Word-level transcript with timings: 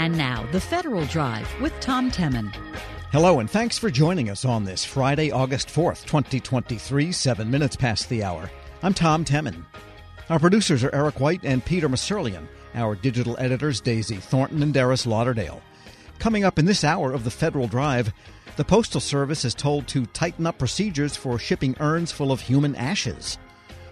And 0.00 0.16
now, 0.16 0.46
the 0.50 0.60
Federal 0.62 1.04
Drive 1.04 1.46
with 1.60 1.78
Tom 1.80 2.10
Temin. 2.10 2.50
Hello, 3.12 3.38
and 3.38 3.50
thanks 3.50 3.76
for 3.76 3.90
joining 3.90 4.30
us 4.30 4.46
on 4.46 4.64
this 4.64 4.82
Friday, 4.82 5.30
August 5.30 5.68
4th, 5.68 6.06
2023, 6.06 7.12
seven 7.12 7.50
minutes 7.50 7.76
past 7.76 8.08
the 8.08 8.24
hour. 8.24 8.50
I'm 8.82 8.94
Tom 8.94 9.26
Temin. 9.26 9.62
Our 10.30 10.38
producers 10.38 10.82
are 10.84 10.94
Eric 10.94 11.20
White 11.20 11.42
and 11.44 11.62
Peter 11.62 11.86
Musurlian. 11.86 12.46
Our 12.74 12.94
digital 12.94 13.36
editors, 13.38 13.82
Daisy 13.82 14.16
Thornton 14.16 14.62
and 14.62 14.72
Darius 14.72 15.04
Lauderdale. 15.04 15.60
Coming 16.18 16.44
up 16.44 16.58
in 16.58 16.64
this 16.64 16.82
hour 16.82 17.12
of 17.12 17.24
the 17.24 17.30
Federal 17.30 17.68
Drive, 17.68 18.10
the 18.56 18.64
Postal 18.64 19.02
Service 19.02 19.44
is 19.44 19.54
told 19.54 19.86
to 19.88 20.06
tighten 20.06 20.46
up 20.46 20.56
procedures 20.56 21.14
for 21.14 21.38
shipping 21.38 21.76
urns 21.78 22.10
full 22.10 22.32
of 22.32 22.40
human 22.40 22.74
ashes. 22.74 23.36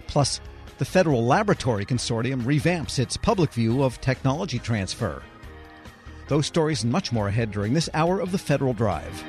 Plus, 0.07 0.41
the 0.79 0.85
Federal 0.85 1.23
Laboratory 1.23 1.85
Consortium 1.85 2.41
revamps 2.41 2.97
its 2.97 3.15
public 3.15 3.53
view 3.53 3.83
of 3.83 4.01
technology 4.01 4.57
transfer. 4.57 5.21
Those 6.29 6.45
stories 6.45 6.83
and 6.83 6.91
much 6.91 7.11
more 7.11 7.27
ahead 7.27 7.51
during 7.51 7.73
this 7.73 7.89
hour 7.93 8.19
of 8.19 8.31
the 8.31 8.37
Federal 8.37 8.73
Drive. 8.73 9.23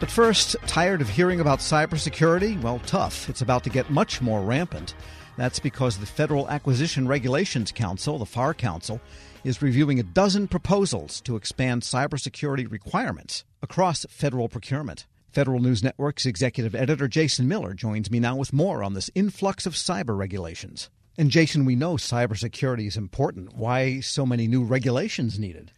But 0.00 0.10
first, 0.10 0.56
tired 0.66 1.02
of 1.02 1.08
hearing 1.08 1.38
about 1.38 1.60
cybersecurity? 1.60 2.60
Well, 2.60 2.80
tough. 2.86 3.28
It's 3.28 3.42
about 3.42 3.62
to 3.64 3.70
get 3.70 3.90
much 3.90 4.22
more 4.22 4.40
rampant. 4.40 4.94
That's 5.36 5.58
because 5.58 5.98
the 5.98 6.06
Federal 6.06 6.48
Acquisition 6.48 7.06
Regulations 7.06 7.72
Council, 7.72 8.18
the 8.18 8.26
FAR 8.26 8.54
Council, 8.54 9.00
is 9.44 9.60
reviewing 9.60 10.00
a 10.00 10.02
dozen 10.02 10.48
proposals 10.48 11.20
to 11.20 11.36
expand 11.36 11.82
cybersecurity 11.82 12.70
requirements 12.70 13.44
across 13.62 14.06
federal 14.08 14.48
procurement. 14.48 15.06
Federal 15.30 15.60
News 15.60 15.82
Network's 15.82 16.26
executive 16.26 16.74
editor 16.74 17.06
Jason 17.06 17.48
Miller 17.48 17.74
joins 17.74 18.10
me 18.10 18.18
now 18.18 18.36
with 18.36 18.52
more 18.52 18.82
on 18.82 18.94
this 18.94 19.10
influx 19.14 19.66
of 19.66 19.74
cyber 19.74 20.16
regulations. 20.16 20.88
And 21.18 21.30
Jason, 21.30 21.64
we 21.64 21.76
know 21.76 21.94
cybersecurity 21.94 22.86
is 22.86 22.96
important. 22.96 23.54
Why 23.54 24.00
so 24.00 24.24
many 24.24 24.46
new 24.46 24.64
regulations 24.64 25.38
needed? 25.38 25.72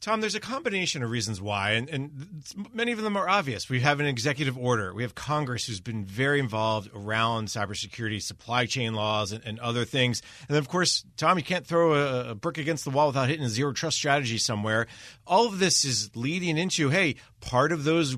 Tom, 0.00 0.20
there's 0.20 0.36
a 0.36 0.40
combination 0.40 1.02
of 1.02 1.10
reasons 1.10 1.40
why, 1.40 1.72
and, 1.72 1.88
and, 1.88 2.44
many 2.72 2.92
of 2.92 3.02
them 3.02 3.16
are 3.16 3.28
obvious. 3.28 3.68
We 3.68 3.80
have 3.80 3.98
an 3.98 4.06
executive 4.06 4.56
order. 4.56 4.94
We 4.94 5.02
have 5.02 5.16
Congress 5.16 5.66
who's 5.66 5.80
been 5.80 6.04
very 6.04 6.38
involved 6.38 6.88
around 6.94 7.48
cybersecurity, 7.48 8.22
supply 8.22 8.66
chain 8.66 8.94
laws, 8.94 9.32
and, 9.32 9.44
and 9.44 9.58
other 9.58 9.84
things. 9.84 10.22
And 10.48 10.54
then, 10.54 10.58
of 10.58 10.68
course, 10.68 11.04
Tom, 11.16 11.36
you 11.36 11.42
can't 11.42 11.66
throw 11.66 11.94
a, 11.94 12.30
a, 12.30 12.34
brick 12.36 12.58
against 12.58 12.84
the 12.84 12.90
wall 12.90 13.08
without 13.08 13.28
hitting 13.28 13.44
a 13.44 13.48
zero 13.48 13.72
trust 13.72 13.96
strategy 13.96 14.38
somewhere. 14.38 14.86
All 15.26 15.46
of 15.46 15.58
this 15.58 15.84
is 15.84 16.14
leading 16.14 16.58
into, 16.58 16.90
hey, 16.90 17.16
part 17.40 17.72
of 17.72 17.82
those 17.82 18.16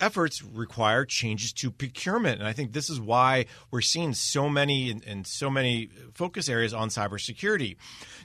efforts 0.00 0.42
require 0.42 1.04
changes 1.04 1.52
to 1.54 1.70
procurement. 1.70 2.40
And 2.40 2.48
I 2.48 2.52
think 2.52 2.72
this 2.72 2.90
is 2.90 3.00
why 3.00 3.46
we're 3.70 3.80
seeing 3.80 4.14
so 4.14 4.48
many 4.48 4.90
and, 4.90 5.26
so 5.26 5.48
many 5.48 5.88
focus 6.12 6.48
areas 6.48 6.74
on 6.74 6.88
cybersecurity. 6.88 7.76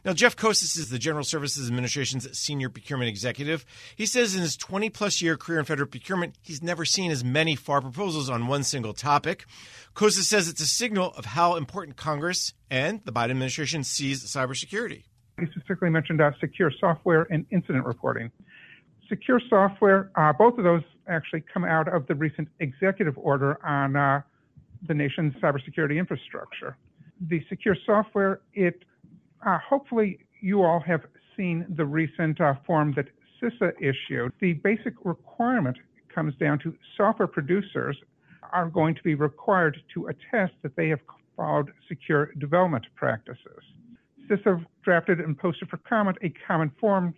Now, 0.04 0.14
Jeff 0.14 0.36
Koses 0.36 0.78
is 0.78 0.90
the 0.90 1.00
General 1.00 1.24
Services 1.24 1.68
Administration's 1.68 2.38
senior 2.38 2.70
procurement 2.70 3.10
executive. 3.10 3.66
He 3.96 4.06
says 4.06 4.36
in 4.36 4.42
his 4.42 4.58
20 4.58 4.90
plus 4.90 5.22
year 5.22 5.38
career 5.38 5.60
in 5.60 5.66
federal 5.66 5.88
procurement, 5.88 6.36
he's 6.42 6.62
never 6.62 6.86
seen 6.86 7.12
as 7.12 7.24
many 7.24 7.56
FAR 7.56 7.82
proposals 7.82 8.30
on 8.30 8.48
one 8.48 8.64
single 8.64 8.94
topic. 8.94 9.46
Koses 9.96 10.24
says 10.24 10.48
it's 10.48 10.62
a 10.62 10.68
signal 10.68 11.14
of 11.18 11.26
how 11.26 11.56
important 11.56 11.98
Congress 11.98 12.54
and 12.70 13.02
the 13.06 13.12
Biden 13.12 13.32
administration 13.32 13.84
sees 13.84 14.24
cybersecurity. 14.24 15.04
He 15.40 15.46
specifically 15.48 15.90
mentioned 15.90 16.22
uh, 16.22 16.32
secure 16.40 16.72
software 16.80 17.28
and 17.30 17.46
incident 17.52 17.86
reporting. 17.86 18.32
Secure 19.08 19.42
software, 19.50 20.12
uh, 20.16 20.34
both 20.34 20.58
of 20.58 20.64
those 20.64 20.84
actually 21.10 21.44
come 21.52 21.64
out 21.64 21.88
of 21.94 22.08
the 22.08 22.16
recent 22.16 22.48
executive 22.60 23.18
order 23.18 23.64
on 23.66 23.96
uh, 23.96 24.22
the 24.88 24.94
nation's 24.94 25.34
cybersecurity 25.36 25.98
infrastructure. 25.98 26.78
The 27.22 27.44
secure 27.50 27.76
software, 27.86 28.42
it 28.54 28.84
uh, 29.46 29.58
hopefully 29.58 30.20
you 30.42 30.64
all 30.64 30.80
have 30.80 31.02
seen 31.36 31.66
the 31.76 31.86
recent 31.86 32.40
uh, 32.40 32.54
form 32.66 32.94
that 32.96 33.08
CISA 33.42 33.74
issued. 33.80 34.32
The 34.40 34.54
basic 34.54 34.94
requirement 35.04 35.78
comes 36.14 36.36
down 36.36 36.60
to 36.60 36.74
software 36.98 37.28
producers 37.28 37.98
are 38.52 38.70
going 38.70 38.96
to 38.96 39.04
be 39.04 39.16
required 39.16 39.78
to 39.94 40.08
attest 40.08 40.54
that 40.64 40.76
they 40.76 40.90
have 40.90 41.00
followed 41.36 41.72
secure 41.88 42.34
development 42.40 42.86
practices. 42.96 43.64
CISA 44.30 44.66
drafted 44.84 45.20
and 45.20 45.38
posted 45.38 45.70
for 45.70 45.78
comment 45.78 46.18
a 46.22 46.34
common 46.46 46.72
form 46.80 47.14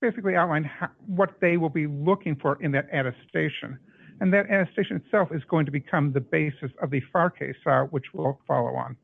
basically 0.00 0.36
outline 0.36 0.70
what 1.06 1.40
they 1.40 1.56
will 1.56 1.70
be 1.70 1.86
looking 1.86 2.36
for 2.36 2.62
in 2.62 2.72
that 2.72 2.86
attestation. 2.92 3.78
And 4.20 4.32
that 4.32 4.46
attestation 4.50 4.96
itself 4.96 5.28
is 5.32 5.42
going 5.48 5.66
to 5.66 5.72
become 5.72 6.12
the 6.12 6.20
basis 6.20 6.70
of 6.82 6.90
the 6.90 7.00
FAR 7.12 7.30
case, 7.30 7.56
uh, 7.66 7.82
which 7.84 8.04
we'll 8.12 8.38
follow 8.46 8.74
on. 8.76 8.96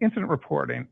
Incident 0.00 0.28
reporting. 0.28 0.86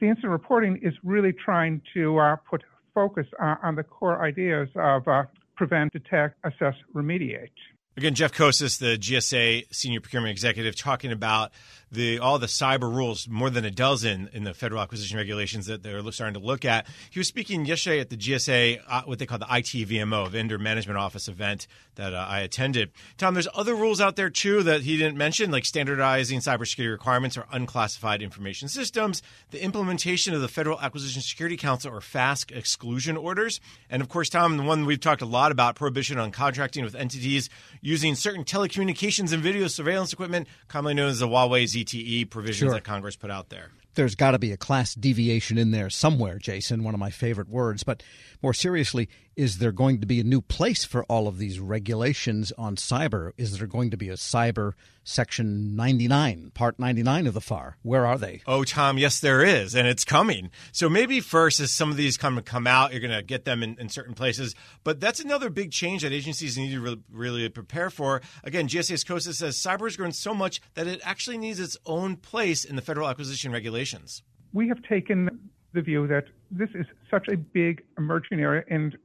The 0.00 0.08
incident 0.08 0.32
reporting 0.32 0.80
is 0.82 0.94
really 1.04 1.32
trying 1.32 1.82
to 1.94 2.18
uh, 2.18 2.36
put 2.48 2.62
focus 2.94 3.26
uh, 3.40 3.56
on 3.62 3.76
the 3.76 3.82
core 3.82 4.24
ideas 4.24 4.68
of 4.74 5.06
uh, 5.06 5.24
prevent, 5.56 5.92
detect, 5.92 6.36
assess, 6.44 6.74
remediate. 6.94 7.50
Again, 7.96 8.14
Jeff 8.14 8.32
Koses, 8.32 8.78
the 8.78 8.96
GSA 8.96 9.66
senior 9.70 10.00
procurement 10.00 10.30
executive, 10.30 10.74
talking 10.76 11.12
about 11.12 11.52
the 11.92 12.18
all 12.18 12.38
the 12.38 12.46
cyber 12.46 12.92
rules, 12.92 13.28
more 13.28 13.50
than 13.50 13.64
a 13.64 13.70
dozen 13.70 14.30
in 14.32 14.44
the 14.44 14.54
federal 14.54 14.80
acquisition 14.80 15.16
regulations 15.18 15.66
that 15.66 15.82
they're 15.82 16.00
starting 16.10 16.40
to 16.40 16.44
look 16.44 16.64
at. 16.64 16.86
He 17.10 17.20
was 17.20 17.28
speaking 17.28 17.66
yesterday 17.66 18.00
at 18.00 18.08
the 18.08 18.16
GSA, 18.16 18.80
uh, 18.88 19.02
what 19.02 19.18
they 19.18 19.26
call 19.26 19.38
the 19.38 19.44
ITVMO, 19.44 20.30
Vendor 20.30 20.58
Management 20.58 20.98
Office 20.98 21.28
event 21.28 21.66
that 21.96 22.14
uh, 22.14 22.26
I 22.28 22.40
attended. 22.40 22.90
Tom, 23.18 23.34
there's 23.34 23.48
other 23.54 23.74
rules 23.74 24.00
out 24.00 24.16
there 24.16 24.30
too 24.30 24.62
that 24.62 24.82
he 24.82 24.96
didn't 24.96 25.18
mention, 25.18 25.50
like 25.50 25.66
standardizing 25.66 26.40
cybersecurity 26.40 26.90
requirements 26.90 27.36
or 27.36 27.46
unclassified 27.52 28.22
information 28.22 28.68
systems, 28.68 29.22
the 29.50 29.62
implementation 29.62 30.32
of 30.34 30.40
the 30.40 30.48
Federal 30.48 30.80
Acquisition 30.80 31.20
Security 31.20 31.58
Council 31.58 31.92
or 31.92 32.00
FASC 32.00 32.56
exclusion 32.56 33.18
orders, 33.18 33.60
and 33.90 34.00
of 34.00 34.08
course, 34.08 34.30
Tom, 34.30 34.56
the 34.56 34.62
one 34.62 34.86
we've 34.86 35.00
talked 35.00 35.20
a 35.20 35.26
lot 35.26 35.52
about, 35.52 35.74
prohibition 35.74 36.18
on 36.18 36.30
contracting 36.30 36.84
with 36.84 36.94
entities 36.94 37.50
using 37.82 38.14
certain 38.14 38.44
telecommunications 38.44 39.32
and 39.32 39.42
video 39.42 39.66
surveillance 39.66 40.12
equipment, 40.12 40.48
commonly 40.68 40.94
known 40.94 41.10
as 41.10 41.18
the 41.18 41.28
Huawei 41.28 41.66
ZTE 41.84 42.30
provisions 42.30 42.68
sure. 42.68 42.74
that 42.74 42.84
Congress 42.84 43.16
put 43.16 43.30
out 43.30 43.48
there. 43.48 43.70
There's 43.94 44.14
got 44.14 44.30
to 44.30 44.38
be 44.38 44.52
a 44.52 44.56
class 44.56 44.94
deviation 44.94 45.58
in 45.58 45.70
there 45.70 45.90
somewhere, 45.90 46.38
Jason, 46.38 46.82
one 46.82 46.94
of 46.94 47.00
my 47.00 47.10
favorite 47.10 47.48
words. 47.48 47.82
But 47.82 48.02
more 48.42 48.54
seriously, 48.54 49.08
is 49.36 49.58
there 49.58 49.72
going 49.72 50.00
to 50.00 50.06
be 50.06 50.20
a 50.20 50.24
new 50.24 50.40
place 50.40 50.84
for 50.84 51.04
all 51.04 51.26
of 51.26 51.38
these 51.38 51.58
regulations 51.58 52.52
on 52.58 52.76
cyber? 52.76 53.32
Is 53.36 53.58
there 53.58 53.66
going 53.66 53.90
to 53.90 53.96
be 53.96 54.08
a 54.08 54.14
cyber 54.14 54.72
section 55.04 55.74
99, 55.74 56.52
part 56.54 56.78
99 56.78 57.26
of 57.26 57.34
the 57.34 57.40
FAR? 57.40 57.76
Where 57.82 58.06
are 58.06 58.18
they? 58.18 58.42
Oh, 58.46 58.64
Tom, 58.64 58.98
yes, 58.98 59.20
there 59.20 59.42
is, 59.42 59.74
and 59.74 59.88
it's 59.88 60.04
coming. 60.04 60.50
So 60.72 60.88
maybe 60.88 61.20
first, 61.20 61.60
as 61.60 61.70
some 61.70 61.90
of 61.90 61.96
these 61.96 62.16
come 62.16 62.40
come 62.42 62.66
out, 62.66 62.92
you're 62.92 63.00
going 63.00 63.12
to 63.12 63.22
get 63.22 63.44
them 63.44 63.62
in, 63.62 63.76
in, 63.78 63.88
certain 63.88 64.14
places. 64.14 64.54
But 64.84 65.00
that's 65.00 65.20
another 65.20 65.50
big 65.50 65.70
change 65.70 66.02
that 66.02 66.12
agencies 66.12 66.58
need 66.58 66.72
to 66.72 66.80
re- 66.80 67.02
really 67.10 67.48
prepare 67.48 67.90
for. 67.90 68.22
Again, 68.44 68.68
GSA's 68.68 69.04
Koses 69.04 69.34
says 69.34 69.56
cyber 69.56 69.86
has 69.86 69.96
grown 69.96 70.12
so 70.12 70.34
much 70.34 70.60
that 70.74 70.86
it 70.86 71.00
actually 71.04 71.38
needs 71.38 71.60
its 71.60 71.76
own 71.86 72.16
place 72.16 72.64
in 72.64 72.76
the 72.76 72.82
federal 72.82 73.08
acquisition 73.08 73.52
regulations. 73.52 74.22
We 74.52 74.68
have 74.68 74.82
taken 74.82 75.50
the 75.72 75.80
view 75.80 76.06
that 76.06 76.24
this 76.50 76.68
is 76.74 76.86
such 77.10 77.28
a 77.28 77.36
big 77.36 77.82
emerging 77.96 78.40
area 78.40 78.64
and 78.68 78.96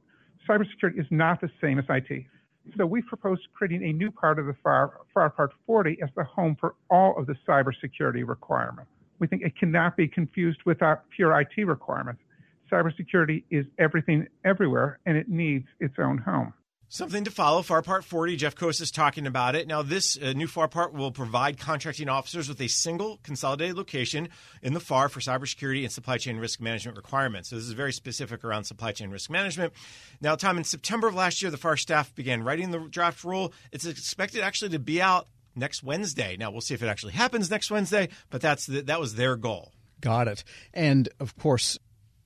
cybersecurity 0.48 0.98
is 0.98 1.06
not 1.10 1.40
the 1.40 1.50
same 1.60 1.78
as 1.78 1.84
IT. 1.88 2.24
So 2.76 2.86
we 2.86 3.02
proposed 3.02 3.42
creating 3.54 3.88
a 3.88 3.92
new 3.92 4.10
part 4.10 4.38
of 4.38 4.46
the 4.46 4.54
FAR, 4.62 4.92
FAR 5.12 5.30
Part 5.30 5.52
40 5.66 5.98
as 6.02 6.10
the 6.16 6.24
home 6.24 6.56
for 6.58 6.74
all 6.90 7.16
of 7.18 7.26
the 7.26 7.34
cybersecurity 7.46 8.26
requirements. 8.26 8.90
We 9.18 9.26
think 9.26 9.42
it 9.42 9.56
cannot 9.58 9.96
be 9.96 10.06
confused 10.06 10.60
with 10.64 10.82
our 10.82 11.02
pure 11.14 11.38
IT 11.40 11.64
requirements. 11.64 12.20
Cybersecurity 12.70 13.44
is 13.50 13.66
everything 13.78 14.26
everywhere, 14.44 14.98
and 15.06 15.16
it 15.16 15.28
needs 15.28 15.66
its 15.80 15.94
own 15.98 16.18
home. 16.18 16.52
Something 16.90 17.24
to 17.24 17.30
follow. 17.30 17.60
FAR 17.60 17.82
Part 17.82 18.02
40. 18.02 18.36
Jeff 18.36 18.54
Koses 18.54 18.80
is 18.80 18.90
talking 18.90 19.26
about 19.26 19.54
it. 19.54 19.66
Now, 19.66 19.82
this 19.82 20.16
uh, 20.16 20.32
new 20.32 20.46
FAR 20.46 20.68
Part 20.68 20.94
will 20.94 21.12
provide 21.12 21.58
contracting 21.58 22.08
officers 22.08 22.48
with 22.48 22.58
a 22.62 22.68
single 22.68 23.18
consolidated 23.22 23.76
location 23.76 24.30
in 24.62 24.72
the 24.72 24.80
FAR 24.80 25.10
for 25.10 25.20
cybersecurity 25.20 25.82
and 25.82 25.92
supply 25.92 26.16
chain 26.16 26.38
risk 26.38 26.62
management 26.62 26.96
requirements. 26.96 27.50
So, 27.50 27.56
this 27.56 27.66
is 27.66 27.72
very 27.72 27.92
specific 27.92 28.42
around 28.42 28.64
supply 28.64 28.92
chain 28.92 29.10
risk 29.10 29.28
management. 29.28 29.74
Now, 30.22 30.34
Tom, 30.34 30.56
in 30.56 30.64
September 30.64 31.08
of 31.08 31.14
last 31.14 31.42
year, 31.42 31.50
the 31.50 31.58
FAR 31.58 31.76
staff 31.76 32.14
began 32.14 32.42
writing 32.42 32.70
the 32.70 32.78
draft 32.78 33.22
rule. 33.22 33.52
It's 33.70 33.84
expected 33.84 34.40
actually 34.40 34.70
to 34.70 34.78
be 34.78 35.02
out 35.02 35.28
next 35.54 35.82
Wednesday. 35.82 36.38
Now, 36.38 36.50
we'll 36.50 36.62
see 36.62 36.72
if 36.72 36.82
it 36.82 36.88
actually 36.88 37.12
happens 37.12 37.50
next 37.50 37.70
Wednesday, 37.70 38.08
but 38.30 38.40
that's 38.40 38.64
the, 38.64 38.80
that 38.82 38.98
was 38.98 39.14
their 39.14 39.36
goal. 39.36 39.72
Got 40.00 40.28
it. 40.28 40.42
And 40.72 41.08
of 41.20 41.36
course, 41.36 41.78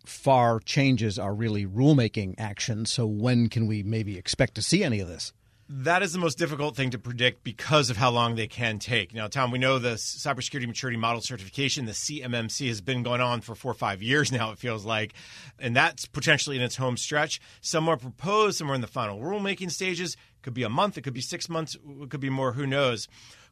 FAR 0.04 0.60
changes 0.60 1.18
are 1.18 1.34
really 1.34 1.66
rulemaking 1.66 2.34
action. 2.38 2.86
So 2.86 3.06
when 3.06 3.48
can 3.48 3.66
we 3.66 3.82
maybe 3.82 4.18
expect 4.18 4.54
to 4.56 4.62
see 4.62 4.82
any 4.84 5.00
of 5.00 5.08
this? 5.08 5.32
That 5.74 6.02
is 6.02 6.12
the 6.12 6.18
most 6.18 6.36
difficult 6.36 6.76
thing 6.76 6.90
to 6.90 6.98
predict 6.98 7.44
because 7.44 7.88
of 7.88 7.96
how 7.96 8.10
long 8.10 8.34
they 8.34 8.46
can 8.46 8.78
take. 8.78 9.14
Now, 9.14 9.28
Tom, 9.28 9.50
we 9.50 9.58
know 9.58 9.78
the 9.78 9.94
Cybersecurity 9.94 10.66
Maturity 10.66 10.98
Model 10.98 11.22
Certification, 11.22 11.86
the 11.86 11.92
CMMC, 11.92 12.68
has 12.68 12.82
been 12.82 13.02
going 13.02 13.22
on 13.22 13.40
for 13.40 13.54
four 13.54 13.70
or 13.70 13.74
five 13.74 14.02
years 14.02 14.30
now, 14.30 14.50
it 14.50 14.58
feels 14.58 14.84
like. 14.84 15.14
And 15.58 15.74
that's 15.74 16.04
potentially 16.04 16.56
in 16.56 16.62
its 16.62 16.76
home 16.76 16.98
stretch. 16.98 17.40
Some 17.62 17.88
are 17.88 17.96
proposed, 17.96 18.58
some 18.58 18.70
are 18.70 18.74
in 18.74 18.82
the 18.82 18.86
final 18.86 19.18
rulemaking 19.18 19.70
stages. 19.70 20.12
It 20.12 20.42
could 20.42 20.52
be 20.52 20.64
a 20.64 20.68
month, 20.68 20.98
it 20.98 21.02
could 21.02 21.14
be 21.14 21.22
six 21.22 21.48
months, 21.48 21.74
it 22.02 22.10
could 22.10 22.20
be 22.20 22.28
more, 22.28 22.52
who 22.52 22.66
knows. 22.66 23.08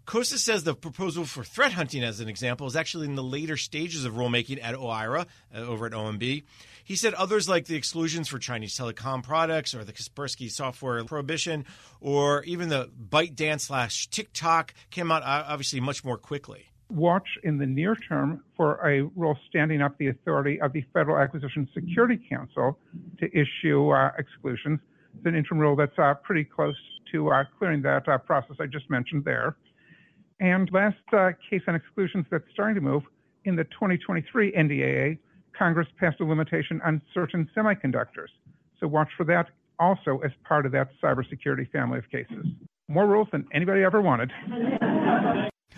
Koses 0.07 0.39
says 0.39 0.65
the 0.65 0.75
proposal 0.75 1.25
for 1.25 1.45
threat 1.45 1.73
hunting, 1.73 2.03
as 2.03 2.21
an 2.21 2.29
example, 2.29 2.67
is 2.67 2.75
actually 2.75 3.07
in 3.07 3.15
the 3.15 3.23
later 3.23 3.57
stages 3.57 4.05
of 4.05 4.15
rulemaking 4.15 4.59
at 4.63 4.75
OIRA 4.75 5.27
uh, 5.55 5.59
over 5.59 5.87
at 5.87 5.93
OMB. 5.93 6.43
He 6.83 6.97
said 6.97 7.15
others 7.15 7.49
like 7.49 7.67
the 7.67 7.77
exclusions 7.77 8.29
for 8.29 8.39
Chinese 8.39 8.77
telecom 8.77 9.23
products 9.23 9.75
or 9.75 9.85
the 9.85 9.93
Kaspersky 9.93 10.51
software 10.51 11.05
prohibition 11.05 11.65
or 12.01 12.43
even 12.45 12.69
the 12.69 12.91
ByteDance 13.09 13.61
slash 13.61 14.09
TikTok 14.09 14.75
came 14.91 15.13
out 15.13 15.23
uh, 15.23 15.45
obviously 15.47 15.79
much 15.81 16.05
more 16.05 16.19
quickly. 16.19 16.67
Watch 16.89 17.29
in 17.45 17.59
the 17.59 17.67
near 17.67 17.95
term 17.95 18.43
for 18.57 18.85
a 18.85 19.03
rule 19.15 19.39
standing 19.49 19.81
up 19.81 19.97
the 19.99 20.09
authority 20.09 20.61
of 20.61 20.73
the 20.73 20.85
Federal 20.93 21.19
Acquisition 21.23 21.69
Security 21.73 22.21
Council 22.29 22.77
to 23.21 23.27
issue 23.27 23.91
uh, 23.91 24.11
exclusions. 24.19 24.81
It's 25.17 25.27
an 25.27 25.37
interim 25.37 25.61
rule 25.61 25.77
that's 25.77 25.97
uh, 25.97 26.15
pretty 26.15 26.43
close 26.43 26.75
to 27.13 27.31
uh, 27.31 27.45
clearing 27.59 27.83
that 27.83 28.09
uh, 28.09 28.19
process 28.19 28.57
I 28.59 28.67
just 28.67 28.91
mentioned 28.91 29.25
there. 29.25 29.57
And 30.41 30.71
last 30.73 30.97
uh, 31.13 31.31
case 31.49 31.63
on 31.69 31.75
exclusions 31.75 32.25
that's 32.31 32.45
starting 32.53 32.75
to 32.75 32.81
move 32.81 33.03
in 33.45 33.57
the 33.57 33.65
2023 33.65 34.53
NDAA, 34.53 35.19
Congress 35.57 35.89
passed 35.99 36.21
a 36.21 36.25
limitation 36.25 36.81
on 36.85 37.03
certain 37.13 37.49
semiconductors. 37.55 38.29
So 38.81 38.89
watch 38.89 39.09
for 39.17 39.25
that 39.25 39.49
also 39.79 40.21
as 40.25 40.31
part 40.45 40.67
of 40.67 40.73
that 40.73 40.89
cybersecurity 41.03 41.71
family 41.71 41.99
of 41.99 42.11
cases. 42.11 42.47
More 42.89 43.07
rules 43.07 43.29
than 43.33 43.47
anybody 43.53 43.83
ever 43.83 44.01
wanted. 44.01 44.33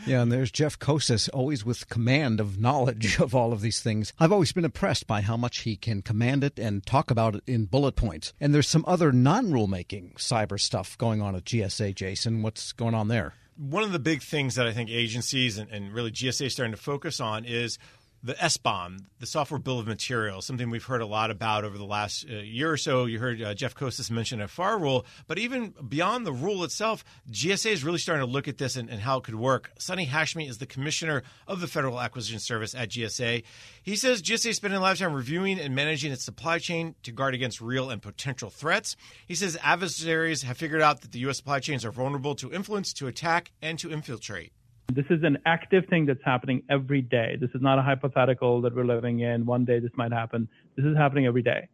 Yeah, 0.05 0.23
and 0.23 0.33
there's 0.33 0.51
Jeff 0.51 0.79
Koses, 0.81 1.29
always 1.33 1.65
with 1.65 1.89
command 1.89 2.41
of 2.41 2.59
knowledge 2.59 3.19
of 3.21 3.35
all 3.35 3.53
of 3.53 3.61
these 3.61 3.81
things. 3.81 4.13
I've 4.19 4.33
always 4.33 4.53
been 4.53 4.65
impressed 4.65 5.07
by 5.07 5.21
how 5.21 5.37
much 5.37 5.61
he 5.61 5.77
can 5.77 6.03
command 6.03 6.43
it 6.43 6.59
and 6.59 6.85
talk 6.85 7.11
about 7.11 7.37
it 7.37 7.43
in 7.47 7.67
bullet 7.67 7.95
points. 7.95 8.33
And 8.41 8.53
there's 8.55 8.69
some 8.69 8.85
other 8.87 9.13
non 9.13 9.51
rulemaking 9.51 10.15
cyber 10.15 10.59
stuff 10.59 10.99
going 10.99 11.21
on 11.23 11.37
at 11.37 11.45
GSA, 11.45 11.95
Jason. 11.95 12.43
What's 12.43 12.73
going 12.73 12.95
on 12.95 13.09
there? 13.09 13.35
One 13.57 13.83
of 13.83 13.93
the 13.93 13.99
big 13.99 14.23
things 14.23 14.55
that 14.55 14.67
I 14.67 14.73
think 14.73 14.91
agencies 14.91 15.59
and, 15.59 15.71
and 15.71 15.93
really 15.93 16.11
GSA 16.11 16.51
starting 16.51 16.75
to 16.75 16.81
focus 16.81 17.21
on 17.21 17.45
is 17.45 17.79
the 18.25 18.35
SBOM, 18.35 19.07
the 19.19 19.27
software 19.27 19.59
bill 19.59 19.81
of 19.81 19.87
materials, 19.87 20.47
something 20.47 20.71
we've 20.71 20.85
heard 20.85 21.01
a 21.01 21.07
lot 21.07 21.33
about 21.33 21.65
over 21.65 21.77
the 21.77 21.85
last 21.85 22.25
uh, 22.31 22.35
year 22.35 22.71
or 22.71 22.77
so. 22.77 23.05
You 23.07 23.19
heard 23.19 23.43
uh, 23.43 23.53
Jeff 23.55 23.75
Koses 23.75 24.11
mention 24.13 24.41
a 24.41 24.47
FAR 24.47 24.79
rule, 24.79 25.05
but 25.27 25.39
even 25.39 25.75
beyond 25.89 26.25
the 26.25 26.33
rule 26.33 26.63
itself, 26.63 27.05
GSA 27.31 27.73
is 27.73 27.83
really 27.83 27.99
starting 27.99 28.25
to 28.25 28.31
look 28.31 28.47
at 28.47 28.59
this 28.59 28.77
and, 28.77 28.89
and, 28.89 29.01
how 29.01 29.19
it 29.19 29.25
could 29.25 29.35
work. 29.35 29.73
Sonny 29.79 30.07
Hashmi 30.07 30.49
is 30.49 30.59
the 30.59 30.67
commissioner 30.67 31.25
of 31.49 31.61
the 31.61 31.67
Federal 31.67 32.01
Acquisition 32.01 32.39
Service 32.39 32.75
at 32.77 32.91
GSA. 32.91 33.43
He 33.83 33.97
says 33.97 34.23
GSA 34.23 34.51
is 34.51 34.57
spending 34.57 34.79
a 34.79 34.83
lot 34.83 34.93
of 34.93 34.99
time 34.99 35.15
reviewing 35.15 35.59
and 35.59 35.75
managing 35.75 36.13
its 36.13 36.25
supply 36.25 36.59
chain 36.59 36.95
to 37.03 37.11
guard 37.11 37.35
against 37.35 37.61
real 37.61 37.91
and 37.91 38.01
potential 38.01 38.51
threats. 38.51 38.95
He 39.27 39.35
says 39.35 39.59
adversaries 39.63 40.43
have 40.43 40.57
figured 40.57 40.83
out 40.83 41.01
that 41.01 41.11
the 41.11 41.19
U.S. 41.21 41.39
supply 41.39 41.59
chains 41.59 41.85
are 41.85 41.91
vulnerable 41.91 42.37
to 42.37 42.53
influence, 42.53 42.93
to 42.95 43.09
attack, 43.09 43.51
and 43.61 43.79
to 43.81 43.91
infiltrate. 43.91 44.53
This 44.95 45.07
is 45.11 45.23
an 45.23 45.39
active 45.47 45.85
thing 45.89 46.07
that's 46.07 46.23
happening 46.25 46.63
every 46.71 47.03
day. 47.03 47.37
This 47.41 47.51
is 47.55 47.63
not 47.63 47.79
a 47.79 47.83
hypothetical 47.83 48.61
that 48.63 48.75
we're 48.75 48.85
living 48.85 49.21
in. 49.21 49.47
One 49.47 49.65
day 49.65 49.79
this 49.79 49.91
might 49.97 50.13
happen. 50.13 50.49
This 50.77 50.87
is 50.87 50.97
happening 50.97 51.27
every 51.27 51.43
day. 51.43 51.69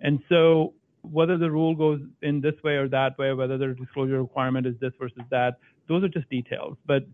And 0.00 0.20
so 0.28 0.74
whether 1.02 1.36
the 1.36 1.50
rule 1.50 1.74
goes 1.74 2.00
in 2.22 2.40
this 2.40 2.54
way 2.62 2.74
or 2.74 2.88
that 2.88 3.18
way, 3.18 3.32
whether 3.32 3.58
the 3.58 3.74
disclosure 3.74 4.20
requirement 4.20 4.66
is 4.66 4.74
this 4.80 4.92
versus 4.98 5.22
that, 5.30 5.58
those 5.88 6.02
are 6.02 6.08
just 6.08 6.28
details. 6.30 6.76
But 6.86 7.04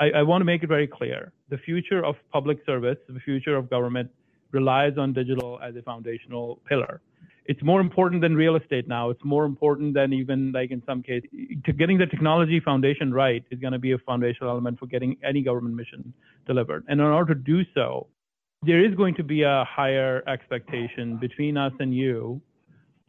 I, 0.00 0.10
I 0.10 0.22
want 0.22 0.40
to 0.42 0.44
make 0.44 0.62
it 0.62 0.68
very 0.68 0.86
clear. 0.86 1.32
The 1.48 1.58
future 1.58 2.04
of 2.04 2.16
public 2.32 2.58
service, 2.66 2.98
the 3.08 3.20
future 3.20 3.56
of 3.56 3.70
government 3.70 4.10
relies 4.52 4.98
on 4.98 5.12
digital 5.12 5.58
as 5.62 5.74
a 5.76 5.82
foundational 5.82 6.60
pillar 6.68 7.00
it's 7.48 7.62
more 7.62 7.80
important 7.80 8.22
than 8.22 8.34
real 8.34 8.56
estate 8.56 8.88
now. 8.88 9.10
It's 9.10 9.24
more 9.24 9.44
important 9.44 9.94
than 9.94 10.12
even 10.12 10.52
like 10.52 10.70
in 10.70 10.82
some 10.86 11.02
cases, 11.02 11.28
to 11.64 11.72
getting 11.72 11.98
the 11.98 12.06
technology 12.06 12.60
foundation 12.60 13.12
right 13.12 13.44
is 13.50 13.58
going 13.60 13.72
to 13.72 13.78
be 13.78 13.92
a 13.92 13.98
foundational 13.98 14.50
element 14.50 14.78
for 14.78 14.86
getting 14.86 15.16
any 15.24 15.42
government 15.42 15.74
mission 15.74 16.12
delivered. 16.46 16.84
And 16.88 17.00
in 17.00 17.06
order 17.06 17.34
to 17.34 17.40
do 17.40 17.62
so, 17.74 18.08
there 18.62 18.84
is 18.84 18.94
going 18.94 19.14
to 19.16 19.22
be 19.22 19.42
a 19.42 19.64
higher 19.68 20.22
expectation 20.26 21.16
between 21.18 21.56
us 21.56 21.72
and 21.78 21.94
you 21.94 22.40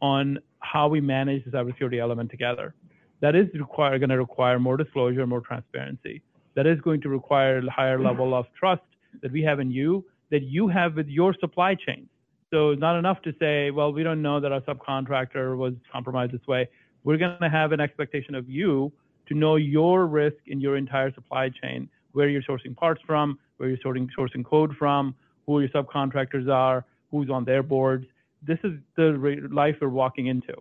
on 0.00 0.38
how 0.60 0.88
we 0.88 1.00
manage 1.00 1.44
the 1.44 1.50
cybersecurity 1.50 2.00
element 2.00 2.30
together. 2.30 2.74
That 3.20 3.34
is 3.34 3.46
require, 3.54 3.98
going 3.98 4.10
to 4.10 4.18
require 4.18 4.60
more 4.60 4.76
disclosure, 4.76 5.26
more 5.26 5.40
transparency. 5.40 6.22
That 6.54 6.66
is 6.66 6.80
going 6.80 7.00
to 7.02 7.08
require 7.08 7.58
a 7.58 7.70
higher 7.70 8.00
level 8.00 8.34
of 8.34 8.46
trust 8.58 8.82
that 9.22 9.32
we 9.32 9.42
have 9.42 9.58
in 9.58 9.70
you, 9.70 10.04
that 10.30 10.42
you 10.42 10.68
have 10.68 10.94
with 10.94 11.08
your 11.08 11.34
supply 11.40 11.74
chain 11.74 12.08
so 12.50 12.70
it's 12.70 12.80
not 12.80 12.98
enough 12.98 13.20
to 13.22 13.34
say, 13.38 13.70
well, 13.70 13.92
we 13.92 14.02
don't 14.02 14.22
know 14.22 14.40
that 14.40 14.52
our 14.52 14.60
subcontractor 14.62 15.56
was 15.56 15.74
compromised 15.92 16.32
this 16.32 16.46
way. 16.46 16.68
We're 17.04 17.18
going 17.18 17.38
to 17.40 17.48
have 17.48 17.72
an 17.72 17.80
expectation 17.80 18.34
of 18.34 18.48
you 18.48 18.92
to 19.28 19.34
know 19.34 19.56
your 19.56 20.06
risk 20.06 20.36
in 20.46 20.60
your 20.60 20.76
entire 20.76 21.12
supply 21.12 21.50
chain, 21.50 21.88
where 22.12 22.28
you're 22.28 22.42
sourcing 22.42 22.74
parts 22.74 23.02
from, 23.06 23.38
where 23.58 23.68
you're 23.68 23.78
sourcing, 23.78 24.08
sourcing 24.18 24.44
code 24.44 24.74
from, 24.78 25.14
who 25.46 25.60
your 25.60 25.68
subcontractors 25.68 26.50
are, 26.50 26.84
who's 27.10 27.28
on 27.30 27.44
their 27.44 27.62
boards. 27.62 28.06
This 28.42 28.58
is 28.64 28.72
the 28.96 29.48
life 29.50 29.76
we're 29.80 29.88
walking 29.88 30.28
into. 30.28 30.54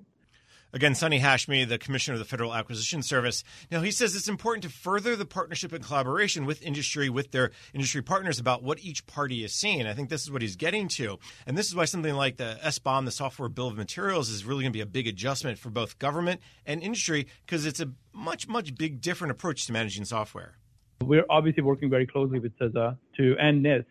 Again, 0.73 0.95
Sonny 0.95 1.21
Hashmi, 1.21 1.67
the 1.67 1.77
Commissioner 1.77 2.15
of 2.15 2.19
the 2.19 2.25
Federal 2.25 2.53
Acquisition 2.53 3.01
Service. 3.01 3.45
Now, 3.71 3.81
he 3.81 3.91
says 3.91 4.15
it's 4.17 4.27
important 4.27 4.63
to 4.63 4.69
further 4.69 5.15
the 5.15 5.25
partnership 5.25 5.71
and 5.71 5.83
collaboration 5.83 6.45
with 6.45 6.61
industry, 6.61 7.09
with 7.09 7.31
their 7.31 7.51
industry 7.73 8.01
partners 8.01 8.37
about 8.37 8.63
what 8.63 8.83
each 8.83 9.07
party 9.07 9.45
is 9.45 9.53
seeing. 9.53 9.87
I 9.87 9.93
think 9.93 10.09
this 10.09 10.23
is 10.23 10.31
what 10.31 10.41
he's 10.41 10.57
getting 10.57 10.89
to. 10.89 11.19
And 11.45 11.57
this 11.57 11.67
is 11.67 11.75
why 11.75 11.85
something 11.85 12.13
like 12.15 12.35
the 12.35 12.59
SBOM, 12.61 13.05
the 13.05 13.11
Software 13.11 13.47
Bill 13.47 13.67
of 13.67 13.77
Materials, 13.77 14.29
is 14.29 14.43
really 14.43 14.63
going 14.63 14.73
to 14.73 14.77
be 14.77 14.81
a 14.81 14.85
big 14.85 15.07
adjustment 15.07 15.57
for 15.57 15.69
both 15.69 15.99
government 15.99 16.41
and 16.65 16.83
industry 16.83 17.27
because 17.45 17.65
it's 17.65 17.79
a 17.79 17.91
much, 18.13 18.49
much 18.49 18.75
big 18.75 18.99
different 18.99 19.31
approach 19.31 19.65
to 19.67 19.71
managing 19.71 20.03
software. 20.03 20.57
We're 21.01 21.25
obviously 21.29 21.63
working 21.63 21.89
very 21.89 22.05
closely 22.05 22.39
with 22.39 22.57
CISA 22.59 22.97
to 23.17 23.35
and 23.39 23.65
NIST 23.65 23.85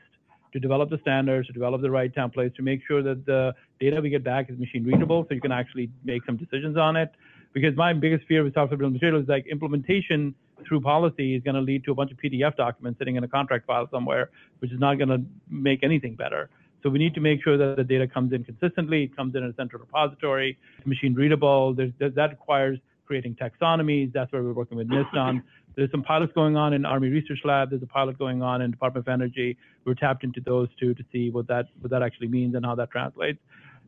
to 0.52 0.61
develop 0.61 0.90
the 0.90 0.99
standards, 1.00 1.46
to 1.46 1.52
develop 1.52 1.81
the 1.81 1.90
right 1.90 2.14
templates, 2.14 2.55
to 2.56 2.62
make 2.62 2.81
sure 2.87 3.02
that 3.02 3.25
the 3.26 3.55
data 3.81 4.00
we 4.00 4.11
get 4.11 4.25
back 4.25 4.50
is 4.50 4.58
machine 4.58 4.84
readable 4.84 5.25
so 5.28 5.34
you 5.34 5.40
can 5.40 5.52
actually 5.52 5.90
make 6.05 6.25
some 6.25 6.37
decisions 6.37 6.76
on 6.76 6.96
it. 6.96 7.12
Because 7.52 7.75
my 7.76 7.93
biggest 7.93 8.26
fear 8.26 8.44
with 8.44 8.55
software 8.55 8.82
of 8.82 8.93
materials 8.93 9.25
is 9.25 9.28
like 9.28 9.46
implementation 9.46 10.34
through 10.67 10.81
policy 10.81 11.34
is 11.34 11.43
going 11.43 11.55
to 11.55 11.61
lead 11.61 11.84
to 11.84 11.93
a 11.93 11.94
bunch 11.94 12.11
of 12.11 12.19
PDF 12.19 12.56
documents 12.56 12.99
sitting 12.99 13.17
in 13.17 13.25
a 13.25 13.28
contract 13.28 13.67
file 13.67 13.88
somewhere, 13.90 14.31
which 14.58 14.73
is 14.73 14.78
not 14.78 14.96
going 14.96 15.08
to 15.08 15.23
make 15.50 15.82
anything 15.82 16.14
better. 16.14 16.50
So 16.82 16.90
we 16.90 16.99
need 16.99 17.14
to 17.14 17.20
make 17.20 17.43
sure 17.43 17.56
that 17.56 17.76
the 17.76 17.84
data 17.84 18.06
comes 18.06 18.32
in 18.32 18.44
consistently, 18.44 19.05
it 19.05 19.17
comes 19.17 19.34
in 19.34 19.43
a 19.43 19.52
central 19.55 19.81
repository, 19.81 20.58
machine 20.84 21.14
readable. 21.14 21.75
There's, 21.75 21.93
that 21.99 22.31
requires 22.31 22.78
creating 23.06 23.37
taxonomies. 23.37 24.12
That's 24.12 24.31
where 24.32 24.43
we're 24.43 24.52
working 24.52 24.76
with 24.76 24.88
NIST 24.88 25.14
on. 25.14 25.43
There's 25.76 25.90
some 25.90 26.02
pilots 26.02 26.32
going 26.34 26.56
on 26.56 26.73
in 26.73 26.84
Army 26.84 27.08
Research 27.08 27.40
Lab. 27.44 27.70
There's 27.70 27.82
a 27.82 27.87
pilot 27.87 28.19
going 28.19 28.43
on 28.43 28.62
in 28.62 28.70
Department 28.70 29.06
of 29.06 29.12
Energy. 29.12 29.56
We're 29.84 29.94
tapped 29.94 30.25
into 30.25 30.40
those 30.40 30.69
two 30.81 30.94
to 30.94 31.05
see 31.12 31.31
what 31.31 31.46
that 31.49 31.67
what 31.81 31.90
that 31.90 32.02
actually 32.02 32.28
means 32.28 32.55
and 32.55 32.64
how 32.64 32.75
that 32.76 32.90
translates. 32.90 33.38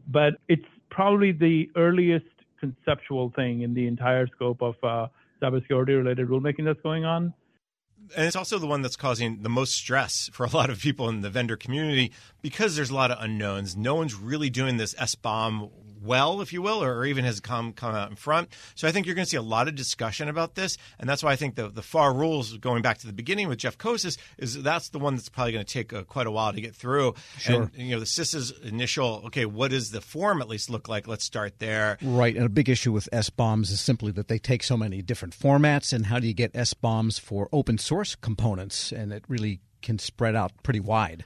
But 0.07 0.35
it's 0.49 0.64
probably 0.90 1.33
the 1.33 1.71
earliest 1.76 2.26
conceptual 2.61 3.33
thing 3.35 3.62
in 3.62 3.75
the 3.75 3.87
entire 3.87 4.26
scope 4.28 4.62
of 4.62 4.75
uh, 4.83 5.09
cybersecurity 5.43 5.97
related 5.97 6.28
rulemaking 6.28 6.64
that's 6.64 6.81
going 6.81 7.05
on 7.05 7.33
and 8.17 8.26
it's 8.26 8.37
also 8.37 8.59
the 8.59 8.67
one 8.67 8.83
that's 8.83 8.97
causing 8.97 9.43
the 9.43 9.49
most 9.49 9.75
stress 9.75 10.31
for 10.33 10.45
a 10.45 10.50
lot 10.50 10.71
of 10.71 10.81
people 10.81 11.09
in 11.09 11.21
the 11.21 11.31
vendor 11.31 11.57
community 11.57 12.12
because 12.43 12.76
there's 12.76 12.90
a 12.90 12.95
lot 12.95 13.11
of 13.11 13.19
unknowns. 13.21 13.76
No 13.76 13.95
one's 13.95 14.14
really 14.14 14.50
doing 14.50 14.76
this 14.76 14.95
SBOM 14.95 15.71
well, 16.02 16.40
if 16.40 16.52
you 16.52 16.62
will, 16.62 16.83
or, 16.83 17.05
even 17.05 17.25
has 17.25 17.40
come 17.40 17.73
come 17.73 17.95
out 17.95 18.11
in 18.11 18.17
front. 18.17 18.49
So 18.75 18.88
I 18.88 18.93
think 18.93 19.07
you're 19.07 19.14
going 19.14 19.25
to 19.25 19.31
see 19.31 19.37
a 19.37 19.43
lot 19.43 19.69
of 19.69 19.75
discussion 19.75 20.28
about 20.28 20.55
this, 20.55 20.76
and 20.99 21.09
that's 21.09 21.23
why 21.23 21.33
I 21.33 21.37
think 21.37 21.55
the 21.55 21.69
the 21.69 21.83
FAR 21.83 22.12
rules, 22.12 22.57
going 22.59 22.83
back 22.83 22.99
to 22.99 23.07
the 23.07 23.12
beginning 23.12 23.49
with 23.49 23.59
Jeff 23.59 23.78
Koses, 23.78 24.19
is 24.38 24.62
that's 24.62 24.90
the 24.90 24.99
one 24.99 25.17
that's 25.17 25.28
probably 25.28 25.52
going 25.52 25.64
to 25.64 25.73
take 25.73 25.93
uh, 25.93 26.02
quite 26.05 26.26
a 26.26 26.31
while 26.31 26.52
to 26.52 26.61
get 26.61 26.75
through. 26.75 27.14
Sure. 27.38 27.62
And 27.62 27.71
you 27.75 27.90
know, 27.93 28.00
the 28.00 28.07
CISA's 28.07 28.52
initial, 28.62 29.23
okay, 29.26 29.47
what 29.47 29.71
does 29.71 29.90
the 29.90 30.00
form 30.00 30.40
at 30.40 30.49
least 30.49 30.71
look 30.71 30.88
like? 30.88 31.09
Let's 31.09 31.25
start 31.25 31.59
there. 31.59 31.99
Right, 32.02 32.37
and 32.37 32.45
a 32.45 32.50
big 32.50 32.69
issue 32.69 32.93
with 32.93 33.09
SBOMs 33.12 33.71
is 33.71 33.81
simply 33.81 34.12
that 34.12 34.28
they 34.28 34.38
take 34.38 34.62
so 34.62 34.76
many 34.76 35.02
different 35.02 35.38
formats, 35.38 35.93
and 35.93 36.07
how 36.07 36.19
do 36.19 36.26
you 36.26 36.35
get 36.35 36.52
SBOMs 36.52 37.21
for 37.21 37.49
open 37.52 37.78
source 37.78 38.14
components? 38.14 38.93
And 38.93 39.12
it 39.12 39.25
really 39.28 39.61
can 39.83 39.99
spread 39.99 40.35
out 40.35 40.52
pretty 40.62 40.81
wide. 40.81 41.25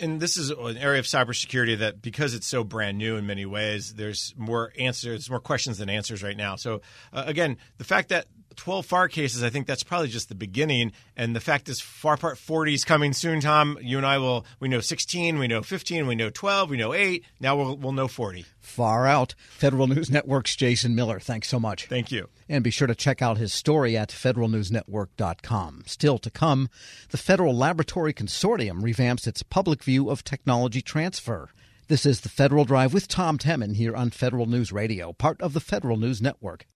And 0.00 0.20
this 0.20 0.36
is 0.36 0.50
an 0.50 0.76
area 0.76 1.00
of 1.00 1.06
cybersecurity 1.06 1.78
that, 1.78 2.00
because 2.00 2.34
it's 2.34 2.46
so 2.46 2.62
brand 2.62 2.98
new 2.98 3.16
in 3.16 3.26
many 3.26 3.46
ways, 3.46 3.94
there's 3.94 4.32
more 4.36 4.72
answers, 4.78 5.28
more 5.28 5.40
questions 5.40 5.78
than 5.78 5.88
answers 5.88 6.22
right 6.22 6.36
now. 6.36 6.54
So, 6.56 6.82
uh, 7.12 7.24
again, 7.26 7.56
the 7.78 7.84
fact 7.84 8.10
that 8.10 8.26
12 8.56 8.86
FAR 8.86 9.08
cases, 9.08 9.42
I 9.42 9.50
think 9.50 9.66
that's 9.66 9.82
probably 9.82 10.08
just 10.08 10.28
the 10.28 10.34
beginning. 10.34 10.92
And 11.16 11.36
the 11.36 11.40
fact 11.40 11.68
is, 11.68 11.80
FAR 11.80 12.16
Part 12.16 12.38
40 12.38 12.74
is 12.74 12.84
coming 12.84 13.12
soon, 13.12 13.40
Tom. 13.40 13.78
You 13.80 13.96
and 13.98 14.06
I 14.06 14.18
will, 14.18 14.44
we 14.60 14.68
know 14.68 14.80
16, 14.80 15.38
we 15.38 15.48
know 15.48 15.62
15, 15.62 16.06
we 16.06 16.14
know 16.14 16.30
12, 16.30 16.70
we 16.70 16.76
know 16.76 16.92
8. 16.92 17.24
Now 17.40 17.56
we'll, 17.56 17.76
we'll 17.76 17.92
know 17.92 18.08
40. 18.08 18.44
Far 18.58 19.06
out. 19.06 19.34
Federal 19.50 19.86
News 19.86 20.10
Network's 20.10 20.56
Jason 20.56 20.94
Miller. 20.94 21.20
Thanks 21.20 21.48
so 21.48 21.60
much. 21.60 21.86
Thank 21.86 22.10
you. 22.10 22.28
And 22.48 22.64
be 22.64 22.70
sure 22.70 22.88
to 22.88 22.94
check 22.94 23.22
out 23.22 23.38
his 23.38 23.54
story 23.54 23.96
at 23.96 24.10
federalnewsnetwork.com. 24.10 25.84
Still 25.86 26.18
to 26.18 26.30
come, 26.30 26.68
the 27.10 27.18
Federal 27.18 27.56
Laboratory 27.56 28.12
Consortium 28.12 28.82
revamps 28.82 29.26
its 29.26 29.42
public 29.42 29.84
view 29.84 30.10
of 30.10 30.24
technology 30.24 30.82
transfer. 30.82 31.50
This 31.88 32.04
is 32.04 32.22
the 32.22 32.28
Federal 32.28 32.64
Drive 32.64 32.92
with 32.92 33.06
Tom 33.06 33.38
Temin 33.38 33.76
here 33.76 33.94
on 33.94 34.10
Federal 34.10 34.46
News 34.46 34.72
Radio, 34.72 35.12
part 35.12 35.40
of 35.40 35.52
the 35.52 35.60
Federal 35.60 35.96
News 35.96 36.20
Network. 36.20 36.66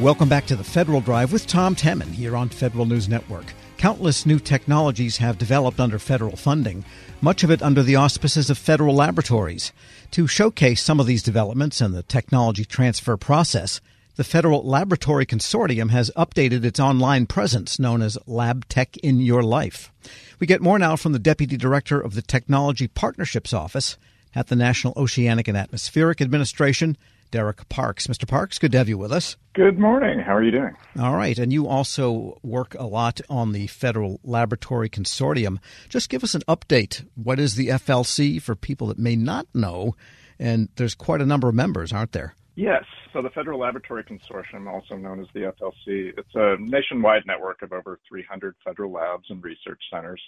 Welcome 0.00 0.30
back 0.30 0.46
to 0.46 0.56
the 0.56 0.64
Federal 0.64 1.02
Drive 1.02 1.32
with 1.32 1.46
Tom 1.46 1.76
Temin 1.76 2.12
here 2.12 2.34
on 2.34 2.48
Federal 2.48 2.86
News 2.86 3.10
Network. 3.10 3.44
Countless 3.76 4.24
new 4.24 4.38
technologies 4.38 5.18
have 5.18 5.36
developed 5.36 5.78
under 5.78 5.98
federal 5.98 6.34
funding, 6.34 6.84
much 7.20 7.44
of 7.44 7.50
it 7.50 7.62
under 7.62 7.82
the 7.82 7.96
auspices 7.96 8.48
of 8.48 8.56
federal 8.56 8.94
laboratories. 8.94 9.70
To 10.12 10.26
showcase 10.26 10.82
some 10.82 10.98
of 10.98 11.06
these 11.06 11.22
developments 11.22 11.82
and 11.82 11.94
the 11.94 12.02
technology 12.02 12.64
transfer 12.64 13.18
process, 13.18 13.82
the 14.16 14.24
Federal 14.24 14.66
Laboratory 14.66 15.26
Consortium 15.26 15.90
has 15.90 16.10
updated 16.16 16.64
its 16.64 16.80
online 16.80 17.26
presence 17.26 17.78
known 17.78 18.00
as 18.00 18.18
Lab 18.26 18.66
Tech 18.68 18.96
in 18.96 19.20
Your 19.20 19.42
Life. 19.42 19.92
We 20.40 20.46
get 20.46 20.62
more 20.62 20.78
now 20.78 20.96
from 20.96 21.12
the 21.12 21.18
Deputy 21.18 21.58
Director 21.58 22.00
of 22.00 22.14
the 22.14 22.22
Technology 22.22 22.88
Partnerships 22.88 23.52
Office 23.52 23.98
at 24.34 24.48
the 24.48 24.56
National 24.56 24.94
Oceanic 24.96 25.48
and 25.48 25.56
Atmospheric 25.56 26.22
Administration, 26.22 26.96
Derek 27.32 27.68
Parks. 27.68 28.06
Mr. 28.06 28.28
Parks, 28.28 28.60
good 28.60 28.70
to 28.72 28.78
have 28.78 28.88
you 28.88 28.96
with 28.96 29.10
us. 29.10 29.36
Good 29.54 29.78
morning. 29.78 30.20
How 30.20 30.36
are 30.36 30.42
you 30.44 30.52
doing? 30.52 30.76
All 31.00 31.16
right. 31.16 31.36
And 31.36 31.52
you 31.52 31.66
also 31.66 32.38
work 32.42 32.76
a 32.78 32.86
lot 32.86 33.20
on 33.28 33.50
the 33.52 33.66
Federal 33.66 34.20
Laboratory 34.22 34.88
Consortium. 34.88 35.58
Just 35.88 36.08
give 36.08 36.22
us 36.22 36.36
an 36.36 36.42
update. 36.42 37.04
What 37.16 37.40
is 37.40 37.56
the 37.56 37.68
FLC 37.68 38.40
for 38.40 38.54
people 38.54 38.86
that 38.86 38.98
may 38.98 39.16
not 39.16 39.48
know? 39.52 39.96
And 40.38 40.68
there's 40.76 40.94
quite 40.94 41.20
a 41.20 41.26
number 41.26 41.48
of 41.48 41.54
members, 41.54 41.92
aren't 41.92 42.12
there? 42.12 42.34
Yes. 42.54 42.84
So 43.12 43.20
the 43.20 43.30
Federal 43.30 43.60
Laboratory 43.60 44.04
Consortium, 44.04 44.72
also 44.72 44.96
known 44.96 45.20
as 45.20 45.26
the 45.34 45.40
FLC, 45.40 46.12
it's 46.16 46.34
a 46.34 46.56
nationwide 46.58 47.22
network 47.26 47.60
of 47.60 47.72
over 47.72 47.98
300 48.08 48.54
federal 48.64 48.90
labs 48.90 49.24
and 49.28 49.44
research 49.44 49.80
centers 49.92 50.20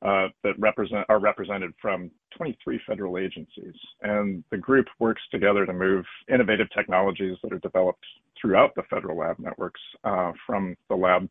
uh, 0.00 0.28
that 0.42 0.58
represent 0.58 1.04
are 1.10 1.20
represented 1.20 1.74
from 1.80 2.10
23 2.36 2.80
federal 2.86 3.18
agencies. 3.18 3.74
And 4.00 4.42
the 4.50 4.56
group 4.56 4.86
works 4.98 5.20
together 5.30 5.66
to 5.66 5.72
move 5.74 6.06
innovative 6.32 6.68
technologies 6.74 7.36
that 7.42 7.52
are 7.52 7.58
developed 7.58 8.04
throughout 8.40 8.74
the 8.76 8.82
federal 8.88 9.18
lab 9.18 9.38
networks 9.38 9.80
uh, 10.04 10.32
from 10.46 10.74
the 10.88 10.96
lab 10.96 11.28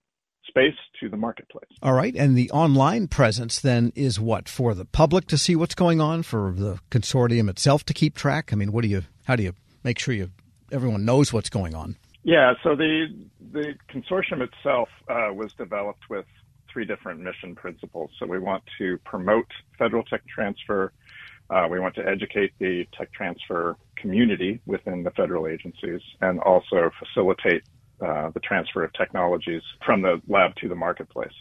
space 0.48 0.78
to 1.00 1.10
the 1.10 1.18
marketplace. 1.18 1.70
All 1.82 1.94
right. 1.94 2.16
And 2.16 2.38
the 2.38 2.52
online 2.52 3.08
presence 3.08 3.60
then 3.60 3.92
is 3.96 4.20
what 4.20 4.48
for 4.48 4.76
the 4.76 4.86
public 4.86 5.26
to 5.28 5.38
see 5.38 5.56
what's 5.56 5.76
going 5.76 6.00
on, 6.00 6.22
for 6.22 6.54
the 6.56 6.80
consortium 6.92 7.50
itself 7.50 7.86
to 7.86 7.94
keep 7.94 8.16
track. 8.16 8.54
I 8.54 8.56
mean, 8.56 8.72
what 8.72 8.84
do 8.84 8.88
you? 8.88 9.04
How 9.26 9.36
do 9.36 9.44
you 9.44 9.54
make 9.84 9.98
sure 9.98 10.14
you 10.14 10.32
everyone 10.72 11.06
knows 11.06 11.32
what's 11.34 11.50
going 11.50 11.76
on? 11.76 11.96
Yeah, 12.24 12.54
so 12.64 12.76
the 12.76 13.08
the 13.52 13.76
consortium 13.90 14.42
itself 14.42 14.90
uh, 15.10 15.34
was 15.34 15.54
developed 15.54 16.10
with 16.10 16.26
three 16.72 16.86
different 16.86 17.20
mission 17.20 17.56
principles. 17.56 18.12
So 18.20 18.26
we 18.26 18.40
want 18.40 18.64
to 18.78 18.98
promote 19.00 19.48
federal 19.78 20.04
tech 20.04 20.22
transfer. 20.28 20.94
Uh, 21.50 21.68
we 21.70 21.80
want 21.80 21.96
to 21.96 22.08
educate 22.08 22.54
the 22.60 22.88
tech 22.98 23.12
transfer 23.12 23.76
community 23.96 24.62
within 24.66 25.04
the 25.04 25.12
federal 25.12 25.48
agencies 25.48 26.02
and 26.22 26.40
also 26.40 26.92
facilitate 27.00 27.64
uh, 28.02 28.30
the 28.32 28.40
transfer 28.40 28.84
of 28.84 28.92
technologies 28.94 29.62
from 29.86 30.02
the 30.02 30.22
lab 30.28 30.56
to 30.56 30.68
the 30.68 30.76
marketplace. 30.76 31.34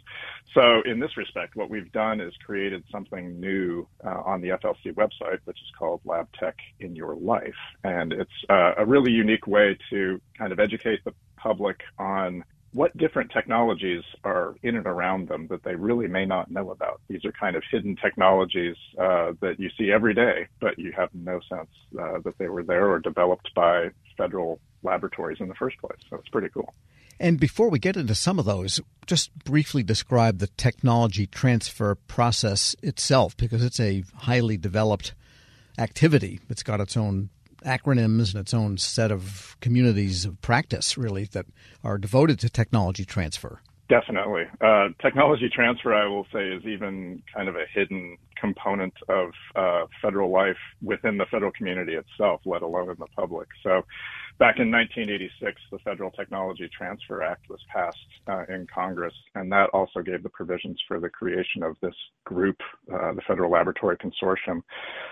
So 0.55 0.83
in 0.85 0.99
this 0.99 1.17
respect, 1.17 1.57
what 1.57 1.71
we've 1.71 1.91
done 1.93 2.21
is 2.21 2.35
created 2.45 2.85
something 2.91 3.39
new 3.39 3.87
uh, 4.05 4.23
on 4.25 4.41
the 4.41 4.49
FLC 4.49 4.93
website, 4.95 5.39
which 5.45 5.57
is 5.57 5.71
called 5.79 6.01
Lab 6.05 6.29
Tech 6.39 6.57
in 6.81 6.97
Your 6.97 7.15
Life. 7.15 7.55
And 7.85 8.13
it's 8.13 8.31
uh, 8.49 8.73
a 8.77 8.85
really 8.85 9.13
unique 9.13 9.47
way 9.47 9.79
to 9.91 10.21
kind 10.37 10.53
of 10.53 10.59
educate 10.59 11.05
the 11.05 11.15
public 11.37 11.81
on 11.99 12.45
what 12.73 12.97
different 12.97 13.31
technologies 13.33 14.03
are 14.23 14.55
in 14.63 14.77
and 14.77 14.87
around 14.87 15.29
them 15.29 15.49
that 15.49 15.65
they 15.65 15.75
really 15.75 16.07
may 16.07 16.25
not 16.25 16.51
know 16.51 16.71
about. 16.71 17.01
These 17.09 17.25
are 17.25 17.33
kind 17.33 17.57
of 17.57 17.65
hidden 17.71 17.97
technologies 17.97 18.77
uh, 18.99 19.33
that 19.41 19.59
you 19.59 19.71
see 19.77 19.91
every 19.91 20.15
day, 20.15 20.47
but 20.61 20.79
you 20.79 20.93
have 20.97 21.11
no 21.13 21.41
sense 21.49 21.71
uh, 22.01 22.21
that 22.25 22.39
they 22.39 22.49
were 22.49 22.63
there 22.63 22.89
or 22.89 23.01
developed 23.01 23.51
by 23.55 23.89
federal 24.17 24.61
laboratories 24.83 25.39
in 25.41 25.49
the 25.49 25.55
first 25.55 25.79
place. 25.79 25.99
So 26.09 26.17
it's 26.17 26.29
pretty 26.29 26.49
cool. 26.49 26.73
And 27.19 27.39
before 27.39 27.69
we 27.69 27.79
get 27.79 27.97
into 27.97 28.15
some 28.15 28.39
of 28.39 28.47
those, 28.47 28.81
just 29.07 29.37
briefly 29.45 29.83
describe 29.83 30.39
the 30.39 30.47
technology 30.47 31.27
transfer 31.27 31.95
process 31.95 32.75
itself, 32.83 33.37
because 33.37 33.63
it's 33.63 33.81
a 33.81 34.05
highly 34.15 34.57
developed 34.57 35.13
activity. 35.77 36.41
It's 36.49 36.63
got 36.63 36.81
its 36.81 36.97
own 36.97 37.31
acronyms 37.65 38.35
and 38.35 38.41
its 38.41 38.55
own 38.55 38.79
set 38.79 39.11
of 39.11 39.57
communities 39.61 40.25
of 40.25 40.41
practice, 40.41 40.97
really, 40.97 41.25
that 41.25 41.47
are 41.85 41.99
devoted 41.99 42.39
to 42.41 42.49
technology 42.49 43.05
transfer. 43.05 43.61
Definitely. 43.89 44.45
Uh, 44.61 44.89
technology 45.03 45.51
transfer, 45.53 45.93
I 45.93 46.07
will 46.07 46.27
say, 46.33 46.49
is 46.49 46.65
even 46.65 47.23
kind 47.35 47.49
of 47.49 47.57
a 47.57 47.65
hidden 47.75 48.19
component 48.41 48.95
of 49.09 49.31
uh, 49.57 49.87
federal 50.01 50.31
life 50.31 50.57
within 50.81 51.19
the 51.19 51.27
federal 51.27 51.51
community 51.51 51.95
itself, 51.95 52.41
let 52.45 52.63
alone 52.63 52.89
in 52.89 52.97
the 53.01 53.09
public. 53.17 53.49
So, 53.65 53.85
back 54.41 54.59
in 54.59 54.71
1986, 54.71 55.61
the 55.71 55.79
Federal 55.81 56.11
Technology 56.11 56.69
Transfer 56.77 57.23
Act 57.23 57.51
was 57.51 57.61
passed 57.73 57.99
uh, 58.27 58.45
in 58.49 58.67
Congress, 58.75 59.13
and 59.35 59.53
that 59.53 59.69
also 59.75 60.01
gave 60.01 60.23
the 60.23 60.31
provisions 60.31 60.81
for 60.89 60.99
the 60.99 61.11
creation 61.11 61.63
of 61.63 61.77
this 61.83 61.95
group, 62.25 62.57
uh, 62.93 63.13
the 63.13 63.21
Federal 63.29 63.51
Laboratory 63.51 63.99
Consortium. 63.99 64.63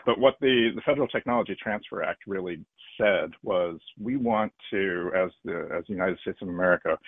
But 0.07 0.19
what 0.19 0.37
the, 0.41 0.71
the 0.75 0.81
Federal 0.81 1.07
Technology 1.07 1.55
Transfer 1.63 2.03
Act 2.03 2.23
really 2.27 2.65
said 2.97 3.31
was 3.43 3.79
we 4.01 4.17
want 4.17 4.51
to, 4.71 5.11
as 5.15 5.31
the, 5.45 5.69
as 5.77 5.85
the 5.87 5.93
United 5.93 6.19
States 6.21 6.39
of 6.41 6.49
America, 6.49 6.99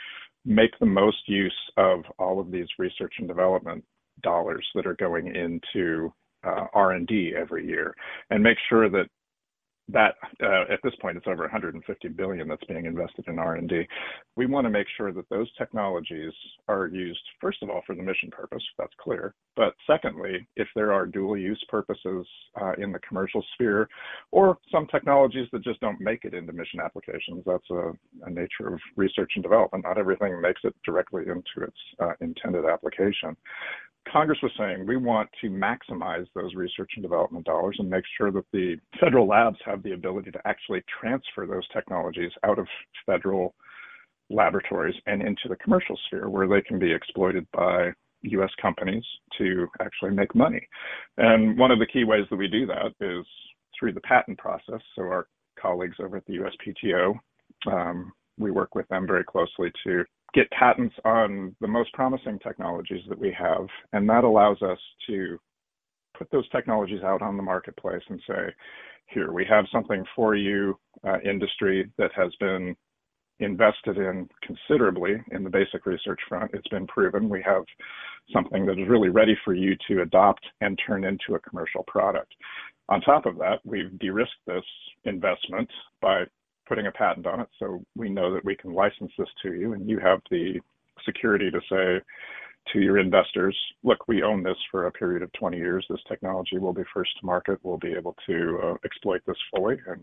make 0.44 0.78
the 0.78 0.86
most 0.86 1.26
use 1.26 1.56
of 1.78 2.04
all 2.18 2.38
of 2.38 2.50
these 2.50 2.68
research 2.78 3.14
and 3.18 3.28
development 3.28 3.82
dollars 4.22 4.66
that 4.74 4.86
are 4.86 4.96
going 4.96 5.34
into 5.34 6.12
uh, 6.44 6.66
R&D 6.74 7.32
every 7.36 7.66
year 7.66 7.94
and 8.30 8.42
make 8.42 8.58
sure 8.68 8.90
that 8.90 9.06
that 9.92 10.14
uh, 10.42 10.72
at 10.72 10.80
this 10.82 10.94
point 11.00 11.16
it's 11.16 11.26
over 11.26 11.42
150 11.42 12.08
billion 12.08 12.48
that's 12.48 12.64
being 12.64 12.86
invested 12.86 13.26
in 13.28 13.38
r&d 13.38 13.86
we 14.36 14.46
want 14.46 14.64
to 14.64 14.70
make 14.70 14.86
sure 14.96 15.12
that 15.12 15.28
those 15.28 15.48
technologies 15.56 16.32
are 16.68 16.86
used 16.86 17.20
first 17.40 17.62
of 17.62 17.70
all 17.70 17.82
for 17.86 17.94
the 17.94 18.02
mission 18.02 18.30
purpose 18.30 18.62
that's 18.78 18.92
clear. 19.00 19.34
But 19.56 19.74
secondly 19.86 20.46
if 20.56 20.68
there 20.74 20.92
are 20.92 21.06
dual 21.06 21.36
use 21.36 21.62
purposes 21.68 22.26
uh, 22.60 22.72
in 22.78 22.92
the 22.92 22.98
commercial 23.00 23.44
sphere 23.54 23.88
or 24.30 24.58
some 24.72 24.86
technologies 24.86 25.48
that 25.52 25.62
just 25.62 25.80
don't 25.80 26.00
make 26.00 26.24
it 26.24 26.34
into 26.34 26.52
mission 26.52 26.80
applications 26.80 27.42
that's 27.46 27.70
a, 27.70 27.92
a 28.26 28.30
nature 28.30 28.72
of 28.72 28.80
research 28.96 29.32
and 29.34 29.42
development. 29.42 29.84
Not 29.84 29.98
everything 29.98 30.40
makes 30.40 30.60
it 30.64 30.74
directly 30.84 31.22
into 31.22 31.66
its 31.66 31.76
uh, 32.00 32.12
intended 32.20 32.64
application 32.64 33.36
Congress 34.08 34.38
was 34.42 34.52
saying 34.58 34.86
we 34.86 34.96
want 34.96 35.28
to 35.40 35.48
maximize 35.48 36.26
those 36.34 36.54
research 36.54 36.90
and 36.96 37.02
development 37.02 37.44
dollars 37.44 37.76
and 37.78 37.88
make 37.88 38.04
sure 38.16 38.30
that 38.32 38.44
the 38.52 38.76
federal 38.98 39.26
labs 39.26 39.58
have 39.64 39.82
the 39.82 39.92
ability 39.92 40.30
to 40.30 40.40
actually 40.46 40.82
transfer 41.00 41.46
those 41.46 41.66
technologies 41.68 42.32
out 42.44 42.58
of 42.58 42.66
federal 43.06 43.54
laboratories 44.30 44.94
and 45.06 45.22
into 45.22 45.48
the 45.48 45.56
commercial 45.56 45.98
sphere 46.06 46.28
where 46.28 46.48
they 46.48 46.62
can 46.62 46.78
be 46.78 46.92
exploited 46.92 47.46
by 47.52 47.90
US 48.22 48.50
companies 48.60 49.04
to 49.38 49.66
actually 49.80 50.10
make 50.10 50.34
money. 50.34 50.66
And 51.18 51.58
one 51.58 51.70
of 51.70 51.78
the 51.78 51.86
key 51.86 52.04
ways 52.04 52.24
that 52.30 52.36
we 52.36 52.48
do 52.48 52.66
that 52.66 52.92
is 53.00 53.26
through 53.78 53.92
the 53.92 54.00
patent 54.00 54.38
process. 54.38 54.80
So 54.94 55.02
our 55.02 55.26
colleagues 55.60 55.96
over 56.00 56.18
at 56.18 56.26
the 56.26 56.38
USPTO, 56.38 57.14
um, 57.72 58.12
we 58.38 58.50
work 58.50 58.74
with 58.74 58.88
them 58.88 59.06
very 59.06 59.24
closely 59.24 59.70
to 59.84 60.04
get 60.34 60.50
patents 60.50 60.94
on 61.04 61.54
the 61.60 61.68
most 61.68 61.92
promising 61.92 62.38
technologies 62.38 63.02
that 63.08 63.18
we 63.18 63.34
have. 63.38 63.66
And 63.92 64.08
that 64.08 64.24
allows 64.24 64.60
us 64.62 64.78
to 65.08 65.38
put 66.16 66.30
those 66.30 66.48
technologies 66.50 67.02
out 67.02 67.22
on 67.22 67.36
the 67.36 67.42
marketplace 67.42 68.02
and 68.08 68.20
say, 68.26 68.54
here, 69.06 69.32
we 69.32 69.44
have 69.48 69.64
something 69.72 70.04
for 70.14 70.36
you, 70.36 70.78
uh, 71.04 71.18
industry 71.24 71.90
that 71.98 72.10
has 72.14 72.32
been 72.38 72.76
invested 73.40 73.96
in 73.96 74.28
considerably 74.42 75.16
in 75.32 75.42
the 75.42 75.50
basic 75.50 75.86
research 75.86 76.20
front. 76.28 76.50
It's 76.54 76.68
been 76.68 76.86
proven. 76.86 77.28
We 77.28 77.42
have 77.42 77.64
something 78.32 78.66
that 78.66 78.78
is 78.78 78.88
really 78.88 79.08
ready 79.08 79.36
for 79.44 79.54
you 79.54 79.76
to 79.88 80.02
adopt 80.02 80.44
and 80.60 80.78
turn 80.86 81.04
into 81.04 81.34
a 81.34 81.40
commercial 81.40 81.82
product. 81.84 82.32
On 82.88 83.00
top 83.00 83.26
of 83.26 83.38
that, 83.38 83.60
we've 83.64 83.98
de 83.98 84.10
risked 84.10 84.34
this 84.46 84.64
investment 85.04 85.68
by 86.02 86.24
putting 86.70 86.86
a 86.86 86.92
patent 86.92 87.26
on 87.26 87.40
it. 87.40 87.48
So 87.58 87.84
we 87.96 88.08
know 88.08 88.32
that 88.32 88.44
we 88.44 88.54
can 88.54 88.72
license 88.72 89.10
this 89.18 89.28
to 89.42 89.52
you, 89.52 89.72
and 89.74 89.90
you 89.90 89.98
have 89.98 90.20
the 90.30 90.60
security 91.04 91.50
to 91.50 91.60
say 91.68 92.00
to 92.72 92.78
your 92.78 92.98
investors, 92.98 93.56
look, 93.82 94.06
we 94.06 94.22
own 94.22 94.44
this 94.44 94.56
for 94.70 94.86
a 94.86 94.92
period 94.92 95.22
of 95.22 95.32
20 95.32 95.56
years. 95.56 95.84
This 95.90 95.98
technology 96.06 96.58
will 96.58 96.72
be 96.72 96.84
first 96.94 97.10
to 97.18 97.26
market. 97.26 97.58
We'll 97.64 97.78
be 97.78 97.92
able 97.92 98.14
to 98.28 98.60
uh, 98.62 98.74
exploit 98.84 99.20
this 99.26 99.36
fully, 99.52 99.78
and 99.88 100.00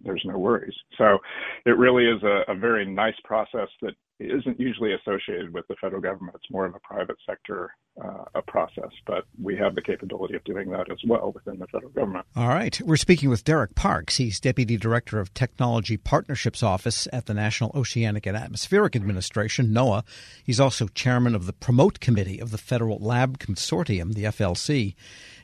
there's 0.00 0.22
no 0.24 0.38
worries. 0.38 0.74
So 0.96 1.18
it 1.66 1.78
really 1.78 2.04
is 2.04 2.20
a, 2.24 2.50
a, 2.50 2.54
very 2.56 2.84
nice 2.84 3.14
process 3.24 3.68
that 3.82 3.94
isn't 4.20 4.58
usually 4.58 4.92
associated 4.94 5.52
with 5.52 5.66
the 5.68 5.76
federal 5.80 6.02
government. 6.02 6.36
It's 6.36 6.50
more 6.50 6.66
of 6.66 6.74
a 6.74 6.80
private 6.80 7.16
sector 7.26 7.74
uh, 8.02 8.24
a 8.34 8.42
process, 8.42 8.90
but 9.06 9.24
we 9.42 9.56
have 9.56 9.74
the 9.74 9.82
capability 9.82 10.34
of 10.34 10.44
doing 10.44 10.70
that 10.70 10.90
as 10.90 10.98
well 11.06 11.32
within 11.32 11.58
the 11.58 11.66
federal 11.66 11.90
government. 11.90 12.26
All 12.36 12.48
right. 12.48 12.80
We're 12.80 12.96
speaking 12.96 13.28
with 13.28 13.44
Derek 13.44 13.74
Parks. 13.74 14.16
He's 14.16 14.38
Deputy 14.38 14.76
Director 14.76 15.18
of 15.18 15.34
Technology 15.34 15.96
Partnerships 15.96 16.62
Office 16.62 17.08
at 17.12 17.26
the 17.26 17.34
National 17.34 17.72
Oceanic 17.74 18.26
and 18.26 18.36
Atmospheric 18.36 18.94
Administration, 18.94 19.68
NOAA. 19.68 20.04
He's 20.44 20.60
also 20.60 20.88
chairman 20.88 21.34
of 21.34 21.46
the 21.46 21.52
Promote 21.52 22.00
Committee 22.00 22.40
of 22.40 22.50
the 22.50 22.58
Federal 22.58 22.98
Lab 22.98 23.38
Consortium, 23.38 24.14
the 24.14 24.24
FLC. 24.24 24.94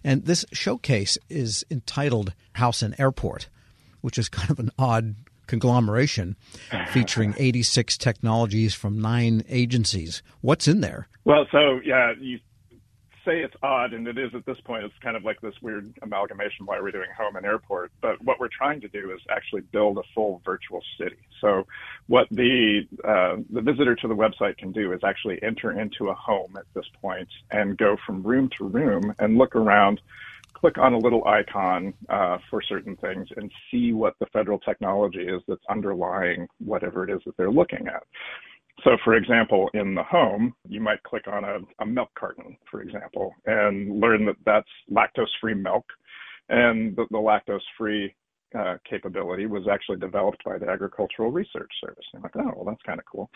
And 0.04 0.24
this 0.24 0.44
showcase 0.52 1.18
is 1.28 1.64
entitled 1.70 2.34
House 2.52 2.82
and 2.82 2.94
Airport 2.98 3.48
which 4.04 4.18
is 4.18 4.28
kind 4.28 4.50
of 4.50 4.58
an 4.58 4.70
odd 4.78 5.14
conglomeration 5.46 6.36
featuring 6.90 7.34
86 7.38 7.96
technologies 7.98 8.74
from 8.74 9.00
nine 9.00 9.44
agencies. 9.48 10.22
What's 10.40 10.68
in 10.68 10.80
there? 10.80 11.08
Well, 11.24 11.46
so 11.50 11.80
yeah, 11.84 12.12
you 12.18 12.38
say 13.24 13.40
it's 13.40 13.54
odd, 13.62 13.92
and 13.92 14.06
it 14.06 14.18
is 14.18 14.34
at 14.34 14.44
this 14.46 14.60
point. 14.60 14.84
It's 14.84 14.94
kind 15.02 15.16
of 15.16 15.24
like 15.24 15.40
this 15.40 15.54
weird 15.62 15.92
amalgamation 16.02 16.66
why 16.66 16.80
we're 16.80 16.90
doing 16.90 17.08
home 17.16 17.36
and 17.36 17.46
airport. 17.46 17.90
But 18.00 18.22
what 18.22 18.38
we're 18.38 18.48
trying 18.56 18.80
to 18.82 18.88
do 18.88 19.12
is 19.12 19.20
actually 19.30 19.62
build 19.62 19.98
a 19.98 20.02
full 20.14 20.42
virtual 20.44 20.82
city. 20.98 21.16
So 21.40 21.66
what 22.06 22.28
the 22.30 22.82
uh, 23.04 23.36
the 23.50 23.60
visitor 23.60 23.94
to 23.96 24.08
the 24.08 24.14
website 24.14 24.58
can 24.58 24.72
do 24.72 24.92
is 24.92 25.00
actually 25.04 25.42
enter 25.42 25.72
into 25.78 26.08
a 26.08 26.14
home 26.14 26.56
at 26.56 26.66
this 26.74 26.86
point 27.00 27.28
and 27.50 27.76
go 27.76 27.96
from 28.06 28.22
room 28.22 28.50
to 28.58 28.64
room 28.64 29.14
and 29.18 29.38
look 29.38 29.56
around. 29.56 30.00
Click 30.54 30.78
on 30.78 30.94
a 30.94 30.98
little 30.98 31.24
icon 31.26 31.92
uh, 32.08 32.38
for 32.48 32.62
certain 32.62 32.96
things 32.96 33.28
and 33.36 33.50
see 33.70 33.92
what 33.92 34.14
the 34.20 34.26
federal 34.32 34.58
technology 34.60 35.20
is 35.20 35.42
that's 35.46 35.60
underlying 35.68 36.46
whatever 36.58 37.04
it 37.04 37.14
is 37.14 37.20
that 37.26 37.36
they're 37.36 37.50
looking 37.50 37.86
at. 37.86 38.02
So, 38.82 38.96
for 39.04 39.14
example, 39.14 39.70
in 39.74 39.94
the 39.94 40.02
home, 40.02 40.54
you 40.68 40.80
might 40.80 41.02
click 41.04 41.28
on 41.28 41.44
a, 41.44 41.58
a 41.80 41.86
milk 41.86 42.10
carton, 42.18 42.56
for 42.70 42.82
example, 42.82 43.32
and 43.46 44.00
learn 44.00 44.26
that 44.26 44.36
that's 44.44 44.68
lactose 44.90 45.26
free 45.40 45.54
milk. 45.54 45.84
And 46.48 46.96
the, 46.96 47.06
the 47.10 47.18
lactose 47.18 47.60
free 47.78 48.14
uh, 48.58 48.76
capability 48.88 49.46
was 49.46 49.64
actually 49.70 49.98
developed 49.98 50.42
by 50.44 50.58
the 50.58 50.68
Agricultural 50.68 51.30
Research 51.30 51.70
Service. 51.80 52.04
And 52.12 52.22
I'm 52.22 52.22
like, 52.22 52.46
oh, 52.46 52.52
well, 52.56 52.64
that's 52.64 52.82
kind 52.82 52.98
of 52.98 53.06
cool. 53.06 53.30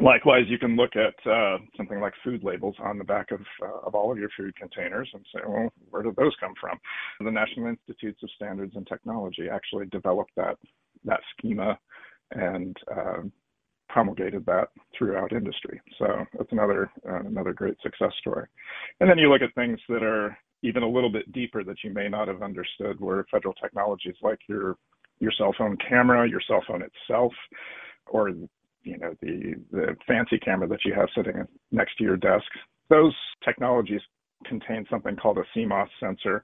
Likewise, 0.00 0.44
you 0.48 0.58
can 0.58 0.74
look 0.76 0.92
at 0.96 1.14
uh, 1.30 1.58
something 1.76 2.00
like 2.00 2.12
food 2.24 2.42
labels 2.42 2.74
on 2.80 2.98
the 2.98 3.04
back 3.04 3.30
of, 3.30 3.40
uh, 3.62 3.86
of 3.86 3.94
all 3.94 4.10
of 4.10 4.18
your 4.18 4.30
food 4.36 4.54
containers 4.56 5.08
and 5.14 5.24
say, 5.32 5.40
well, 5.46 5.72
where 5.90 6.02
did 6.02 6.16
those 6.16 6.34
come 6.40 6.54
from? 6.60 6.78
The 7.20 7.30
National 7.30 7.68
Institutes 7.68 8.22
of 8.22 8.30
Standards 8.34 8.72
and 8.74 8.86
Technology 8.86 9.48
actually 9.50 9.86
developed 9.86 10.32
that 10.36 10.56
that 11.04 11.20
schema 11.36 11.78
and 12.32 12.76
uh, 12.90 13.20
promulgated 13.88 14.44
that 14.46 14.68
throughout 14.96 15.32
industry. 15.32 15.80
So 15.98 16.06
that's 16.36 16.50
another 16.50 16.90
uh, 17.08 17.20
another 17.20 17.52
great 17.52 17.76
success 17.82 18.12
story. 18.18 18.46
And 19.00 19.08
then 19.08 19.18
you 19.18 19.30
look 19.30 19.42
at 19.42 19.54
things 19.54 19.78
that 19.88 20.02
are 20.02 20.36
even 20.64 20.82
a 20.82 20.88
little 20.88 21.10
bit 21.10 21.30
deeper 21.32 21.62
that 21.62 21.76
you 21.84 21.92
may 21.92 22.08
not 22.08 22.26
have 22.26 22.42
understood, 22.42 22.98
where 22.98 23.26
federal 23.30 23.54
technologies 23.54 24.16
like 24.22 24.38
your 24.48 24.76
your 25.20 25.30
cell 25.38 25.54
phone 25.56 25.76
camera, 25.88 26.28
your 26.28 26.40
cell 26.40 26.62
phone 26.66 26.82
itself, 26.82 27.32
or 28.06 28.30
you 28.82 28.98
know 28.98 29.14
the 29.20 29.54
the 29.70 29.96
fancy 30.06 30.38
camera 30.38 30.66
that 30.66 30.84
you 30.84 30.94
have 30.94 31.08
sitting 31.14 31.34
next 31.70 31.96
to 31.98 32.04
your 32.04 32.16
desk. 32.16 32.46
Those 32.88 33.14
technologies 33.44 34.00
contain 34.46 34.86
something 34.90 35.16
called 35.16 35.38
a 35.38 35.44
CMOS 35.56 35.88
sensor, 36.00 36.42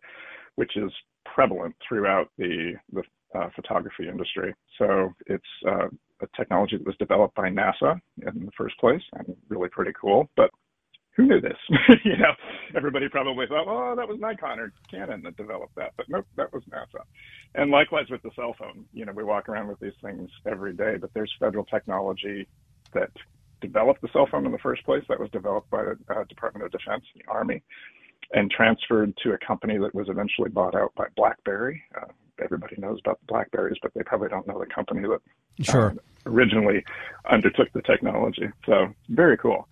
which 0.56 0.76
is 0.76 0.92
prevalent 1.24 1.74
throughout 1.88 2.28
the 2.36 2.74
the 2.92 3.02
uh, 3.34 3.48
photography 3.56 4.06
industry. 4.08 4.54
So 4.78 5.14
it's 5.26 5.44
uh, 5.66 5.88
a 6.20 6.26
technology 6.36 6.76
that 6.76 6.86
was 6.86 6.96
developed 6.98 7.36
by 7.36 7.48
NASA 7.48 7.98
in 8.18 8.44
the 8.44 8.52
first 8.56 8.78
place, 8.78 9.02
and 9.14 9.34
really 9.48 9.70
pretty 9.70 9.92
cool. 9.98 10.28
But 10.36 10.50
who 11.20 11.26
knew 11.26 11.40
this? 11.40 11.58
you 12.04 12.16
know, 12.16 12.32
everybody 12.74 13.08
probably 13.08 13.46
thought, 13.46 13.66
oh, 13.66 13.94
that 13.96 14.08
was 14.08 14.18
Nikon 14.20 14.58
or 14.58 14.72
Canon 14.90 15.22
that 15.22 15.36
developed 15.36 15.74
that, 15.76 15.92
but 15.96 16.08
nope, 16.08 16.26
that 16.36 16.52
was 16.52 16.62
NASA. 16.64 17.02
And 17.54 17.70
likewise 17.70 18.06
with 18.10 18.22
the 18.22 18.30
cell 18.34 18.54
phone, 18.58 18.84
you 18.92 19.04
know, 19.04 19.12
we 19.12 19.24
walk 19.24 19.48
around 19.48 19.68
with 19.68 19.80
these 19.80 19.92
things 20.02 20.30
every 20.46 20.72
day, 20.72 20.96
but 21.00 21.12
there's 21.14 21.32
federal 21.38 21.64
technology 21.64 22.46
that 22.94 23.10
developed 23.60 24.00
the 24.00 24.08
cell 24.12 24.26
phone 24.30 24.46
in 24.46 24.52
the 24.52 24.58
first 24.58 24.84
place. 24.84 25.04
That 25.08 25.20
was 25.20 25.30
developed 25.30 25.70
by 25.70 25.84
the 25.84 25.98
uh, 26.08 26.24
Department 26.24 26.64
of 26.64 26.72
Defense, 26.72 27.04
the 27.14 27.22
Army, 27.28 27.62
and 28.32 28.50
transferred 28.50 29.14
to 29.22 29.32
a 29.32 29.38
company 29.38 29.78
that 29.78 29.94
was 29.94 30.08
eventually 30.08 30.48
bought 30.48 30.74
out 30.74 30.94
by 30.94 31.06
BlackBerry. 31.16 31.82
Uh, 32.00 32.06
everybody 32.42 32.76
knows 32.78 32.98
about 33.04 33.20
the 33.20 33.26
Blackberries, 33.26 33.76
but 33.82 33.92
they 33.94 34.02
probably 34.02 34.28
don't 34.28 34.46
know 34.46 34.58
the 34.58 34.72
company 34.72 35.06
that 35.06 35.20
sure. 35.64 35.90
uh, 35.90 35.94
originally 36.26 36.84
undertook 37.30 37.70
the 37.74 37.82
technology. 37.82 38.48
So 38.64 38.88
very 39.08 39.36
cool. 39.36 39.68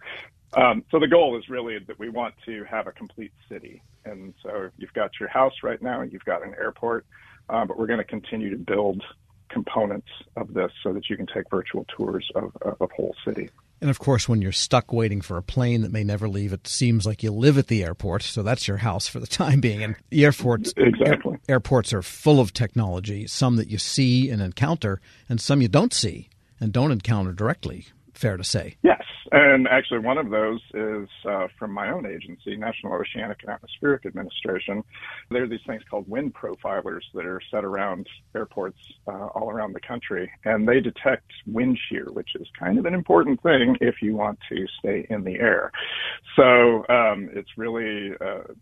Um, 0.54 0.84
so 0.90 0.98
the 0.98 1.08
goal 1.08 1.36
is 1.38 1.48
really 1.48 1.78
that 1.78 1.98
we 1.98 2.08
want 2.08 2.34
to 2.46 2.64
have 2.64 2.86
a 2.86 2.92
complete 2.92 3.32
city, 3.48 3.82
and 4.04 4.32
so 4.42 4.70
you've 4.78 4.92
got 4.94 5.10
your 5.20 5.28
house 5.28 5.52
right 5.62 5.80
now, 5.82 6.00
and 6.00 6.12
you've 6.12 6.24
got 6.24 6.42
an 6.42 6.54
airport, 6.58 7.04
uh, 7.50 7.64
but 7.66 7.78
we're 7.78 7.86
going 7.86 7.98
to 7.98 8.04
continue 8.04 8.50
to 8.50 8.56
build 8.56 9.02
components 9.50 10.08
of 10.36 10.54
this 10.54 10.70
so 10.82 10.92
that 10.92 11.08
you 11.08 11.16
can 11.16 11.26
take 11.26 11.48
virtual 11.50 11.84
tours 11.96 12.30
of, 12.34 12.56
of 12.62 12.90
whole 12.96 13.14
city. 13.24 13.50
And 13.80 13.90
of 13.90 13.98
course, 13.98 14.28
when 14.28 14.42
you're 14.42 14.52
stuck 14.52 14.92
waiting 14.92 15.20
for 15.20 15.36
a 15.36 15.42
plane 15.42 15.82
that 15.82 15.92
may 15.92 16.02
never 16.02 16.28
leave, 16.28 16.52
it 16.52 16.66
seems 16.66 17.06
like 17.06 17.22
you 17.22 17.30
live 17.30 17.58
at 17.58 17.68
the 17.68 17.84
airport. 17.84 18.22
So 18.22 18.42
that's 18.42 18.66
your 18.66 18.78
house 18.78 19.06
for 19.06 19.20
the 19.20 19.26
time 19.26 19.60
being. 19.60 19.82
And 19.82 19.96
the 20.10 20.24
airports, 20.24 20.72
exactly. 20.76 21.34
Air, 21.48 21.54
airports 21.54 21.92
are 21.92 22.02
full 22.02 22.40
of 22.40 22.52
technology, 22.52 23.26
some 23.26 23.56
that 23.56 23.68
you 23.68 23.78
see 23.78 24.30
and 24.30 24.42
encounter, 24.42 25.00
and 25.28 25.40
some 25.40 25.62
you 25.62 25.68
don't 25.68 25.92
see 25.92 26.28
and 26.60 26.72
don't 26.72 26.90
encounter 26.90 27.32
directly 27.32 27.86
fair 28.18 28.36
to 28.36 28.44
say. 28.44 28.76
Yes, 28.82 29.02
and 29.30 29.68
actually, 29.68 30.00
one 30.00 30.18
of 30.18 30.30
those 30.30 30.60
is 30.74 31.08
uh, 31.24 31.46
from 31.58 31.72
my 31.72 31.90
own 31.90 32.04
agency, 32.04 32.56
National 32.56 32.92
Oceanic 32.94 33.38
and 33.42 33.50
Atmospheric 33.50 34.06
Administration. 34.06 34.82
There 35.30 35.44
are 35.44 35.46
these 35.46 35.60
things 35.66 35.82
called 35.88 36.08
wind 36.08 36.34
profilers 36.34 37.02
that 37.14 37.24
are 37.24 37.40
set 37.50 37.64
around 37.64 38.08
airports 38.34 38.78
uh, 39.06 39.26
all 39.28 39.50
around 39.50 39.72
the 39.74 39.80
country, 39.80 40.30
and 40.44 40.68
they 40.68 40.80
detect 40.80 41.30
wind 41.46 41.78
shear, 41.88 42.06
which 42.12 42.30
is 42.34 42.46
kind 42.58 42.78
of 42.78 42.86
an 42.86 42.94
important 42.94 43.40
thing 43.42 43.76
if 43.80 44.02
you 44.02 44.16
want 44.16 44.38
to 44.48 44.66
stay 44.80 45.06
in 45.10 45.22
the 45.22 45.36
air. 45.36 45.70
So 46.34 46.84
um, 46.88 47.30
it's 47.32 47.50
really 47.56 48.12
uh, 48.20 48.52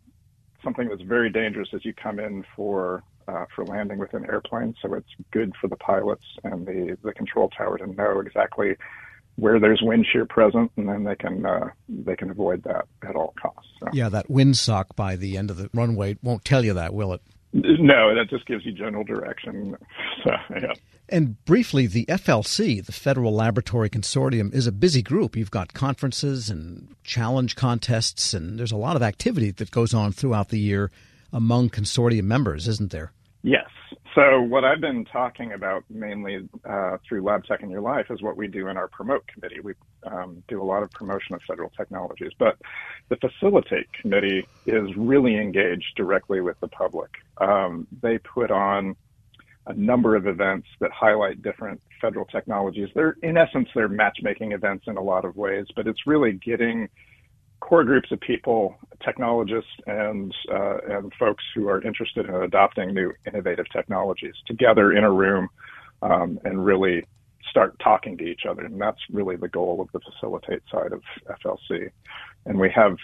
something 0.62 0.88
that's 0.88 1.02
very 1.02 1.30
dangerous 1.30 1.68
as 1.72 1.84
you 1.84 1.94
come 1.94 2.18
in 2.18 2.44
for 2.54 3.02
uh, 3.28 3.44
for 3.54 3.64
landing 3.64 3.98
with 3.98 4.14
an 4.14 4.24
airplane. 4.26 4.74
So 4.80 4.94
it's 4.94 5.08
good 5.32 5.52
for 5.60 5.66
the 5.68 5.76
pilots 5.76 6.24
and 6.44 6.64
the, 6.64 6.96
the 7.02 7.12
control 7.12 7.48
tower 7.56 7.76
to 7.78 7.86
know 7.86 8.20
exactly 8.20 8.76
where 9.36 9.60
there's 9.60 9.80
wind 9.82 10.06
shear 10.10 10.24
present, 10.24 10.72
and 10.76 10.88
then 10.88 11.04
they 11.04 11.14
can 11.14 11.44
uh, 11.44 11.68
they 11.88 12.16
can 12.16 12.30
avoid 12.30 12.62
that 12.64 12.86
at 13.06 13.14
all 13.14 13.34
costs. 13.40 13.70
So. 13.80 13.88
Yeah, 13.92 14.08
that 14.08 14.28
windsock 14.28 14.96
by 14.96 15.16
the 15.16 15.36
end 15.36 15.50
of 15.50 15.56
the 15.56 15.70
runway 15.72 16.16
won't 16.22 16.44
tell 16.44 16.64
you 16.64 16.74
that, 16.74 16.94
will 16.94 17.12
it? 17.12 17.22
No, 17.52 18.14
that 18.14 18.28
just 18.28 18.44
gives 18.46 18.66
you 18.66 18.72
general 18.72 19.04
direction. 19.04 19.76
So, 20.24 20.32
yeah. 20.50 20.72
And 21.08 21.42
briefly, 21.44 21.86
the 21.86 22.04
FLC, 22.06 22.84
the 22.84 22.92
Federal 22.92 23.32
Laboratory 23.32 23.88
Consortium, 23.88 24.52
is 24.52 24.66
a 24.66 24.72
busy 24.72 25.02
group. 25.02 25.36
You've 25.36 25.52
got 25.52 25.72
conferences 25.72 26.50
and 26.50 26.94
challenge 27.04 27.54
contests, 27.54 28.34
and 28.34 28.58
there's 28.58 28.72
a 28.72 28.76
lot 28.76 28.96
of 28.96 29.02
activity 29.02 29.52
that 29.52 29.70
goes 29.70 29.94
on 29.94 30.12
throughout 30.12 30.48
the 30.48 30.58
year 30.58 30.90
among 31.32 31.70
consortium 31.70 32.24
members, 32.24 32.66
isn't 32.66 32.90
there? 32.90 33.12
Yes. 33.42 33.68
So 34.16 34.40
what 34.40 34.64
I've 34.64 34.80
been 34.80 35.04
talking 35.04 35.52
about 35.52 35.84
mainly 35.90 36.48
uh, 36.64 36.96
through 37.06 37.22
Lab 37.22 37.44
Tech 37.44 37.62
in 37.62 37.68
Your 37.68 37.82
Life 37.82 38.06
is 38.08 38.22
what 38.22 38.34
we 38.34 38.48
do 38.48 38.68
in 38.68 38.78
our 38.78 38.88
promote 38.88 39.26
committee. 39.26 39.60
We 39.60 39.74
um, 40.06 40.42
do 40.48 40.62
a 40.62 40.64
lot 40.64 40.82
of 40.82 40.90
promotion 40.92 41.34
of 41.34 41.42
federal 41.46 41.68
technologies, 41.76 42.32
but 42.38 42.56
the 43.10 43.16
facilitate 43.16 43.92
committee 43.92 44.48
is 44.64 44.88
really 44.96 45.36
engaged 45.36 45.92
directly 45.98 46.40
with 46.40 46.58
the 46.60 46.68
public. 46.68 47.10
Um, 47.42 47.86
they 48.00 48.16
put 48.16 48.50
on 48.50 48.96
a 49.66 49.74
number 49.74 50.16
of 50.16 50.26
events 50.26 50.68
that 50.80 50.92
highlight 50.92 51.42
different 51.42 51.82
federal 52.00 52.24
technologies. 52.24 52.88
They're 52.94 53.18
in 53.22 53.36
essence 53.36 53.68
they're 53.74 53.86
matchmaking 53.86 54.52
events 54.52 54.84
in 54.86 54.96
a 54.96 55.02
lot 55.02 55.26
of 55.26 55.36
ways, 55.36 55.66
but 55.76 55.86
it's 55.86 56.06
really 56.06 56.32
getting 56.32 56.88
core 57.60 57.84
groups 57.84 58.10
of 58.12 58.20
people, 58.20 58.76
technologists 59.04 59.70
and 59.86 60.34
uh, 60.52 60.78
and 60.88 61.12
folks 61.18 61.44
who 61.54 61.68
are 61.68 61.82
interested 61.82 62.26
in 62.26 62.34
adopting 62.34 62.94
new 62.94 63.12
innovative 63.26 63.66
technologies 63.72 64.34
together 64.46 64.92
in 64.92 65.04
a 65.04 65.10
room 65.10 65.48
um, 66.02 66.38
and 66.44 66.64
really 66.64 67.04
start 67.50 67.78
talking 67.78 68.18
to 68.18 68.24
each 68.24 68.42
other. 68.48 68.64
And 68.64 68.80
that's 68.80 69.00
really 69.10 69.36
the 69.36 69.48
goal 69.48 69.80
of 69.80 69.88
the 69.92 70.00
facilitate 70.00 70.62
side 70.70 70.92
of 70.92 71.02
FLC. 71.42 71.90
And 72.44 72.58
we 72.58 72.70
have 72.74 72.96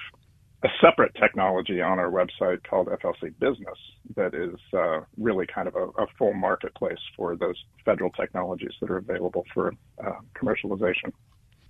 a 0.65 0.69
separate 0.81 1.15
technology 1.15 1.81
on 1.81 1.99
our 1.99 2.11
website 2.11 2.63
called 2.63 2.89
FLC 2.89 3.33
Business 3.39 3.79
that 4.15 4.35
is 4.35 4.59
uh, 4.73 5.01
really 5.17 5.47
kind 5.47 5.67
of 5.67 5.75
a, 5.75 5.87
a, 6.03 6.07
full 6.19 6.33
marketplace 6.35 6.99
for 7.17 7.35
those 7.35 7.57
federal 7.85 8.11
technologies 8.11 8.73
that 8.81 8.91
are 8.91 8.99
available 8.99 9.45
for 9.53 9.75
uh, 10.05 10.13
commercialization. 10.37 11.13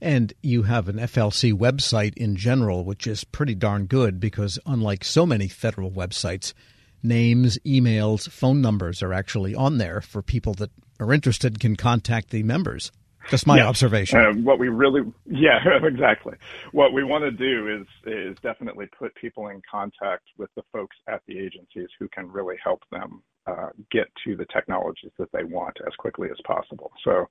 And 0.03 0.33
you 0.43 0.65
have 0.65 0.89
an 0.89 0.97
FLC 0.97 1.53
website 1.53 2.15
in 2.17 2.35
general, 2.35 2.85
which 2.85 3.07
is 3.07 3.23
pretty 3.23 3.55
darn 3.55 3.87
good 3.87 4.19
because, 4.19 4.59
unlike 4.67 5.05
so 5.05 5.25
many 5.25 5.47
federal 5.47 5.93
websites, 5.93 6.55
names, 7.05 7.57
emails, 7.65 8.29
phone 8.29 8.61
numbers 8.61 9.01
are 9.01 9.13
actually 9.13 9.55
on 9.55 9.79
there 9.79 10.01
for 10.01 10.21
people 10.21 10.55
that 10.55 10.73
are 10.99 11.13
interested 11.13 11.61
can 11.61 11.77
contact 11.77 12.31
the 12.31 12.43
members. 12.43 12.91
Just 13.31 13.47
my 13.47 13.59
yeah. 13.59 13.69
observation. 13.69 14.19
Uh, 14.19 14.33
what 14.43 14.59
we 14.59 14.69
really, 14.69 15.03
yeah, 15.25 15.61
exactly. 15.85 16.35
What 16.73 16.93
we 16.93 17.05
want 17.05 17.23
to 17.23 17.31
do 17.31 17.69
is 17.69 17.87
is 18.13 18.37
definitely 18.43 18.87
put 18.99 19.15
people 19.15 19.47
in 19.51 19.63
contact 19.71 20.25
with 20.37 20.51
the 20.57 20.63
folks 20.73 20.97
at 21.07 21.23
the 21.29 21.39
agencies 21.39 21.89
who 22.01 22.09
can 22.09 22.29
really 22.29 22.57
help 22.61 22.81
them 22.91 23.23
uh, 23.47 23.71
get 23.91 24.09
to 24.25 24.37
the 24.37 24.47
technologies 24.47 25.11
that 25.19 25.31
they 25.33 25.45
want 25.45 25.77
as 25.87 25.95
quickly 25.97 26.29
as 26.31 26.39
possible. 26.45 26.93
So, 27.05 27.29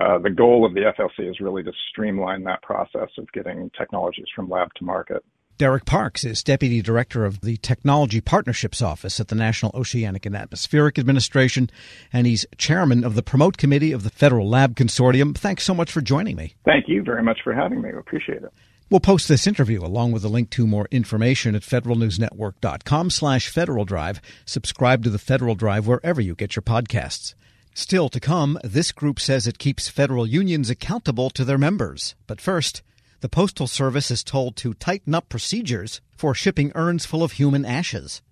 uh, 0.00 0.18
the 0.18 0.30
goal 0.30 0.66
of 0.66 0.74
the 0.74 0.92
FLC 0.98 1.30
is 1.30 1.40
really 1.40 1.62
to 1.62 1.72
streamline 1.90 2.42
that 2.44 2.62
process 2.62 3.10
of 3.18 3.30
getting 3.32 3.70
technologies 3.78 4.26
from 4.34 4.48
lab 4.48 4.74
to 4.74 4.84
market. 4.84 5.24
Derek 5.56 5.84
Parks 5.84 6.24
is 6.24 6.42
Deputy 6.42 6.82
Director 6.82 7.24
of 7.24 7.40
the 7.42 7.56
Technology 7.58 8.20
Partnerships 8.20 8.82
Office 8.82 9.20
at 9.20 9.28
the 9.28 9.36
National 9.36 9.70
Oceanic 9.72 10.26
and 10.26 10.34
Atmospheric 10.34 10.98
Administration, 10.98 11.70
and 12.12 12.26
he's 12.26 12.44
Chairman 12.58 13.04
of 13.04 13.14
the 13.14 13.22
Promote 13.22 13.56
Committee 13.56 13.92
of 13.92 14.02
the 14.02 14.10
Federal 14.10 14.48
Lab 14.48 14.74
Consortium. 14.74 15.36
Thanks 15.36 15.62
so 15.62 15.72
much 15.72 15.92
for 15.92 16.00
joining 16.00 16.34
me. 16.34 16.56
Thank 16.64 16.88
you 16.88 17.04
very 17.04 17.22
much 17.22 17.38
for 17.44 17.54
having 17.54 17.80
me. 17.80 17.90
I 17.94 17.98
appreciate 18.00 18.42
it. 18.42 18.52
We'll 18.94 19.00
post 19.00 19.26
this 19.26 19.48
interview 19.48 19.84
along 19.84 20.12
with 20.12 20.24
a 20.24 20.28
link 20.28 20.50
to 20.50 20.68
more 20.68 20.86
information 20.92 21.56
at 21.56 21.62
federalnewsnetwork.com 21.62 23.10
slash 23.10 23.48
Federal 23.48 23.84
Drive. 23.84 24.20
Subscribe 24.46 25.02
to 25.02 25.10
the 25.10 25.18
Federal 25.18 25.56
Drive 25.56 25.88
wherever 25.88 26.20
you 26.20 26.36
get 26.36 26.54
your 26.54 26.62
podcasts. 26.62 27.34
Still 27.74 28.08
to 28.08 28.20
come, 28.20 28.56
this 28.62 28.92
group 28.92 29.18
says 29.18 29.48
it 29.48 29.58
keeps 29.58 29.88
federal 29.88 30.28
unions 30.28 30.70
accountable 30.70 31.28
to 31.30 31.44
their 31.44 31.58
members. 31.58 32.14
But 32.28 32.40
first, 32.40 32.82
the 33.18 33.28
Postal 33.28 33.66
Service 33.66 34.12
is 34.12 34.22
told 34.22 34.54
to 34.58 34.74
tighten 34.74 35.12
up 35.12 35.28
procedures 35.28 36.00
for 36.16 36.32
shipping 36.32 36.70
urns 36.76 37.04
full 37.04 37.24
of 37.24 37.32
human 37.32 37.64
ashes. 37.64 38.22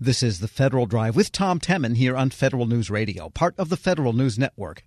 This 0.00 0.24
is 0.24 0.40
the 0.40 0.48
Federal 0.48 0.86
Drive 0.86 1.14
with 1.14 1.30
Tom 1.30 1.60
Temin 1.60 1.94
here 1.96 2.16
on 2.16 2.30
Federal 2.30 2.66
News 2.66 2.90
Radio, 2.90 3.28
part 3.28 3.54
of 3.56 3.68
the 3.68 3.76
Federal 3.76 4.12
News 4.12 4.40
Network. 4.40 4.82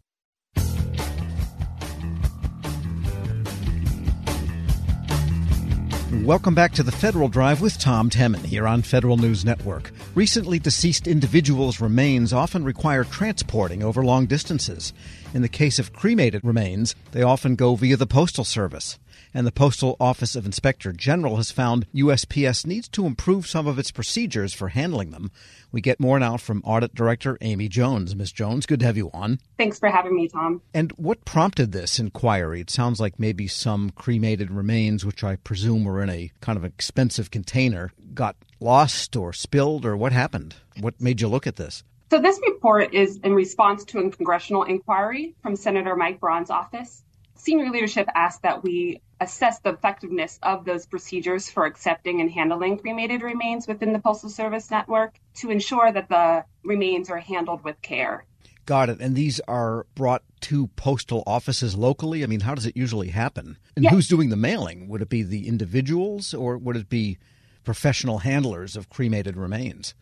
Welcome 6.22 6.54
back 6.54 6.72
to 6.74 6.84
the 6.84 6.92
Federal 6.92 7.28
Drive 7.28 7.60
with 7.60 7.80
Tom 7.80 8.10
Temin 8.10 8.46
here 8.46 8.68
on 8.68 8.82
Federal 8.84 9.18
News 9.18 9.44
Network. 9.44 9.92
Recently 10.14 10.60
deceased 10.60 11.08
individuals' 11.08 11.82
remains 11.82 12.32
often 12.32 12.64
require 12.64 13.04
transporting 13.04 13.84
over 13.84 14.06
long 14.06 14.28
distances. 14.28 14.94
In 15.34 15.42
the 15.42 15.50
case 15.50 15.80
of 15.80 15.92
cremated 15.92 16.42
remains, 16.46 16.96
they 17.12 17.24
often 17.24 17.56
go 17.56 17.76
via 17.76 17.98
the 17.98 18.06
Postal 18.06 18.46
Service 18.46 19.00
and 19.34 19.48
the 19.48 19.52
Postal 19.52 19.98
Office 20.00 20.36
of 20.36 20.46
Inspector 20.46 20.92
General 20.94 21.38
has 21.38 21.52
found 21.52 21.88
USPS 21.94 22.66
needs 22.66 22.88
to 22.90 23.06
improve 23.06 23.48
some 23.48 23.68
of 23.68 23.80
its 23.80 23.92
procedures 23.92 24.54
for 24.54 24.70
handling 24.70 25.12
them. 25.12 25.32
We 25.72 25.82
get 25.82 26.00
more 26.00 26.20
now 26.20 26.38
from 26.38 26.62
Audit 26.66 26.94
Director 26.94 27.38
Amy 27.42 27.68
Jones. 27.68 28.16
Ms. 28.16 28.32
Jones, 28.32 28.66
good 28.66 28.80
to 28.82 28.86
have 28.86 28.98
you 28.98 29.10
on. 29.14 29.40
Thanks 29.58 29.80
for 29.80 29.90
having 29.90 30.16
me, 30.16 30.28
Tom. 30.28 30.62
And 30.74 30.92
what 30.94 31.26
prompted 31.26 31.72
this 31.72 32.00
inquiry? 32.00 32.62
It 32.62 32.70
sounds 32.70 33.00
like 33.00 33.20
maybe 33.20 33.48
some 33.48 33.90
cremated 33.90 34.52
remains, 34.52 35.06
which 35.06 35.24
I 35.24 35.38
presume 35.38 35.84
were 35.84 36.04
in 36.04 36.10
a 36.10 36.32
kind 36.42 36.58
of 36.58 36.66
expensive 36.66 37.32
container, 37.32 37.92
got 38.14 38.36
lost 38.60 39.16
or 39.16 39.34
spilled, 39.34 39.86
or 39.86 39.98
what 39.98 40.12
happened? 40.12 40.56
What 40.80 41.02
made 41.02 41.22
you 41.22 41.28
look 41.28 41.48
at 41.48 41.56
this? 41.56 41.84
So, 42.12 42.20
this 42.20 42.40
report 42.46 42.94
is 42.94 43.18
in 43.24 43.34
response 43.34 43.84
to 43.86 44.00
a 44.00 44.12
congressional 44.12 44.64
inquiry 44.64 45.34
from 45.42 45.56
Senator 45.56 45.96
Mike 45.96 46.20
Braun's 46.20 46.52
office. 46.52 47.04
Senior 47.36 47.72
leadership 47.72 48.08
asked 48.14 48.44
that 48.44 48.64
we 48.64 49.02
assess 49.24 49.60
the 49.60 49.72
effectiveness 49.72 50.40
of 50.44 50.66
those 50.66 50.86
procedures 50.86 51.50
for 51.50 51.66
accepting 51.66 52.22
and 52.22 52.32
handling 52.32 52.78
cremated 52.78 53.22
remains 53.22 53.68
within 53.68 53.94
the 53.94 54.00
Postal 54.00 54.30
Service 54.30 54.70
network 54.70 55.20
to 55.36 55.50
ensure 55.50 55.92
that 55.92 56.10
the 56.10 56.46
remains 56.64 57.10
are 57.10 57.18
handled 57.18 57.64
with 57.64 57.82
care. 57.82 58.26
Got 58.66 58.90
it. 58.90 59.02
And 59.02 59.16
these 59.16 59.42
are 59.42 59.86
brought 59.96 60.24
to 60.42 60.68
postal 60.76 61.24
offices 61.26 61.76
locally? 61.76 62.24
I 62.24 62.28
mean, 62.28 62.42
how 62.42 62.56
does 62.56 62.66
it 62.66 62.78
usually 62.78 63.10
happen? 63.10 63.58
And 63.76 63.84
yes. 63.84 63.94
who's 63.94 64.08
doing 64.08 64.30
the 64.30 64.36
mailing? 64.36 64.88
Would 64.90 65.02
it 65.02 65.10
be 65.10 65.24
the 65.24 65.48
individuals 65.48 66.34
or 66.34 66.58
would 66.58 66.76
it 66.76 66.90
be 66.90 67.18
professional 67.64 68.20
handlers 68.20 68.76
of 68.76 68.90
cremated 68.90 69.38
remains? 69.38 69.96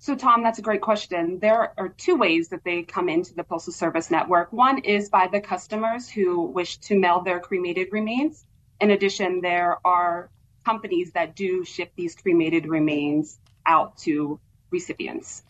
So, 0.00 0.14
Tom, 0.14 0.44
that's 0.44 0.60
a 0.60 0.62
great 0.62 0.80
question. 0.80 1.40
There 1.40 1.72
are 1.76 1.88
two 1.88 2.14
ways 2.14 2.48
that 2.48 2.62
they 2.62 2.82
come 2.82 3.08
into 3.08 3.34
the 3.34 3.42
Postal 3.42 3.72
Service 3.72 4.10
network. 4.12 4.52
One 4.52 4.78
is 4.78 5.08
by 5.08 5.26
the 5.26 5.40
customers 5.40 6.08
who 6.08 6.42
wish 6.42 6.78
to 6.78 6.96
mail 6.96 7.20
their 7.20 7.40
cremated 7.40 7.88
remains. 7.90 8.44
In 8.80 8.90
addition, 8.90 9.40
there 9.40 9.78
are 9.84 10.30
companies 10.64 11.12
that 11.12 11.34
do 11.34 11.64
ship 11.64 11.92
these 11.96 12.14
cremated 12.14 12.66
remains 12.66 13.38
out 13.66 13.96
to 13.98 14.38
recipients. 14.70 15.42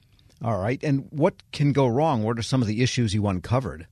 All 0.43 0.59
right. 0.59 0.83
And 0.83 1.09
what 1.11 1.35
can 1.53 1.73
go 1.73 1.87
wrong? 1.87 2.23
What 2.23 2.39
are 2.39 2.43
some 2.43 2.63
of 2.63 2.69
the 2.69 2.83
issues 2.83 3.13
you 3.13 3.27
uncovered? 3.27 3.87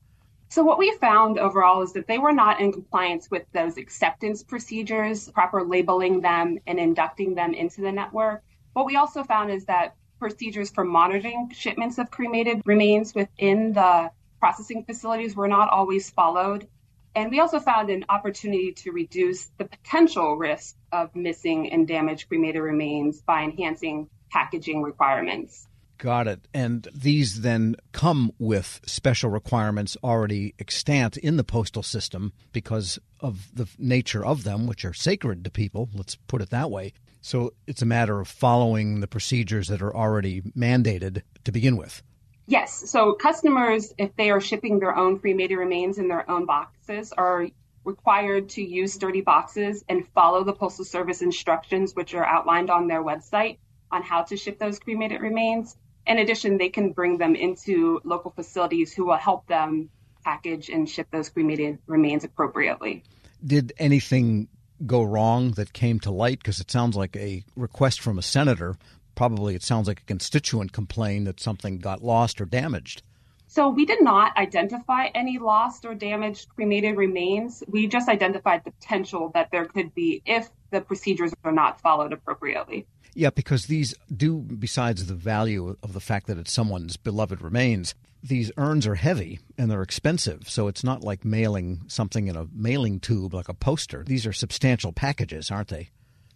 So, 0.48 0.62
what 0.62 0.78
we 0.78 0.96
found 1.00 1.38
overall 1.38 1.82
is 1.82 1.92
that 1.94 2.06
they 2.06 2.18
were 2.18 2.32
not 2.32 2.60
in 2.60 2.72
compliance 2.72 3.28
with 3.30 3.42
those 3.52 3.76
acceptance 3.76 4.44
procedures, 4.44 5.28
proper 5.30 5.64
labeling 5.64 6.20
them 6.20 6.58
and 6.66 6.78
inducting 6.78 7.34
them 7.34 7.52
into 7.52 7.80
the 7.80 7.90
network. 7.90 8.42
What 8.72 8.86
we 8.86 8.96
also 8.96 9.24
found 9.24 9.50
is 9.50 9.64
that 9.64 9.96
procedures 10.18 10.70
for 10.70 10.84
monitoring 10.84 11.50
shipments 11.52 11.98
of 11.98 12.10
cremated 12.10 12.62
remains 12.64 13.14
within 13.14 13.72
the 13.72 14.10
processing 14.38 14.84
facilities 14.84 15.34
were 15.34 15.48
not 15.48 15.68
always 15.68 16.10
followed. 16.10 16.68
And 17.16 17.30
we 17.30 17.40
also 17.40 17.58
found 17.58 17.88
an 17.88 18.04
opportunity 18.10 18.72
to 18.72 18.92
reduce 18.92 19.46
the 19.56 19.64
potential 19.64 20.36
risk 20.36 20.76
of 20.92 21.16
missing 21.16 21.72
and 21.72 21.88
damaged 21.88 22.28
cremated 22.28 22.60
remains 22.60 23.22
by 23.22 23.42
enhancing 23.42 24.10
packaging 24.30 24.82
requirements. 24.82 25.66
Got 25.96 26.28
it. 26.28 26.46
And 26.52 26.86
these 26.94 27.40
then 27.40 27.76
come 27.92 28.32
with 28.38 28.82
special 28.84 29.30
requirements 29.30 29.96
already 30.04 30.54
extant 30.58 31.16
in 31.16 31.38
the 31.38 31.44
postal 31.44 31.82
system 31.82 32.34
because 32.52 32.98
of 33.20 33.48
the 33.54 33.66
nature 33.78 34.22
of 34.22 34.44
them, 34.44 34.66
which 34.66 34.84
are 34.84 34.92
sacred 34.92 35.42
to 35.44 35.50
people, 35.50 35.88
let's 35.94 36.16
put 36.16 36.42
it 36.42 36.50
that 36.50 36.70
way. 36.70 36.92
So 37.22 37.54
it's 37.66 37.80
a 37.80 37.86
matter 37.86 38.20
of 38.20 38.28
following 38.28 39.00
the 39.00 39.08
procedures 39.08 39.68
that 39.68 39.80
are 39.80 39.96
already 39.96 40.42
mandated 40.42 41.22
to 41.44 41.50
begin 41.50 41.78
with. 41.78 42.02
Yes. 42.46 42.88
So 42.90 43.12
customers, 43.14 43.92
if 43.98 44.14
they 44.16 44.30
are 44.30 44.40
shipping 44.40 44.78
their 44.78 44.96
own 44.96 45.18
cremated 45.18 45.58
remains 45.58 45.98
in 45.98 46.08
their 46.08 46.28
own 46.30 46.46
boxes, 46.46 47.12
are 47.12 47.48
required 47.84 48.48
to 48.50 48.62
use 48.62 48.92
sturdy 48.92 49.20
boxes 49.20 49.84
and 49.88 50.06
follow 50.08 50.44
the 50.44 50.52
Postal 50.52 50.84
Service 50.84 51.22
instructions, 51.22 51.94
which 51.94 52.14
are 52.14 52.24
outlined 52.24 52.70
on 52.70 52.88
their 52.88 53.02
website 53.02 53.58
on 53.90 54.02
how 54.02 54.22
to 54.22 54.36
ship 54.36 54.58
those 54.58 54.78
cremated 54.78 55.20
remains. 55.20 55.76
In 56.06 56.18
addition, 56.18 56.58
they 56.58 56.68
can 56.68 56.92
bring 56.92 57.18
them 57.18 57.34
into 57.34 58.00
local 58.04 58.30
facilities 58.30 58.92
who 58.92 59.06
will 59.06 59.16
help 59.16 59.46
them 59.46 59.90
package 60.24 60.68
and 60.68 60.88
ship 60.88 61.08
those 61.10 61.28
cremated 61.28 61.78
remains 61.86 62.24
appropriately. 62.24 63.02
Did 63.44 63.72
anything 63.78 64.48
go 64.84 65.02
wrong 65.02 65.52
that 65.52 65.72
came 65.72 66.00
to 66.00 66.10
light? 66.10 66.38
Because 66.38 66.60
it 66.60 66.70
sounds 66.70 66.96
like 66.96 67.16
a 67.16 67.44
request 67.56 68.00
from 68.00 68.18
a 68.18 68.22
senator 68.22 68.76
probably 69.16 69.56
it 69.56 69.64
sounds 69.64 69.88
like 69.88 70.00
a 70.00 70.04
constituent 70.04 70.72
complained 70.72 71.26
that 71.26 71.40
something 71.40 71.78
got 71.78 72.04
lost 72.04 72.40
or 72.40 72.44
damaged. 72.44 73.02
So 73.48 73.68
we 73.68 73.86
did 73.86 74.02
not 74.02 74.36
identify 74.36 75.06
any 75.14 75.38
lost 75.38 75.84
or 75.84 75.94
damaged 75.94 76.48
cremated 76.50 76.96
remains. 76.96 77.64
We 77.66 77.86
just 77.86 78.08
identified 78.08 78.62
the 78.64 78.72
potential 78.72 79.30
that 79.34 79.50
there 79.50 79.64
could 79.64 79.94
be 79.94 80.22
if 80.26 80.50
the 80.70 80.80
procedures 80.80 81.32
are 81.42 81.52
not 81.52 81.80
followed 81.80 82.12
appropriately. 82.12 82.86
Yeah, 83.14 83.30
because 83.30 83.66
these 83.66 83.94
do, 84.14 84.40
besides 84.40 85.06
the 85.06 85.14
value 85.14 85.76
of 85.82 85.94
the 85.94 86.00
fact 86.00 86.26
that 86.26 86.38
it's 86.38 86.52
someone's 86.52 86.98
beloved 86.98 87.40
remains, 87.40 87.94
these 88.22 88.52
urns 88.58 88.86
are 88.86 88.96
heavy 88.96 89.38
and 89.56 89.70
they're 89.70 89.82
expensive. 89.82 90.50
So 90.50 90.68
it's 90.68 90.84
not 90.84 91.02
like 91.02 91.24
mailing 91.24 91.82
something 91.86 92.26
in 92.26 92.36
a 92.36 92.46
mailing 92.52 93.00
tube 93.00 93.32
like 93.32 93.48
a 93.48 93.54
poster. 93.54 94.04
These 94.04 94.26
are 94.26 94.32
substantial 94.32 94.92
packages, 94.92 95.50
aren't 95.50 95.68
they? 95.68 95.88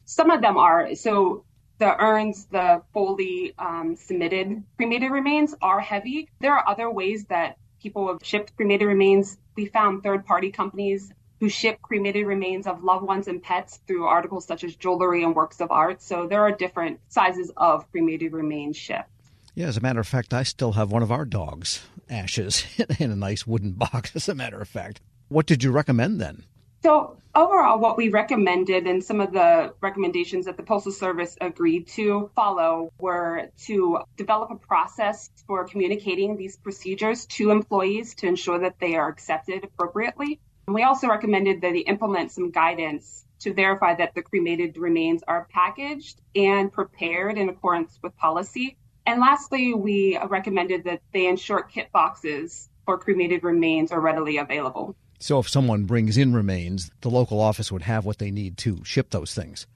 Some 0.06 0.30
of 0.30 0.40
them 0.40 0.56
are. 0.56 0.94
So 0.94 1.44
the 1.80 2.00
urns, 2.00 2.44
the 2.46 2.82
fully 2.92 3.54
um, 3.58 3.96
submitted 3.96 4.62
cremated 4.76 5.10
remains 5.10 5.54
are 5.60 5.80
heavy. 5.80 6.28
There 6.38 6.54
are 6.54 6.68
other 6.68 6.88
ways 6.90 7.24
that 7.24 7.56
people 7.82 8.06
have 8.08 8.18
shipped 8.22 8.54
cremated 8.54 8.86
remains. 8.86 9.38
We 9.56 9.66
found 9.66 10.02
third 10.02 10.24
party 10.26 10.52
companies 10.52 11.10
who 11.40 11.48
ship 11.48 11.80
cremated 11.80 12.26
remains 12.26 12.66
of 12.66 12.84
loved 12.84 13.04
ones 13.04 13.26
and 13.26 13.42
pets 13.42 13.80
through 13.86 14.04
articles 14.04 14.44
such 14.46 14.62
as 14.62 14.76
jewelry 14.76 15.24
and 15.24 15.34
works 15.34 15.60
of 15.60 15.70
art. 15.70 16.02
So 16.02 16.26
there 16.28 16.42
are 16.42 16.52
different 16.52 17.00
sizes 17.08 17.50
of 17.56 17.90
cremated 17.90 18.34
remains 18.34 18.76
shipped. 18.76 19.08
Yeah, 19.54 19.66
as 19.66 19.78
a 19.78 19.80
matter 19.80 20.00
of 20.00 20.06
fact, 20.06 20.34
I 20.34 20.42
still 20.42 20.72
have 20.72 20.92
one 20.92 21.02
of 21.02 21.10
our 21.10 21.24
dogs' 21.24 21.82
ashes 22.10 22.66
in 22.98 23.10
a 23.10 23.16
nice 23.16 23.46
wooden 23.46 23.72
box, 23.72 24.14
as 24.14 24.28
a 24.28 24.34
matter 24.34 24.60
of 24.60 24.68
fact. 24.68 25.00
What 25.28 25.46
did 25.46 25.64
you 25.64 25.70
recommend 25.70 26.20
then? 26.20 26.44
So, 26.82 27.18
overall, 27.34 27.78
what 27.78 27.98
we 27.98 28.08
recommended 28.08 28.86
and 28.86 29.04
some 29.04 29.20
of 29.20 29.32
the 29.32 29.74
recommendations 29.82 30.46
that 30.46 30.56
the 30.56 30.62
Postal 30.62 30.92
Service 30.92 31.36
agreed 31.38 31.88
to 31.88 32.30
follow 32.34 32.90
were 32.98 33.50
to 33.66 33.98
develop 34.16 34.50
a 34.50 34.56
process 34.56 35.28
for 35.46 35.66
communicating 35.66 36.38
these 36.38 36.56
procedures 36.56 37.26
to 37.26 37.50
employees 37.50 38.14
to 38.16 38.28
ensure 38.28 38.58
that 38.60 38.78
they 38.80 38.96
are 38.96 39.08
accepted 39.08 39.64
appropriately. 39.64 40.40
And 40.66 40.74
we 40.74 40.82
also 40.82 41.06
recommended 41.06 41.60
that 41.60 41.72
they 41.72 41.80
implement 41.80 42.32
some 42.32 42.50
guidance 42.50 43.26
to 43.40 43.52
verify 43.52 43.94
that 43.96 44.14
the 44.14 44.22
cremated 44.22 44.78
remains 44.78 45.22
are 45.28 45.48
packaged 45.50 46.18
and 46.34 46.72
prepared 46.72 47.36
in 47.36 47.50
accordance 47.50 47.98
with 48.02 48.16
policy. 48.16 48.78
And 49.04 49.20
lastly, 49.20 49.74
we 49.74 50.18
recommended 50.28 50.84
that 50.84 51.02
they 51.12 51.26
ensure 51.26 51.62
kit 51.62 51.92
boxes 51.92 52.70
for 52.86 52.96
cremated 52.96 53.44
remains 53.44 53.92
are 53.92 54.00
readily 54.00 54.38
available. 54.38 54.96
So 55.20 55.38
if 55.38 55.48
someone 55.48 55.85
brings 55.85 56.16
in 56.16 56.35
remains, 56.35 56.90
the 57.02 57.11
local 57.11 57.40
office 57.40 57.70
would 57.70 57.83
have 57.83 58.04
what 58.04 58.18
they 58.18 58.30
need 58.30 58.56
to 58.59 58.83
ship 58.85 59.11
those 59.11 59.35
things. 59.35 59.66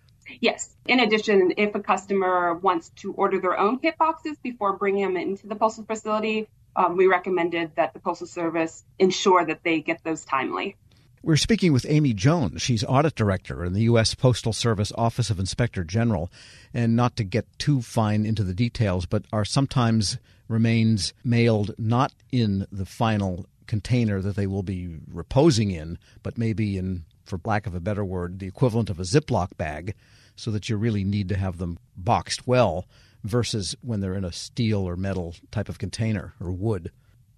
Yes. 0.40 0.74
In 0.86 1.00
addition, 1.00 1.52
if 1.56 1.74
a 1.74 1.80
customer 1.80 2.54
wants 2.54 2.88
to 2.96 3.12
order 3.12 3.38
their 3.40 3.58
own 3.58 3.78
kit 3.78 3.96
boxes 3.98 4.36
before 4.42 4.72
bringing 4.76 5.02
them 5.02 5.16
into 5.16 5.46
the 5.46 5.54
postal 5.54 5.84
facility, 5.84 6.48
um, 6.76 6.96
we 6.96 7.06
recommended 7.06 7.72
that 7.76 7.92
the 7.92 8.00
Postal 8.00 8.26
Service 8.26 8.84
ensure 8.98 9.44
that 9.44 9.62
they 9.62 9.80
get 9.80 10.02
those 10.02 10.24
timely. 10.24 10.76
We're 11.22 11.36
speaking 11.36 11.72
with 11.72 11.86
Amy 11.88 12.12
Jones. 12.12 12.60
She's 12.60 12.84
audit 12.84 13.14
director 13.14 13.64
in 13.64 13.72
the 13.72 13.82
U.S. 13.82 14.14
Postal 14.14 14.52
Service 14.52 14.92
Office 14.96 15.30
of 15.30 15.38
Inspector 15.38 15.82
General. 15.84 16.30
And 16.74 16.96
not 16.96 17.16
to 17.16 17.24
get 17.24 17.46
too 17.58 17.80
fine 17.80 18.26
into 18.26 18.42
the 18.42 18.52
details, 18.52 19.06
but 19.06 19.24
are 19.32 19.44
sometimes 19.44 20.18
remains 20.48 21.14
mailed 21.24 21.74
not 21.78 22.12
in 22.30 22.66
the 22.70 22.84
final 22.84 23.46
container 23.66 24.20
that 24.20 24.36
they 24.36 24.46
will 24.46 24.62
be 24.62 24.98
reposing 25.10 25.70
in, 25.70 25.98
but 26.22 26.38
maybe 26.38 26.76
in, 26.76 27.04
for 27.24 27.40
lack 27.44 27.66
of 27.66 27.74
a 27.74 27.80
better 27.80 28.04
word, 28.04 28.38
the 28.38 28.46
equivalent 28.46 28.90
of 28.90 28.98
a 28.98 29.04
Ziploc 29.04 29.56
bag, 29.56 29.94
so 30.36 30.50
that 30.50 30.68
you 30.68 30.76
really 30.76 31.04
need 31.04 31.28
to 31.28 31.36
have 31.36 31.58
them 31.58 31.78
boxed 31.96 32.46
well 32.46 32.86
versus 33.22 33.74
when 33.80 34.00
they're 34.00 34.14
in 34.14 34.24
a 34.24 34.32
steel 34.32 34.86
or 34.86 34.96
metal 34.96 35.34
type 35.50 35.68
of 35.68 35.78
container 35.78 36.34
or 36.40 36.52
wood. 36.52 36.90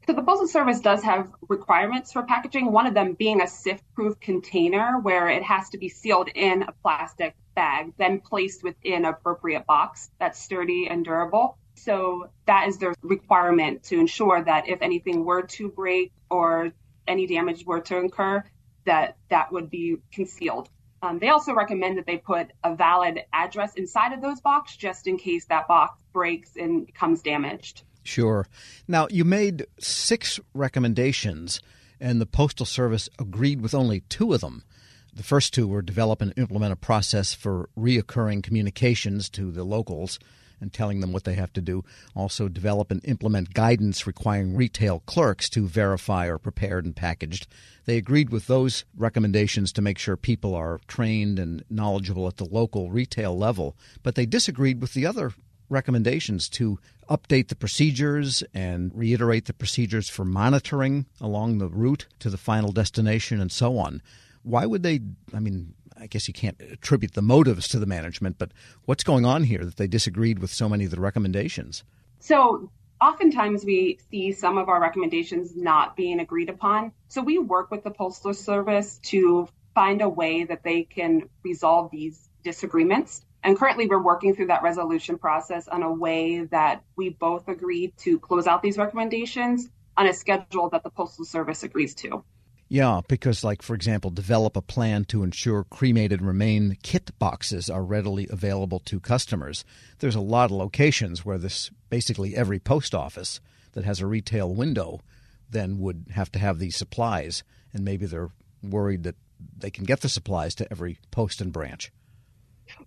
The 0.06 0.22
Postal 0.22 0.46
Service 0.46 0.78
does 0.78 1.02
have 1.02 1.32
requirements 1.48 2.12
for 2.12 2.22
packaging, 2.22 2.70
one 2.70 2.86
of 2.86 2.94
them 2.94 3.14
being 3.14 3.40
a 3.40 3.48
sift 3.48 3.82
proof 3.94 4.18
container 4.20 5.00
where 5.00 5.28
it 5.28 5.42
has 5.42 5.68
to 5.70 5.78
be 5.78 5.88
sealed 5.88 6.28
in 6.32 6.62
a 6.62 6.72
plastic 6.82 7.34
bag, 7.56 7.92
then 7.98 8.20
placed 8.20 8.62
within 8.62 9.04
appropriate 9.04 9.66
box 9.66 10.10
that's 10.20 10.40
sturdy 10.40 10.86
and 10.88 11.04
durable. 11.04 11.58
So 11.76 12.30
that 12.46 12.68
is 12.68 12.78
their 12.78 12.94
requirement 13.02 13.84
to 13.84 14.00
ensure 14.00 14.42
that 14.42 14.68
if 14.68 14.82
anything 14.82 15.24
were 15.24 15.42
to 15.42 15.68
break 15.68 16.12
or 16.30 16.72
any 17.06 17.26
damage 17.26 17.64
were 17.64 17.80
to 17.80 17.98
incur, 17.98 18.44
that 18.84 19.16
that 19.28 19.52
would 19.52 19.70
be 19.70 19.98
concealed. 20.12 20.68
Um, 21.02 21.18
they 21.18 21.28
also 21.28 21.52
recommend 21.52 21.98
that 21.98 22.06
they 22.06 22.16
put 22.16 22.52
a 22.64 22.74
valid 22.74 23.20
address 23.32 23.74
inside 23.74 24.12
of 24.12 24.22
those 24.22 24.40
boxes 24.40 24.76
just 24.76 25.06
in 25.06 25.18
case 25.18 25.44
that 25.46 25.68
box 25.68 26.02
breaks 26.12 26.56
and 26.56 26.86
becomes 26.86 27.22
damaged. 27.22 27.82
Sure. 28.02 28.46
Now, 28.88 29.06
you 29.10 29.24
made 29.24 29.66
six 29.78 30.40
recommendations, 30.54 31.60
and 32.00 32.20
the 32.20 32.26
Postal 32.26 32.66
Service 32.66 33.08
agreed 33.18 33.60
with 33.60 33.74
only 33.74 34.00
two 34.00 34.32
of 34.32 34.40
them. 34.40 34.64
The 35.12 35.22
first 35.22 35.52
two 35.52 35.66
were 35.66 35.82
develop 35.82 36.22
and 36.22 36.32
implement 36.36 36.72
a 36.72 36.76
process 36.76 37.34
for 37.34 37.68
reoccurring 37.76 38.42
communications 38.42 39.28
to 39.30 39.50
the 39.50 39.64
locals 39.64 40.18
and 40.60 40.72
telling 40.72 41.00
them 41.00 41.12
what 41.12 41.24
they 41.24 41.34
have 41.34 41.52
to 41.54 41.60
do. 41.60 41.84
Also, 42.14 42.48
develop 42.48 42.90
and 42.90 43.04
implement 43.04 43.54
guidance 43.54 44.06
requiring 44.06 44.56
retail 44.56 45.00
clerks 45.06 45.48
to 45.50 45.66
verify 45.66 46.26
or 46.26 46.38
prepared 46.38 46.84
and 46.84 46.96
packaged. 46.96 47.46
They 47.84 47.96
agreed 47.96 48.30
with 48.30 48.46
those 48.46 48.84
recommendations 48.96 49.72
to 49.72 49.82
make 49.82 49.98
sure 49.98 50.16
people 50.16 50.54
are 50.54 50.80
trained 50.88 51.38
and 51.38 51.64
knowledgeable 51.70 52.26
at 52.26 52.36
the 52.36 52.44
local 52.44 52.90
retail 52.90 53.36
level, 53.36 53.76
but 54.02 54.14
they 54.14 54.26
disagreed 54.26 54.80
with 54.80 54.94
the 54.94 55.06
other 55.06 55.32
recommendations 55.68 56.48
to 56.48 56.78
update 57.08 57.48
the 57.48 57.56
procedures 57.56 58.42
and 58.54 58.92
reiterate 58.94 59.46
the 59.46 59.52
procedures 59.52 60.08
for 60.08 60.24
monitoring 60.24 61.06
along 61.20 61.58
the 61.58 61.68
route 61.68 62.06
to 62.18 62.30
the 62.30 62.36
final 62.36 62.72
destination 62.72 63.40
and 63.40 63.52
so 63.52 63.78
on. 63.78 64.02
Why 64.42 64.66
would 64.66 64.82
they? 64.82 65.00
I 65.34 65.40
mean, 65.40 65.74
I 65.98 66.06
guess 66.06 66.28
you 66.28 66.34
can't 66.34 66.60
attribute 66.60 67.14
the 67.14 67.22
motives 67.22 67.68
to 67.68 67.78
the 67.78 67.86
management, 67.86 68.38
but 68.38 68.52
what's 68.84 69.04
going 69.04 69.24
on 69.24 69.44
here 69.44 69.64
that 69.64 69.76
they 69.76 69.86
disagreed 69.86 70.38
with 70.38 70.52
so 70.52 70.68
many 70.68 70.84
of 70.84 70.90
the 70.90 71.00
recommendations? 71.00 71.84
So, 72.18 72.70
oftentimes 73.00 73.64
we 73.64 73.98
see 74.10 74.32
some 74.32 74.58
of 74.58 74.68
our 74.68 74.80
recommendations 74.80 75.54
not 75.56 75.96
being 75.96 76.20
agreed 76.20 76.48
upon. 76.48 76.92
So, 77.08 77.22
we 77.22 77.38
work 77.38 77.70
with 77.70 77.84
the 77.84 77.90
Postal 77.90 78.34
Service 78.34 78.98
to 79.04 79.48
find 79.74 80.00
a 80.02 80.08
way 80.08 80.44
that 80.44 80.62
they 80.62 80.82
can 80.84 81.28
resolve 81.42 81.90
these 81.90 82.28
disagreements. 82.42 83.24
And 83.42 83.56
currently, 83.56 83.86
we're 83.86 84.02
working 84.02 84.34
through 84.34 84.46
that 84.48 84.62
resolution 84.62 85.18
process 85.18 85.68
on 85.68 85.82
a 85.82 85.92
way 85.92 86.44
that 86.44 86.82
we 86.96 87.10
both 87.10 87.48
agree 87.48 87.92
to 87.98 88.18
close 88.18 88.46
out 88.46 88.62
these 88.62 88.78
recommendations 88.78 89.68
on 89.96 90.06
a 90.06 90.12
schedule 90.12 90.68
that 90.70 90.82
the 90.82 90.90
Postal 90.90 91.24
Service 91.24 91.62
agrees 91.62 91.94
to. 91.96 92.24
Yeah, 92.68 93.00
because, 93.06 93.44
like, 93.44 93.62
for 93.62 93.74
example, 93.74 94.10
develop 94.10 94.56
a 94.56 94.62
plan 94.62 95.04
to 95.06 95.22
ensure 95.22 95.64
cremated 95.64 96.20
remain 96.20 96.76
kit 96.82 97.16
boxes 97.18 97.70
are 97.70 97.84
readily 97.84 98.26
available 98.28 98.80
to 98.80 98.98
customers. 98.98 99.64
There's 100.00 100.16
a 100.16 100.20
lot 100.20 100.46
of 100.46 100.56
locations 100.56 101.24
where 101.24 101.38
this 101.38 101.70
basically 101.90 102.34
every 102.34 102.58
post 102.58 102.92
office 102.92 103.40
that 103.72 103.84
has 103.84 104.00
a 104.00 104.06
retail 104.06 104.52
window 104.52 105.00
then 105.48 105.78
would 105.78 106.06
have 106.14 106.32
to 106.32 106.40
have 106.40 106.58
these 106.58 106.76
supplies, 106.76 107.44
and 107.72 107.84
maybe 107.84 108.04
they're 108.04 108.30
worried 108.64 109.04
that 109.04 109.14
they 109.56 109.70
can 109.70 109.84
get 109.84 110.00
the 110.00 110.08
supplies 110.08 110.54
to 110.56 110.66
every 110.72 110.98
post 111.12 111.40
and 111.40 111.52
branch. 111.52 111.92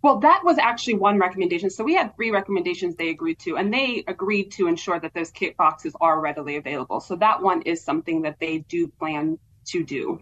Well, 0.01 0.19
that 0.19 0.41
was 0.43 0.57
actually 0.57 0.95
one 0.95 1.19
recommendation. 1.19 1.69
So 1.69 1.85
we 1.85 1.93
had 1.95 2.13
three 2.15 2.31
recommendations 2.31 2.95
they 2.95 3.09
agreed 3.09 3.39
to, 3.39 3.55
and 3.55 3.73
they 3.73 4.03
agreed 4.07 4.51
to 4.53 4.67
ensure 4.67 4.99
that 4.99 5.13
those 5.13 5.29
kit 5.31 5.55
boxes 5.55 5.95
are 6.01 6.19
readily 6.19 6.57
available. 6.57 6.99
So 6.99 7.15
that 7.15 7.41
one 7.41 7.61
is 7.61 7.81
something 7.81 8.23
that 8.23 8.39
they 8.39 8.57
do 8.57 8.87
plan 8.87 9.39
to 9.71 9.83
do. 9.83 10.21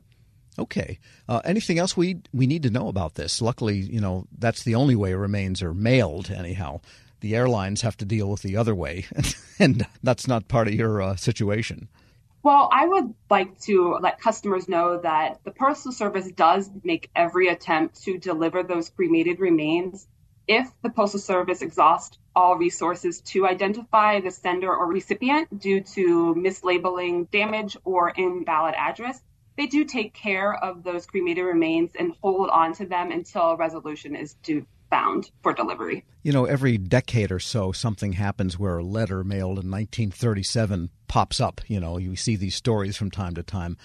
Okay. 0.60 1.00
Uh, 1.30 1.42
anything 1.46 1.78
else 1.78 1.96
we 1.96 2.20
we 2.34 2.48
need 2.48 2.64
to 2.64 2.70
know 2.70 2.88
about 2.88 3.16
this? 3.16 3.42
Luckily, 3.42 3.78
you 3.78 4.02
know 4.02 4.26
that's 4.38 4.64
the 4.64 4.76
only 4.76 4.96
way 4.96 5.14
remains 5.14 5.62
are 5.62 5.74
mailed. 5.74 6.32
Anyhow, 6.32 6.82
the 7.20 7.36
airlines 7.36 7.82
have 7.82 7.98
to 7.98 8.06
deal 8.06 8.30
with 8.30 8.42
the 8.42 8.58
other 8.58 8.74
way, 8.74 9.06
and 9.60 9.86
that's 10.04 10.28
not 10.28 10.48
part 10.48 10.68
of 10.68 10.74
your 10.74 11.02
uh, 11.02 11.16
situation. 11.16 11.90
Well, 12.44 12.70
I 12.72 12.88
would 12.88 13.14
like 13.30 13.60
to 13.62 13.98
let 14.00 14.22
customers 14.22 14.70
know 14.70 15.00
that 15.00 15.44
the 15.44 15.52
Postal 15.52 15.92
Service 15.92 16.32
does 16.32 16.70
make 16.84 17.10
every 17.16 17.50
attempt 17.50 18.04
to 18.04 18.18
deliver 18.18 18.64
those 18.64 18.90
cremated 18.90 19.40
remains. 19.40 20.08
If 20.48 20.72
the 20.82 20.90
Postal 20.90 21.20
Service 21.20 21.62
exhausts 21.62 22.18
all 22.34 22.56
resources 22.56 23.20
to 23.34 23.46
identify 23.46 24.22
the 24.22 24.32
sender 24.32 24.74
or 24.74 24.88
recipient 24.88 25.60
due 25.60 25.82
to 25.82 26.36
mislabeling, 26.36 27.30
damage, 27.32 27.76
or 27.84 28.12
invalid 28.12 28.76
address, 28.78 29.22
they 29.58 29.66
do 29.66 29.84
take 29.84 30.14
care 30.14 30.54
of 30.64 30.84
those 30.84 31.06
cremated 31.06 31.44
remains 31.44 31.92
and 31.98 32.14
hold 32.22 32.50
on 32.50 32.74
to 32.76 32.86
them 32.86 33.12
until 33.12 33.52
a 33.52 33.56
resolution 33.56 34.16
is 34.16 34.36
due 34.36 34.66
found 34.90 35.32
for 35.42 35.54
delivery. 35.54 36.06
You 36.24 36.32
know, 36.32 36.46
every 36.46 36.78
decade 36.78 37.32
or 37.32 37.40
so, 37.40 37.72
something 37.72 38.14
happens 38.14 38.58
where 38.58 38.78
a 38.78 38.84
letter 38.84 39.24
mailed 39.24 39.60
in 39.60 39.70
1937 39.70 40.90
pops 41.08 41.42
up. 41.42 41.62
You 41.68 41.80
know, 41.80 41.98
you 41.98 42.16
see 42.16 42.36
these 42.36 42.56
stories 42.56 42.98
from 42.98 43.12
time 43.12 43.36
to 43.36 43.44
time. 43.44 43.78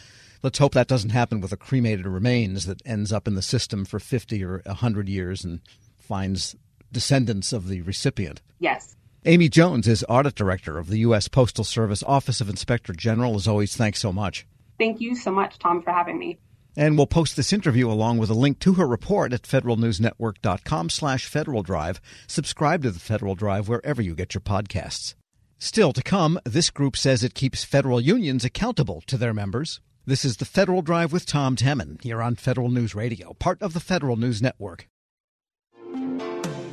Let's 0.42 0.58
hope 0.58 0.74
that 0.74 0.88
doesn't 0.88 1.11
happen 1.11 1.40
with 1.40 1.52
a 1.52 1.56
cremated 1.56 2.06
remains 2.06 2.66
that 2.66 2.82
ends 2.85 3.12
up 3.12 3.28
in 3.28 3.35
the 3.35 3.42
system 3.42 3.85
for 3.85 3.98
50 3.98 4.44
or 4.44 4.62
100 4.66 5.08
years 5.08 5.44
and 5.44 5.61
finds 5.98 6.56
descendants 6.90 7.52
of 7.52 7.68
the 7.68 7.82
recipient. 7.82 8.42
Yes. 8.58 8.96
Amy 9.24 9.48
Jones 9.48 9.87
is 9.87 10.04
audit 10.08 10.35
director 10.35 10.78
of 10.78 10.88
the 10.88 10.98
U.S. 10.98 11.28
Postal 11.28 11.64
Service 11.64 12.02
Office 12.02 12.40
of 12.40 12.48
Inspector 12.48 12.92
General. 12.94 13.37
As 13.37 13.46
always, 13.46 13.76
thanks 13.76 14.00
so 14.00 14.12
much. 14.12 14.46
Thank 14.78 15.00
you 15.00 15.14
so 15.14 15.30
much, 15.30 15.58
Tom, 15.58 15.82
for 15.82 15.90
having 15.90 16.18
me. 16.18 16.38
And 16.76 16.96
we'll 16.96 17.06
post 17.06 17.37
this 17.37 17.52
interview 17.52 17.90
along 17.90 18.18
with 18.18 18.30
a 18.30 18.35
link 18.35 18.58
to 18.61 18.74
her 18.74 18.87
report 18.87 19.32
at 19.32 19.42
federalnewsnetwork.com 19.42 20.90
slash 20.90 21.26
Federal 21.26 21.62
Drive. 21.62 22.00
Subscribe 22.26 22.82
to 22.82 22.90
the 22.90 22.98
Federal 22.98 23.35
Drive 23.35 23.68
wherever 23.68 24.00
you 24.00 24.14
get 24.14 24.35
your 24.35 24.40
podcasts. 24.40 25.14
Still 25.58 25.92
to 25.92 26.02
come, 26.02 26.40
this 26.44 26.70
group 26.70 26.96
says 26.96 27.22
it 27.22 27.35
keeps 27.35 27.62
federal 27.62 28.00
unions 28.00 28.44
accountable 28.44 29.02
to 29.06 29.16
their 29.16 29.35
members. 29.35 29.80
This 30.06 30.24
is 30.24 30.38
the 30.38 30.44
Federal 30.44 30.82
Drive 30.82 31.12
with 31.12 31.26
Tom 31.26 31.54
Temin 31.54 32.02
here 32.02 32.20
on 32.20 32.35
Federal 32.35 32.70
News 32.70 32.94
Radio, 32.94 33.35
part 33.35 33.62
of 33.62 33.72
the 33.72 33.78
Federal 33.78 34.16
News 34.16 34.42
Network. 34.42 34.88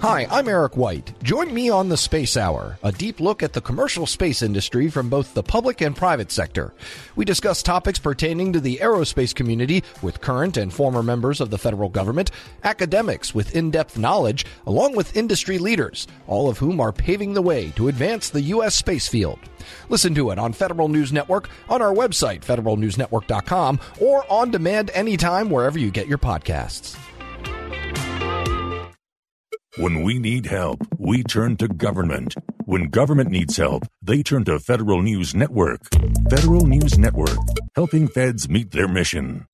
Hi, 0.01 0.25
I'm 0.31 0.47
Eric 0.47 0.77
White. 0.77 1.11
Join 1.23 1.53
me 1.53 1.69
on 1.69 1.89
the 1.89 1.97
Space 1.97 2.37
Hour, 2.37 2.79
a 2.83 2.89
deep 2.89 3.19
look 3.19 3.43
at 3.43 3.51
the 3.51 3.59
commercial 3.59 4.05
space 4.05 4.41
industry 4.41 4.89
from 4.89 5.09
both 5.09 5.33
the 5.33 5.43
public 5.43 5.81
and 5.81 5.93
private 5.93 6.31
sector. 6.31 6.73
We 7.17 7.25
discuss 7.25 7.61
topics 7.61 7.99
pertaining 7.99 8.53
to 8.53 8.61
the 8.61 8.77
aerospace 8.77 9.35
community 9.35 9.83
with 10.01 10.21
current 10.21 10.55
and 10.55 10.71
former 10.71 11.03
members 11.03 11.41
of 11.41 11.49
the 11.49 11.57
federal 11.57 11.89
government, 11.89 12.31
academics 12.63 13.35
with 13.35 13.53
in 13.53 13.71
depth 13.71 13.97
knowledge, 13.97 14.45
along 14.65 14.95
with 14.95 15.17
industry 15.17 15.57
leaders, 15.57 16.07
all 16.27 16.49
of 16.49 16.59
whom 16.59 16.79
are 16.79 16.93
paving 16.93 17.33
the 17.33 17.41
way 17.41 17.71
to 17.71 17.89
advance 17.89 18.29
the 18.29 18.41
U.S. 18.41 18.75
space 18.75 19.09
field. 19.09 19.39
Listen 19.89 20.15
to 20.15 20.31
it 20.31 20.39
on 20.39 20.53
Federal 20.53 20.87
News 20.87 21.11
Network, 21.11 21.49
on 21.67 21.81
our 21.81 21.93
website, 21.93 22.39
federalnewsnetwork.com, 22.45 23.81
or 23.99 24.23
on 24.31 24.49
demand 24.49 24.91
anytime 24.93 25.49
wherever 25.49 25.77
you 25.77 25.91
get 25.91 26.07
your 26.07 26.17
podcasts. 26.17 26.97
When 29.79 30.03
we 30.03 30.19
need 30.19 30.45
help, 30.45 30.85
we 30.97 31.23
turn 31.23 31.55
to 31.55 31.69
government. 31.69 32.35
When 32.65 32.89
government 32.89 33.29
needs 33.29 33.55
help, 33.55 33.83
they 34.01 34.21
turn 34.21 34.43
to 34.43 34.59
Federal 34.59 35.01
News 35.01 35.33
Network. 35.33 35.79
Federal 36.29 36.67
News 36.67 36.97
Network, 36.97 37.37
helping 37.77 38.09
feds 38.09 38.49
meet 38.49 38.71
their 38.71 38.89
mission. 38.89 39.45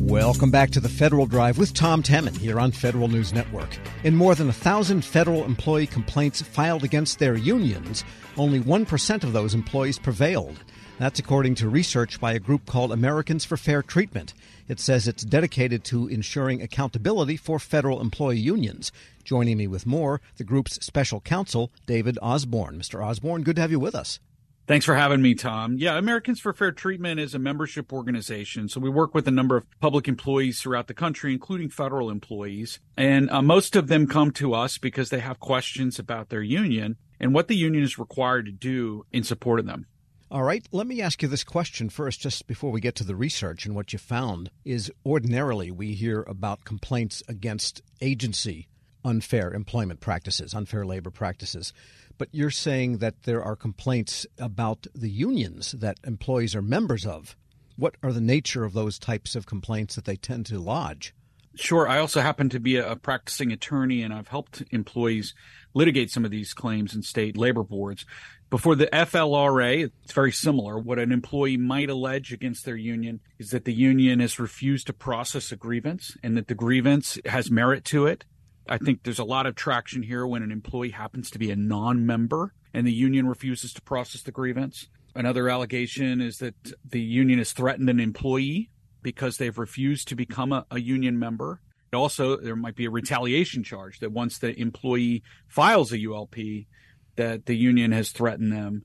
Welcome 0.00 0.50
back 0.50 0.70
to 0.70 0.80
the 0.80 0.88
Federal 0.88 1.26
Drive 1.26 1.58
with 1.58 1.72
Tom 1.72 2.02
Temin 2.02 2.36
here 2.36 2.58
on 2.58 2.72
Federal 2.72 3.06
News 3.06 3.32
Network. 3.32 3.68
In 4.02 4.16
more 4.16 4.34
than 4.34 4.48
a 4.48 4.52
thousand 4.52 5.04
federal 5.04 5.44
employee 5.44 5.86
complaints 5.86 6.42
filed 6.42 6.82
against 6.82 7.20
their 7.20 7.36
unions, 7.36 8.02
only 8.36 8.58
1% 8.58 9.22
of 9.22 9.32
those 9.32 9.54
employees 9.54 10.00
prevailed. 10.00 10.58
That's 10.98 11.18
according 11.18 11.56
to 11.56 11.68
research 11.68 12.18
by 12.18 12.32
a 12.32 12.38
group 12.38 12.64
called 12.64 12.90
Americans 12.90 13.44
for 13.44 13.58
Fair 13.58 13.82
Treatment. 13.82 14.32
It 14.68 14.80
says 14.80 15.06
it's 15.06 15.24
dedicated 15.24 15.84
to 15.84 16.08
ensuring 16.08 16.60
accountability 16.60 17.36
for 17.36 17.58
federal 17.58 18.00
employee 18.00 18.38
unions. 18.38 18.92
Joining 19.24 19.56
me 19.56 19.66
with 19.66 19.86
more, 19.86 20.20
the 20.36 20.44
group's 20.44 20.84
special 20.84 21.20
counsel, 21.20 21.70
David 21.86 22.18
Osborne. 22.20 22.78
Mr. 22.78 23.04
Osborne, 23.04 23.42
good 23.42 23.56
to 23.56 23.62
have 23.62 23.70
you 23.70 23.80
with 23.80 23.94
us. 23.94 24.20
Thanks 24.66 24.84
for 24.84 24.96
having 24.96 25.22
me, 25.22 25.36
Tom. 25.36 25.76
Yeah, 25.78 25.96
Americans 25.96 26.40
for 26.40 26.52
Fair 26.52 26.72
Treatment 26.72 27.20
is 27.20 27.36
a 27.36 27.38
membership 27.38 27.92
organization. 27.92 28.68
So 28.68 28.80
we 28.80 28.90
work 28.90 29.14
with 29.14 29.28
a 29.28 29.30
number 29.30 29.56
of 29.56 29.64
public 29.78 30.08
employees 30.08 30.60
throughout 30.60 30.88
the 30.88 30.94
country, 30.94 31.32
including 31.32 31.68
federal 31.68 32.10
employees. 32.10 32.80
And 32.96 33.30
uh, 33.30 33.42
most 33.42 33.76
of 33.76 33.86
them 33.86 34.08
come 34.08 34.32
to 34.32 34.54
us 34.54 34.76
because 34.76 35.10
they 35.10 35.20
have 35.20 35.38
questions 35.38 36.00
about 36.00 36.30
their 36.30 36.42
union 36.42 36.96
and 37.20 37.32
what 37.32 37.46
the 37.46 37.54
union 37.54 37.84
is 37.84 37.96
required 37.96 38.46
to 38.46 38.52
do 38.52 39.06
in 39.12 39.22
support 39.22 39.60
of 39.60 39.66
them. 39.66 39.86
All 40.28 40.42
right, 40.42 40.66
let 40.72 40.88
me 40.88 41.00
ask 41.00 41.22
you 41.22 41.28
this 41.28 41.44
question 41.44 41.88
first, 41.88 42.18
just 42.20 42.48
before 42.48 42.72
we 42.72 42.80
get 42.80 42.96
to 42.96 43.04
the 43.04 43.14
research 43.14 43.64
and 43.64 43.76
what 43.76 43.92
you 43.92 43.98
found. 44.00 44.50
Is 44.64 44.90
ordinarily 45.04 45.70
we 45.70 45.94
hear 45.94 46.22
about 46.22 46.64
complaints 46.64 47.22
against 47.28 47.80
agency 48.00 48.66
unfair 49.04 49.54
employment 49.54 50.00
practices, 50.00 50.52
unfair 50.52 50.84
labor 50.84 51.12
practices. 51.12 51.72
But 52.18 52.28
you're 52.32 52.50
saying 52.50 52.98
that 52.98 53.22
there 53.22 53.40
are 53.40 53.54
complaints 53.54 54.26
about 54.36 54.88
the 54.96 55.08
unions 55.08 55.70
that 55.78 56.00
employees 56.04 56.56
are 56.56 56.62
members 56.62 57.06
of. 57.06 57.36
What 57.76 57.96
are 58.02 58.12
the 58.12 58.20
nature 58.20 58.64
of 58.64 58.72
those 58.72 58.98
types 58.98 59.36
of 59.36 59.46
complaints 59.46 59.94
that 59.94 60.06
they 60.06 60.16
tend 60.16 60.46
to 60.46 60.58
lodge? 60.58 61.14
Sure. 61.56 61.88
I 61.88 61.98
also 61.98 62.20
happen 62.20 62.48
to 62.50 62.60
be 62.60 62.76
a 62.76 62.96
practicing 62.96 63.50
attorney, 63.50 64.02
and 64.02 64.12
I've 64.12 64.28
helped 64.28 64.62
employees 64.70 65.34
litigate 65.74 66.10
some 66.10 66.24
of 66.24 66.30
these 66.30 66.54
claims 66.54 66.94
in 66.94 67.02
state 67.02 67.36
labor 67.36 67.62
boards. 67.62 68.04
Before 68.48 68.76
the 68.76 68.86
FLRA, 68.86 69.90
it's 70.04 70.12
very 70.12 70.32
similar. 70.32 70.78
What 70.78 70.98
an 70.98 71.12
employee 71.12 71.56
might 71.56 71.90
allege 71.90 72.32
against 72.32 72.64
their 72.64 72.76
union 72.76 73.20
is 73.38 73.50
that 73.50 73.64
the 73.64 73.74
union 73.74 74.20
has 74.20 74.38
refused 74.38 74.86
to 74.86 74.92
process 74.92 75.50
a 75.50 75.56
grievance 75.56 76.16
and 76.22 76.36
that 76.36 76.46
the 76.46 76.54
grievance 76.54 77.18
has 77.24 77.50
merit 77.50 77.84
to 77.86 78.06
it 78.06 78.24
I 78.68 78.78
think 78.78 79.02
there's 79.02 79.18
a 79.18 79.24
lot 79.24 79.46
of 79.46 79.54
traction 79.54 80.02
here 80.02 80.26
when 80.26 80.42
an 80.42 80.50
employee 80.50 80.90
happens 80.90 81.30
to 81.30 81.38
be 81.38 81.50
a 81.50 81.56
non 81.56 82.04
member 82.04 82.52
and 82.74 82.86
the 82.86 82.92
union 82.92 83.28
refuses 83.28 83.72
to 83.74 83.82
process 83.82 84.22
the 84.22 84.32
grievance. 84.32 84.88
Another 85.14 85.48
allegation 85.48 86.20
is 86.20 86.38
that 86.38 86.54
the 86.84 87.00
union 87.00 87.38
has 87.38 87.52
threatened 87.52 87.88
an 87.88 88.00
employee 88.00 88.70
because 89.06 89.36
they've 89.36 89.56
refused 89.56 90.08
to 90.08 90.16
become 90.16 90.52
a, 90.52 90.66
a 90.70 90.80
union 90.80 91.16
member. 91.16 91.60
Also, 91.94 92.36
there 92.36 92.56
might 92.56 92.74
be 92.74 92.86
a 92.86 92.90
retaliation 92.90 93.62
charge 93.62 94.00
that 94.00 94.10
once 94.10 94.38
the 94.38 94.52
employee 94.60 95.22
files 95.46 95.92
a 95.92 95.98
ULP, 95.98 96.66
that 97.14 97.46
the 97.46 97.56
union 97.56 97.92
has 97.92 98.10
threatened 98.10 98.52
them. 98.52 98.82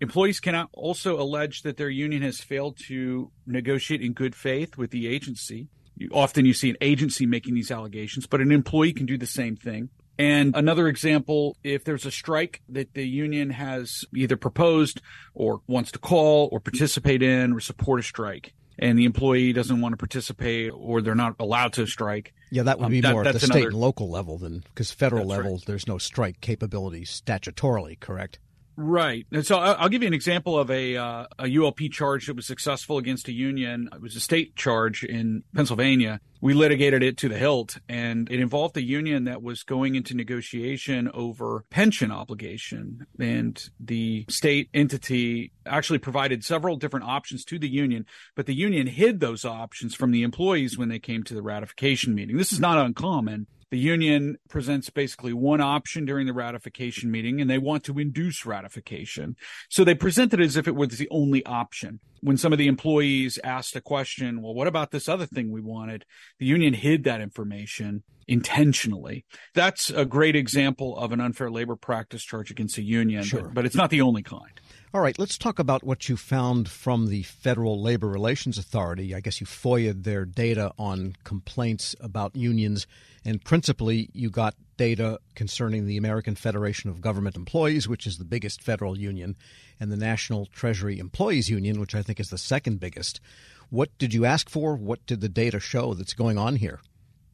Employees 0.00 0.38
can 0.38 0.54
also 0.72 1.20
allege 1.20 1.62
that 1.62 1.76
their 1.76 1.90
union 1.90 2.22
has 2.22 2.38
failed 2.40 2.78
to 2.86 3.32
negotiate 3.46 4.00
in 4.00 4.12
good 4.12 4.36
faith 4.36 4.78
with 4.78 4.92
the 4.92 5.08
agency 5.08 5.68
often 6.12 6.44
you 6.44 6.54
see 6.54 6.70
an 6.70 6.76
agency 6.80 7.26
making 7.26 7.54
these 7.54 7.70
allegations, 7.70 8.26
but 8.26 8.40
an 8.40 8.52
employee 8.52 8.92
can 8.92 9.06
do 9.06 9.18
the 9.18 9.26
same 9.26 9.56
thing. 9.56 9.88
And 10.18 10.56
another 10.56 10.88
example, 10.88 11.56
if 11.62 11.84
there's 11.84 12.04
a 12.04 12.10
strike 12.10 12.60
that 12.68 12.94
the 12.94 13.06
union 13.06 13.50
has 13.50 14.04
either 14.14 14.36
proposed 14.36 15.00
or 15.32 15.60
wants 15.68 15.92
to 15.92 15.98
call 15.98 16.48
or 16.50 16.58
participate 16.58 17.22
in 17.22 17.52
or 17.52 17.60
support 17.60 18.00
a 18.00 18.02
strike, 18.02 18.52
and 18.78 18.98
the 18.98 19.04
employee 19.04 19.52
doesn't 19.52 19.80
want 19.80 19.92
to 19.92 19.96
participate 19.96 20.72
or 20.74 21.02
they're 21.02 21.14
not 21.14 21.34
allowed 21.40 21.72
to 21.74 21.86
strike. 21.86 22.32
Yeah, 22.50 22.62
that 22.64 22.78
would 22.78 22.86
um, 22.86 22.92
be 22.92 23.04
um, 23.04 23.12
more 23.12 23.24
that, 23.24 23.34
at 23.34 23.40
the 23.40 23.46
another, 23.46 23.60
state 23.60 23.68
and 23.68 23.76
local 23.76 24.10
level 24.10 24.38
than 24.38 24.60
because 24.60 24.90
federal 24.90 25.26
level 25.26 25.54
right. 25.54 25.64
there's 25.66 25.86
no 25.86 25.98
strike 25.98 26.40
capability 26.40 27.04
statutorily, 27.04 27.98
correct? 27.98 28.38
Right. 28.80 29.26
And 29.32 29.44
so 29.44 29.58
I'll 29.58 29.88
give 29.88 30.02
you 30.02 30.06
an 30.06 30.14
example 30.14 30.56
of 30.56 30.70
a 30.70 30.96
uh, 30.96 31.26
a 31.36 31.46
ULP 31.46 31.90
charge 31.90 32.28
that 32.28 32.36
was 32.36 32.46
successful 32.46 32.96
against 32.96 33.26
a 33.26 33.32
union. 33.32 33.88
It 33.92 34.00
was 34.00 34.14
a 34.14 34.20
state 34.20 34.54
charge 34.54 35.02
in 35.02 35.42
Pennsylvania. 35.52 36.20
We 36.40 36.54
litigated 36.54 37.02
it 37.02 37.16
to 37.16 37.28
the 37.28 37.36
hilt, 37.36 37.78
and 37.88 38.30
it 38.30 38.38
involved 38.38 38.76
a 38.76 38.82
union 38.82 39.24
that 39.24 39.42
was 39.42 39.64
going 39.64 39.96
into 39.96 40.14
negotiation 40.14 41.10
over 41.12 41.64
pension 41.70 42.12
obligation. 42.12 43.04
And 43.18 43.60
the 43.80 44.26
state 44.28 44.70
entity 44.72 45.50
actually 45.66 45.98
provided 45.98 46.44
several 46.44 46.76
different 46.76 47.06
options 47.06 47.44
to 47.46 47.58
the 47.58 47.68
union, 47.68 48.06
but 48.36 48.46
the 48.46 48.54
union 48.54 48.86
hid 48.86 49.18
those 49.18 49.44
options 49.44 49.96
from 49.96 50.12
the 50.12 50.22
employees 50.22 50.78
when 50.78 50.88
they 50.88 51.00
came 51.00 51.24
to 51.24 51.34
the 51.34 51.42
ratification 51.42 52.14
meeting. 52.14 52.36
This 52.36 52.52
is 52.52 52.60
not 52.60 52.78
uncommon 52.78 53.48
the 53.70 53.78
union 53.78 54.38
presents 54.48 54.90
basically 54.90 55.32
one 55.32 55.60
option 55.60 56.04
during 56.04 56.26
the 56.26 56.32
ratification 56.32 57.10
meeting 57.10 57.40
and 57.40 57.50
they 57.50 57.58
want 57.58 57.84
to 57.84 57.98
induce 57.98 58.46
ratification. 58.46 59.36
So 59.68 59.84
they 59.84 59.94
present 59.94 60.32
it 60.34 60.40
as 60.40 60.56
if 60.56 60.66
it 60.66 60.74
was 60.74 60.98
the 60.98 61.08
only 61.10 61.44
option. 61.44 62.00
When 62.20 62.36
some 62.36 62.52
of 62.52 62.58
the 62.58 62.66
employees 62.66 63.38
asked 63.44 63.76
a 63.76 63.80
question, 63.80 64.42
well, 64.42 64.54
what 64.54 64.66
about 64.66 64.90
this 64.90 65.08
other 65.08 65.26
thing 65.26 65.52
we 65.52 65.60
wanted? 65.60 66.04
The 66.38 66.46
union 66.46 66.74
hid 66.74 67.04
that 67.04 67.20
information 67.20 68.02
intentionally. 68.26 69.24
That's 69.54 69.90
a 69.90 70.04
great 70.04 70.36
example 70.36 70.96
of 70.96 71.12
an 71.12 71.20
unfair 71.20 71.50
labor 71.50 71.76
practice 71.76 72.22
charge 72.22 72.50
against 72.50 72.78
a 72.78 72.82
union, 72.82 73.22
sure. 73.22 73.42
but, 73.42 73.54
but 73.54 73.66
it's 73.66 73.74
not 73.74 73.90
the 73.90 74.02
only 74.02 74.22
kind. 74.22 74.60
All 74.94 75.02
right, 75.02 75.18
let's 75.18 75.36
talk 75.36 75.58
about 75.58 75.84
what 75.84 76.08
you 76.08 76.16
found 76.16 76.66
from 76.66 77.08
the 77.08 77.22
Federal 77.24 77.78
Labor 77.78 78.08
Relations 78.08 78.56
Authority. 78.56 79.14
I 79.14 79.20
guess 79.20 79.38
you 79.38 79.46
FOIA'd 79.46 80.04
their 80.04 80.24
data 80.24 80.72
on 80.78 81.14
complaints 81.24 81.94
about 82.00 82.34
unions, 82.34 82.86
and 83.22 83.44
principally 83.44 84.08
you 84.14 84.30
got 84.30 84.54
data 84.78 85.20
concerning 85.34 85.84
the 85.84 85.98
American 85.98 86.36
Federation 86.36 86.88
of 86.88 87.02
Government 87.02 87.36
Employees, 87.36 87.86
which 87.86 88.06
is 88.06 88.16
the 88.16 88.24
biggest 88.24 88.62
federal 88.62 88.98
union, 88.98 89.36
and 89.78 89.92
the 89.92 89.96
National 89.96 90.46
Treasury 90.46 90.98
Employees 90.98 91.50
Union, 91.50 91.80
which 91.80 91.94
I 91.94 92.00
think 92.00 92.18
is 92.18 92.30
the 92.30 92.38
second 92.38 92.80
biggest. 92.80 93.20
What 93.68 93.90
did 93.98 94.14
you 94.14 94.24
ask 94.24 94.48
for? 94.48 94.74
What 94.74 95.04
did 95.04 95.20
the 95.20 95.28
data 95.28 95.60
show 95.60 95.92
that's 95.92 96.14
going 96.14 96.38
on 96.38 96.56
here? 96.56 96.80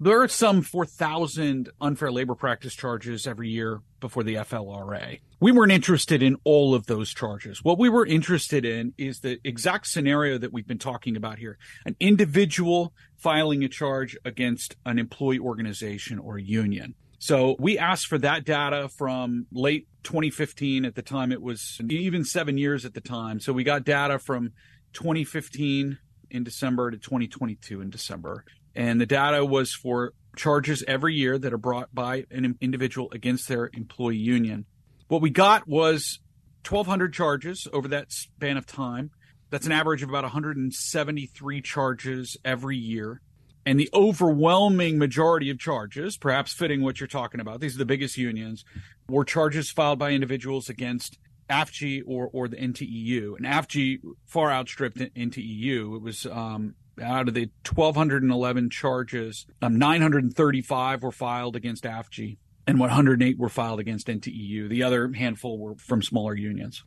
There 0.00 0.20
are 0.20 0.28
some 0.28 0.62
4,000 0.62 1.70
unfair 1.80 2.10
labor 2.10 2.34
practice 2.34 2.74
charges 2.74 3.28
every 3.28 3.48
year 3.48 3.80
before 4.00 4.24
the 4.24 4.34
FLRA. 4.34 5.20
We 5.38 5.52
weren't 5.52 5.70
interested 5.70 6.20
in 6.20 6.36
all 6.42 6.74
of 6.74 6.86
those 6.86 7.14
charges. 7.14 7.62
What 7.62 7.78
we 7.78 7.88
were 7.88 8.04
interested 8.04 8.64
in 8.64 8.92
is 8.98 9.20
the 9.20 9.38
exact 9.44 9.86
scenario 9.86 10.36
that 10.38 10.52
we've 10.52 10.66
been 10.66 10.78
talking 10.78 11.16
about 11.16 11.38
here 11.38 11.58
an 11.86 11.94
individual 12.00 12.92
filing 13.16 13.62
a 13.62 13.68
charge 13.68 14.16
against 14.24 14.74
an 14.84 14.98
employee 14.98 15.38
organization 15.38 16.18
or 16.18 16.38
union. 16.38 16.96
So 17.20 17.54
we 17.60 17.78
asked 17.78 18.08
for 18.08 18.18
that 18.18 18.44
data 18.44 18.88
from 18.88 19.46
late 19.52 19.86
2015. 20.02 20.84
At 20.84 20.96
the 20.96 21.02
time, 21.02 21.30
it 21.30 21.40
was 21.40 21.80
even 21.88 22.24
seven 22.24 22.58
years 22.58 22.84
at 22.84 22.94
the 22.94 23.00
time. 23.00 23.38
So 23.38 23.52
we 23.52 23.62
got 23.62 23.84
data 23.84 24.18
from 24.18 24.52
2015 24.92 25.98
in 26.30 26.44
December 26.44 26.90
to 26.90 26.98
2022 26.98 27.80
in 27.80 27.90
December. 27.90 28.44
And 28.74 29.00
the 29.00 29.06
data 29.06 29.44
was 29.44 29.72
for 29.72 30.12
charges 30.36 30.82
every 30.88 31.14
year 31.14 31.38
that 31.38 31.52
are 31.52 31.58
brought 31.58 31.94
by 31.94 32.24
an 32.30 32.56
individual 32.60 33.08
against 33.12 33.48
their 33.48 33.70
employee 33.72 34.16
union. 34.16 34.66
What 35.08 35.22
we 35.22 35.30
got 35.30 35.68
was 35.68 36.20
1,200 36.68 37.12
charges 37.12 37.68
over 37.72 37.88
that 37.88 38.10
span 38.10 38.56
of 38.56 38.66
time. 38.66 39.10
That's 39.50 39.66
an 39.66 39.72
average 39.72 40.02
of 40.02 40.08
about 40.08 40.24
173 40.24 41.62
charges 41.62 42.36
every 42.44 42.76
year. 42.76 43.20
And 43.66 43.80
the 43.80 43.88
overwhelming 43.94 44.98
majority 44.98 45.48
of 45.50 45.58
charges, 45.58 46.16
perhaps 46.16 46.52
fitting 46.52 46.82
what 46.82 47.00
you're 47.00 47.06
talking 47.06 47.40
about, 47.40 47.60
these 47.60 47.74
are 47.74 47.78
the 47.78 47.86
biggest 47.86 48.18
unions, 48.18 48.64
were 49.08 49.24
charges 49.24 49.70
filed 49.70 49.98
by 49.98 50.10
individuals 50.10 50.68
against 50.68 51.18
AFGE 51.48 52.02
or, 52.06 52.28
or 52.32 52.48
the 52.48 52.56
NTEU. 52.56 53.36
And 53.36 53.46
AFGE 53.46 54.00
far 54.26 54.50
outstripped 54.50 54.98
NTEU. 54.98 55.96
It 55.96 56.02
was 56.02 56.26
um, 56.26 56.74
out 57.02 57.28
of 57.28 57.34
the 57.34 57.50
1,211 57.68 58.70
charges, 58.70 59.46
um, 59.62 59.78
935 59.78 61.02
were 61.02 61.12
filed 61.12 61.56
against 61.56 61.84
AFGE 61.84 62.36
and 62.66 62.78
108 62.78 63.38
were 63.38 63.48
filed 63.48 63.80
against 63.80 64.06
NTEU. 64.06 64.68
The 64.68 64.82
other 64.82 65.12
handful 65.12 65.58
were 65.58 65.74
from 65.76 66.02
smaller 66.02 66.34
unions. 66.34 66.82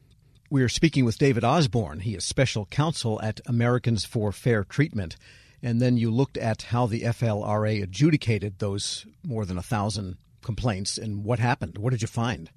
We 0.49 0.63
are 0.63 0.69
speaking 0.69 1.05
with 1.05 1.17
David 1.17 1.43
Osborne. 1.43 1.99
He 1.99 2.15
is 2.15 2.23
special 2.23 2.65
counsel 2.65 3.21
at 3.21 3.41
Americans 3.45 4.05
for 4.05 4.31
Fair 4.31 4.63
Treatment. 4.63 5.17
And 5.61 5.81
then 5.81 5.97
you 5.97 6.11
looked 6.11 6.37
at 6.37 6.63
how 6.63 6.85
the 6.85 7.01
FLRA 7.01 7.83
adjudicated 7.83 8.59
those 8.59 9.05
more 9.25 9.45
than 9.45 9.57
a 9.57 9.63
thousand 9.63 10.17
complaints 10.41 10.97
and 10.97 11.23
what 11.23 11.39
happened. 11.39 11.77
What 11.77 11.89
did 11.91 12.01
you 12.01 12.07
find? 12.07 12.49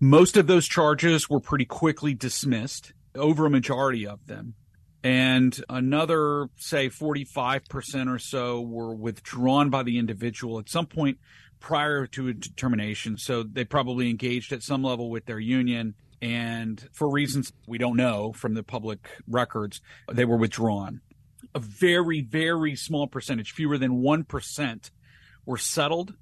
Most 0.00 0.36
of 0.36 0.46
those 0.46 0.66
charges 0.66 1.28
were 1.28 1.40
pretty 1.40 1.66
quickly 1.66 2.14
dismissed, 2.14 2.92
over 3.14 3.46
a 3.46 3.50
majority 3.50 4.06
of 4.06 4.26
them 4.26 4.54
and 5.02 5.62
another 5.68 6.48
say 6.56 6.88
45% 6.88 8.14
or 8.14 8.18
so 8.18 8.60
were 8.60 8.94
withdrawn 8.94 9.70
by 9.70 9.82
the 9.82 9.98
individual 9.98 10.58
at 10.58 10.68
some 10.68 10.86
point 10.86 11.18
prior 11.58 12.06
to 12.08 12.28
a 12.28 12.34
determination. 12.34 13.16
So 13.16 13.42
they 13.42 13.64
probably 13.64 14.10
engaged 14.10 14.52
at 14.52 14.62
some 14.62 14.82
level 14.82 15.10
with 15.10 15.26
their 15.26 15.38
union 15.38 15.94
and 16.22 16.86
for 16.92 17.10
reasons 17.10 17.52
we 17.66 17.78
don't 17.78 17.96
know 17.96 18.32
from 18.32 18.52
the 18.52 18.62
public 18.62 19.08
records 19.26 19.80
they 20.12 20.24
were 20.24 20.36
withdrawn. 20.36 21.00
A 21.54 21.58
very 21.58 22.20
very 22.20 22.76
small 22.76 23.06
percentage 23.06 23.52
fewer 23.52 23.78
than 23.78 24.02
1% 24.02 24.90
were 25.46 25.58
settled 25.58 26.14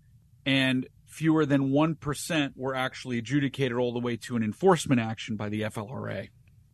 and 0.47 0.87
fewer 1.07 1.45
than 1.45 1.71
1% 1.71 2.53
were 2.55 2.75
actually 2.77 3.19
adjudicated 3.19 3.77
all 3.77 3.93
the 3.93 3.99
way 3.99 4.17
to 4.17 4.37
an 4.37 4.45
enforcement 4.45 5.01
action 5.01 5.37
by 5.37 5.49
the 5.49 5.63
FLRA 5.63 6.29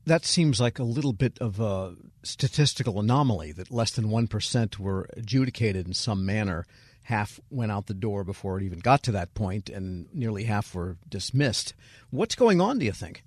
that 0.07 0.25
seems 0.25 0.61
like 0.61 0.79
a 0.79 0.85
little 0.85 1.13
bit 1.13 1.39
of 1.41 1.61
a 1.61 1.95
statistical 2.23 3.01
anomaly 3.01 3.53
that 3.53 3.71
less 3.71 3.91
than 3.91 4.07
1% 4.07 4.79
were 4.79 5.09
adjudicated 5.17 5.87
in 5.87 5.95
some 5.95 6.25
manner. 6.27 6.67
Half 7.05 7.41
went 7.51 7.73
out 7.73 7.87
the 7.87 7.95
door 7.95 8.25
before 8.25 8.59
it 8.59 8.65
even 8.65 8.79
got 8.79 9.03
to 9.05 9.13
that 9.13 9.35
point, 9.35 9.69
and 9.69 10.07
nearly 10.15 10.45
half 10.45 10.75
were 10.75 10.97
dismissed. 11.09 11.75
What's 12.11 12.35
going 12.35 12.61
on, 12.61 12.79
do 12.79 12.87
you 12.87 12.93
think? 12.93 13.25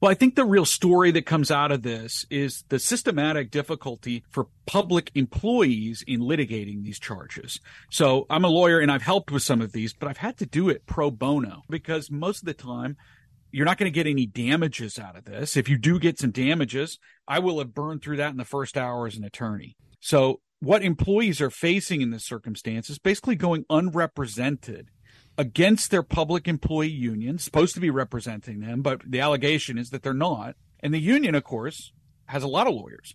Well, 0.00 0.10
I 0.10 0.14
think 0.14 0.34
the 0.34 0.44
real 0.44 0.66
story 0.66 1.10
that 1.12 1.24
comes 1.24 1.50
out 1.50 1.72
of 1.72 1.82
this 1.82 2.26
is 2.28 2.64
the 2.68 2.78
systematic 2.78 3.50
difficulty 3.50 4.24
for 4.28 4.48
public 4.66 5.10
employees 5.14 6.04
in 6.06 6.20
litigating 6.20 6.84
these 6.84 6.98
charges. 6.98 7.60
So 7.90 8.26
I'm 8.28 8.44
a 8.44 8.48
lawyer 8.48 8.78
and 8.78 8.92
I've 8.92 9.02
helped 9.02 9.30
with 9.30 9.42
some 9.42 9.62
of 9.62 9.72
these, 9.72 9.94
but 9.94 10.08
I've 10.08 10.18
had 10.18 10.36
to 10.38 10.46
do 10.46 10.68
it 10.68 10.84
pro 10.84 11.10
bono 11.10 11.62
because 11.70 12.10
most 12.10 12.40
of 12.40 12.44
the 12.44 12.54
time 12.54 12.98
you're 13.56 13.64
not 13.64 13.78
going 13.78 13.90
to 13.90 13.94
get 13.94 14.06
any 14.06 14.26
damages 14.26 14.98
out 14.98 15.16
of 15.16 15.24
this. 15.24 15.56
If 15.56 15.66
you 15.66 15.78
do 15.78 15.98
get 15.98 16.18
some 16.18 16.30
damages, 16.30 16.98
I 17.26 17.38
will 17.38 17.58
have 17.58 17.72
burned 17.72 18.02
through 18.02 18.18
that 18.18 18.30
in 18.30 18.36
the 18.36 18.44
first 18.44 18.76
hour 18.76 19.06
as 19.06 19.16
an 19.16 19.24
attorney. 19.24 19.78
So 19.98 20.42
what 20.60 20.82
employees 20.82 21.40
are 21.40 21.48
facing 21.48 22.02
in 22.02 22.10
this 22.10 22.26
circumstance 22.26 22.90
is 22.90 22.98
basically 22.98 23.34
going 23.34 23.64
unrepresented 23.70 24.90
against 25.38 25.90
their 25.90 26.02
public 26.02 26.46
employee 26.46 26.90
union, 26.90 27.38
supposed 27.38 27.74
to 27.76 27.80
be 27.80 27.88
representing 27.88 28.60
them, 28.60 28.82
but 28.82 29.00
the 29.10 29.20
allegation 29.20 29.78
is 29.78 29.88
that 29.88 30.02
they're 30.02 30.12
not. 30.12 30.54
And 30.80 30.92
the 30.92 31.00
union, 31.00 31.34
of 31.34 31.44
course, 31.44 31.92
has 32.26 32.42
a 32.42 32.48
lot 32.48 32.66
of 32.66 32.74
lawyers. 32.74 33.14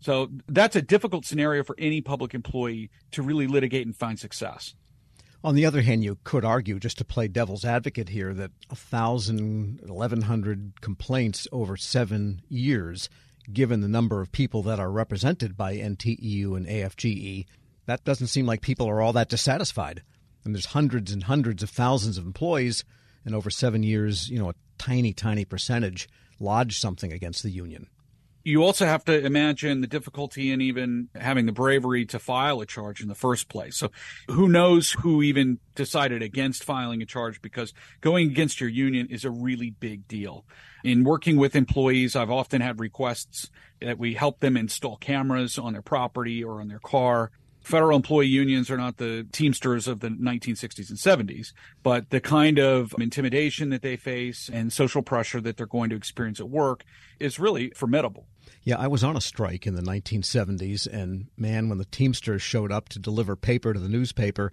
So 0.00 0.28
that's 0.46 0.76
a 0.76 0.82
difficult 0.82 1.24
scenario 1.24 1.64
for 1.64 1.74
any 1.78 2.02
public 2.02 2.34
employee 2.34 2.90
to 3.12 3.22
really 3.22 3.46
litigate 3.46 3.86
and 3.86 3.96
find 3.96 4.18
success. 4.18 4.74
On 5.42 5.54
the 5.54 5.64
other 5.64 5.82
hand, 5.82 6.04
you 6.04 6.18
could 6.22 6.44
argue, 6.44 6.78
just 6.78 6.98
to 6.98 7.04
play 7.04 7.26
devil's 7.26 7.64
advocate 7.64 8.10
here, 8.10 8.34
that 8.34 8.50
1,000, 8.68 9.80
1,100 9.86 10.80
complaints 10.80 11.48
over 11.50 11.76
seven 11.76 12.42
years, 12.48 13.08
given 13.50 13.80
the 13.80 13.88
number 13.88 14.20
of 14.20 14.32
people 14.32 14.62
that 14.64 14.78
are 14.78 14.90
represented 14.90 15.56
by 15.56 15.76
NTEU 15.76 16.56
and 16.56 16.66
AFGE, 16.66 17.46
that 17.86 18.04
doesn't 18.04 18.26
seem 18.26 18.44
like 18.44 18.60
people 18.60 18.88
are 18.88 19.00
all 19.00 19.14
that 19.14 19.30
dissatisfied 19.30 20.02
and 20.44 20.54
there's 20.54 20.66
hundreds 20.66 21.12
and 21.12 21.24
hundreds 21.24 21.62
of 21.62 21.70
thousands 21.70 22.18
of 22.18 22.24
employees, 22.24 22.84
and 23.24 23.34
over 23.34 23.50
seven 23.50 23.82
years, 23.82 24.28
you 24.30 24.38
know, 24.38 24.50
a 24.50 24.54
tiny, 24.78 25.12
tiny 25.12 25.44
percentage 25.44 26.08
lodge 26.38 26.78
something 26.78 27.12
against 27.12 27.42
the 27.42 27.50
union. 27.50 27.86
You 28.42 28.64
also 28.64 28.86
have 28.86 29.04
to 29.04 29.24
imagine 29.24 29.80
the 29.80 29.86
difficulty 29.86 30.50
in 30.50 30.60
even 30.60 31.08
having 31.14 31.46
the 31.46 31.52
bravery 31.52 32.06
to 32.06 32.18
file 32.18 32.60
a 32.60 32.66
charge 32.66 33.00
in 33.00 33.08
the 33.08 33.14
first 33.14 33.48
place. 33.48 33.76
So, 33.76 33.90
who 34.28 34.48
knows 34.48 34.92
who 34.92 35.22
even 35.22 35.58
decided 35.74 36.22
against 36.22 36.64
filing 36.64 37.02
a 37.02 37.06
charge 37.06 37.42
because 37.42 37.72
going 38.00 38.30
against 38.30 38.60
your 38.60 38.70
union 38.70 39.08
is 39.10 39.24
a 39.24 39.30
really 39.30 39.70
big 39.70 40.08
deal. 40.08 40.44
In 40.82 41.04
working 41.04 41.36
with 41.36 41.54
employees, 41.54 42.16
I've 42.16 42.30
often 42.30 42.62
had 42.62 42.80
requests 42.80 43.50
that 43.80 43.98
we 43.98 44.14
help 44.14 44.40
them 44.40 44.56
install 44.56 44.96
cameras 44.96 45.58
on 45.58 45.72
their 45.72 45.82
property 45.82 46.42
or 46.42 46.60
on 46.60 46.68
their 46.68 46.80
car 46.80 47.30
federal 47.60 47.96
employee 47.96 48.26
unions 48.26 48.70
are 48.70 48.76
not 48.76 48.96
the 48.96 49.26
Teamsters 49.32 49.86
of 49.86 50.00
the 50.00 50.08
1960s 50.08 50.88
and 50.88 50.98
70s, 51.28 51.52
but 51.82 52.10
the 52.10 52.20
kind 52.20 52.58
of 52.58 52.94
intimidation 52.98 53.70
that 53.70 53.82
they 53.82 53.96
face 53.96 54.50
and 54.52 54.72
social 54.72 55.02
pressure 55.02 55.40
that 55.40 55.56
they're 55.56 55.66
going 55.66 55.90
to 55.90 55.96
experience 55.96 56.40
at 56.40 56.48
work 56.48 56.84
is 57.18 57.38
really 57.38 57.70
formidable. 57.70 58.26
Yeah, 58.62 58.78
I 58.78 58.88
was 58.88 59.02
on 59.02 59.16
a 59.16 59.20
strike 59.20 59.66
in 59.66 59.74
the 59.74 59.82
1970s, 59.82 60.86
and 60.86 61.28
man, 61.36 61.68
when 61.68 61.78
the 61.78 61.86
Teamsters 61.86 62.42
showed 62.42 62.70
up 62.70 62.88
to 62.90 62.98
deliver 62.98 63.36
paper 63.36 63.72
to 63.72 63.80
the 63.80 63.88
newspaper, 63.88 64.52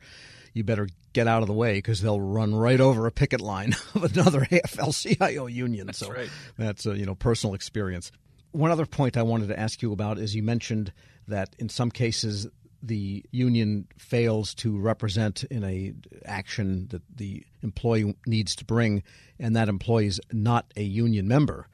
you 0.54 0.64
better 0.64 0.88
get 1.14 1.28
out 1.28 1.42
of 1.42 1.48
the 1.48 1.54
way 1.54 1.76
because 1.76 2.02
they'll 2.02 2.22
run 2.22 2.56
right 2.56 2.80
over 2.80 3.06
a 3.06 3.12
picket 3.12 3.42
line 3.42 3.76
of 3.96 4.04
another 4.04 4.42
AFL-CIO 4.42 5.48
union. 5.48 5.88
That's 5.88 6.00
so 6.00 6.12
right. 6.12 6.30
that's 6.58 6.86
a 6.86 6.98
you 6.98 7.06
know 7.06 7.16
personal 7.16 7.54
experience. 7.54 8.12
One 8.52 8.72
other 8.72 8.86
point 8.86 9.18
I 9.18 9.24
wanted 9.24 9.50
to 9.50 9.60
ask 9.60 9.82
you 9.82 9.92
about 9.92 10.18
is 10.18 10.36
you 10.36 10.42
mentioned 10.42 10.94
that 11.28 11.56
in 11.60 11.70
some 11.70 11.92
cases 11.92 12.48
the 12.82 13.24
union 13.32 13.88
fails 13.98 14.54
to 14.56 14.78
represent 14.78 15.44
in 15.46 15.64
a 15.64 15.94
action 16.26 16.88
that 16.90 17.02
the 17.16 17.44
employee 17.64 18.16
needs 18.26 18.56
to 18.58 18.66
bring, 18.66 19.04
and 19.40 19.56
that 19.56 19.70
employee 19.70 20.08
is 20.08 20.22
not 20.32 20.72
a 20.76 20.84
union 20.84 21.28
member. 21.28 21.68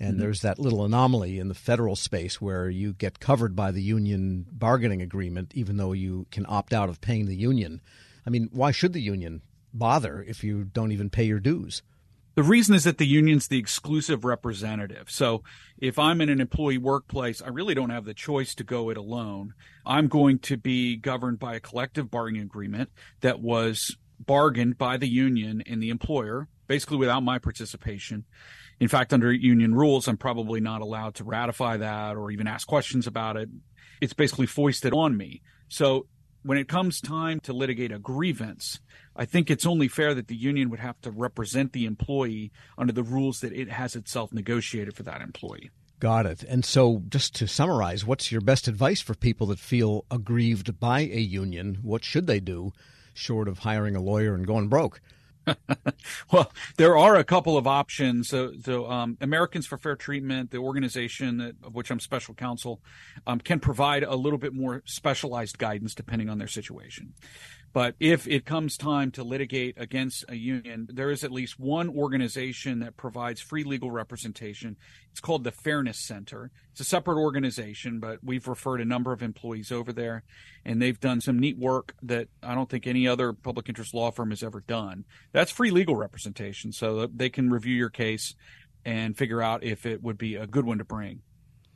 And 0.00 0.12
mm-hmm. 0.12 0.20
there's 0.20 0.42
that 0.42 0.58
little 0.58 0.84
anomaly 0.84 1.38
in 1.38 1.48
the 1.48 1.54
federal 1.54 1.96
space 1.96 2.40
where 2.40 2.68
you 2.68 2.92
get 2.92 3.20
covered 3.20 3.54
by 3.54 3.70
the 3.70 3.82
union 3.82 4.46
bargaining 4.50 5.02
agreement, 5.02 5.52
even 5.54 5.76
though 5.76 5.92
you 5.92 6.26
can 6.30 6.46
opt 6.48 6.72
out 6.72 6.88
of 6.88 7.00
paying 7.00 7.26
the 7.26 7.36
union. 7.36 7.80
I 8.26 8.30
mean, 8.30 8.48
why 8.52 8.70
should 8.70 8.92
the 8.92 9.00
union 9.00 9.42
bother 9.72 10.24
if 10.26 10.42
you 10.42 10.64
don't 10.64 10.92
even 10.92 11.10
pay 11.10 11.24
your 11.24 11.40
dues? 11.40 11.82
The 12.34 12.42
reason 12.42 12.74
is 12.74 12.84
that 12.84 12.98
the 12.98 13.06
union's 13.06 13.46
the 13.46 13.58
exclusive 13.58 14.24
representative. 14.24 15.08
So 15.08 15.44
if 15.78 15.98
I'm 15.98 16.20
in 16.20 16.28
an 16.28 16.40
employee 16.40 16.78
workplace, 16.78 17.40
I 17.40 17.48
really 17.48 17.74
don't 17.74 17.90
have 17.90 18.04
the 18.04 18.14
choice 18.14 18.56
to 18.56 18.64
go 18.64 18.90
it 18.90 18.96
alone. 18.96 19.54
I'm 19.86 20.08
going 20.08 20.40
to 20.40 20.56
be 20.56 20.96
governed 20.96 21.38
by 21.38 21.54
a 21.54 21.60
collective 21.60 22.10
bargaining 22.10 22.42
agreement 22.42 22.90
that 23.20 23.40
was 23.40 23.96
bargained 24.18 24.78
by 24.78 24.96
the 24.96 25.08
union 25.08 25.62
and 25.66 25.80
the 25.80 25.90
employer, 25.90 26.48
basically 26.66 26.96
without 26.96 27.22
my 27.22 27.38
participation. 27.38 28.24
In 28.80 28.88
fact, 28.88 29.12
under 29.12 29.32
union 29.32 29.74
rules, 29.74 30.08
I'm 30.08 30.16
probably 30.16 30.60
not 30.60 30.80
allowed 30.80 31.14
to 31.16 31.24
ratify 31.24 31.76
that 31.76 32.16
or 32.16 32.32
even 32.32 32.48
ask 32.48 32.66
questions 32.66 33.06
about 33.06 33.36
it. 33.36 33.48
It's 34.00 34.12
basically 34.12 34.46
foisted 34.46 34.92
on 34.92 35.16
me. 35.16 35.42
So 35.68 36.06
when 36.42 36.58
it 36.58 36.68
comes 36.68 37.00
time 37.00 37.40
to 37.40 37.52
litigate 37.52 37.92
a 37.92 37.98
grievance, 37.98 38.80
I 39.16 39.24
think 39.24 39.50
it's 39.50 39.66
only 39.66 39.88
fair 39.88 40.14
that 40.14 40.28
the 40.28 40.36
union 40.36 40.70
would 40.70 40.80
have 40.80 41.00
to 41.02 41.10
represent 41.10 41.72
the 41.72 41.86
employee 41.86 42.50
under 42.76 42.92
the 42.92 43.02
rules 43.02 43.40
that 43.40 43.52
it 43.52 43.70
has 43.70 43.94
itself 43.94 44.32
negotiated 44.32 44.94
for 44.94 45.04
that 45.04 45.20
employee. 45.20 45.70
Got 46.00 46.26
it. 46.26 46.42
And 46.42 46.64
so, 46.64 47.02
just 47.08 47.34
to 47.36 47.46
summarize, 47.46 48.04
what's 48.04 48.32
your 48.32 48.40
best 48.40 48.68
advice 48.68 49.00
for 49.00 49.14
people 49.14 49.46
that 49.48 49.58
feel 49.58 50.04
aggrieved 50.10 50.78
by 50.80 51.00
a 51.00 51.20
union? 51.20 51.78
What 51.82 52.04
should 52.04 52.26
they 52.26 52.40
do, 52.40 52.72
short 53.14 53.48
of 53.48 53.60
hiring 53.60 53.96
a 53.96 54.02
lawyer 54.02 54.34
and 54.34 54.46
going 54.46 54.68
broke? 54.68 55.00
well, 56.32 56.52
there 56.76 56.96
are 56.96 57.16
a 57.16 57.24
couple 57.24 57.56
of 57.56 57.66
options. 57.66 58.28
So, 58.28 58.52
so 58.62 58.90
um, 58.90 59.16
Americans 59.20 59.66
for 59.66 59.78
Fair 59.78 59.96
Treatment, 59.96 60.50
the 60.50 60.58
organization 60.58 61.38
that, 61.38 61.54
of 61.62 61.74
which 61.74 61.90
I'm 61.90 62.00
special 62.00 62.34
counsel, 62.34 62.80
um, 63.26 63.40
can 63.40 63.60
provide 63.60 64.02
a 64.02 64.14
little 64.14 64.38
bit 64.38 64.52
more 64.52 64.82
specialized 64.86 65.58
guidance 65.58 65.94
depending 65.94 66.28
on 66.28 66.38
their 66.38 66.48
situation. 66.48 67.14
But 67.74 67.96
if 67.98 68.28
it 68.28 68.46
comes 68.46 68.76
time 68.76 69.10
to 69.10 69.24
litigate 69.24 69.74
against 69.78 70.24
a 70.28 70.36
union, 70.36 70.88
there 70.92 71.10
is 71.10 71.24
at 71.24 71.32
least 71.32 71.58
one 71.58 71.88
organization 71.88 72.78
that 72.78 72.96
provides 72.96 73.40
free 73.40 73.64
legal 73.64 73.90
representation. 73.90 74.76
It's 75.10 75.18
called 75.18 75.42
the 75.42 75.50
Fairness 75.50 75.98
Center. 75.98 76.52
It's 76.70 76.80
a 76.80 76.84
separate 76.84 77.18
organization, 77.18 77.98
but 77.98 78.20
we've 78.22 78.46
referred 78.46 78.80
a 78.80 78.84
number 78.84 79.12
of 79.12 79.24
employees 79.24 79.72
over 79.72 79.92
there, 79.92 80.22
and 80.64 80.80
they've 80.80 81.00
done 81.00 81.20
some 81.20 81.40
neat 81.40 81.58
work 81.58 81.96
that 82.04 82.28
I 82.44 82.54
don't 82.54 82.70
think 82.70 82.86
any 82.86 83.08
other 83.08 83.32
public 83.32 83.68
interest 83.68 83.92
law 83.92 84.12
firm 84.12 84.30
has 84.30 84.44
ever 84.44 84.60
done. 84.60 85.04
That's 85.32 85.50
free 85.50 85.72
legal 85.72 85.96
representation, 85.96 86.70
so 86.70 87.08
they 87.08 87.28
can 87.28 87.50
review 87.50 87.74
your 87.74 87.90
case 87.90 88.36
and 88.84 89.18
figure 89.18 89.42
out 89.42 89.64
if 89.64 89.84
it 89.84 90.00
would 90.00 90.16
be 90.16 90.36
a 90.36 90.46
good 90.46 90.64
one 90.64 90.78
to 90.78 90.84
bring. 90.84 91.22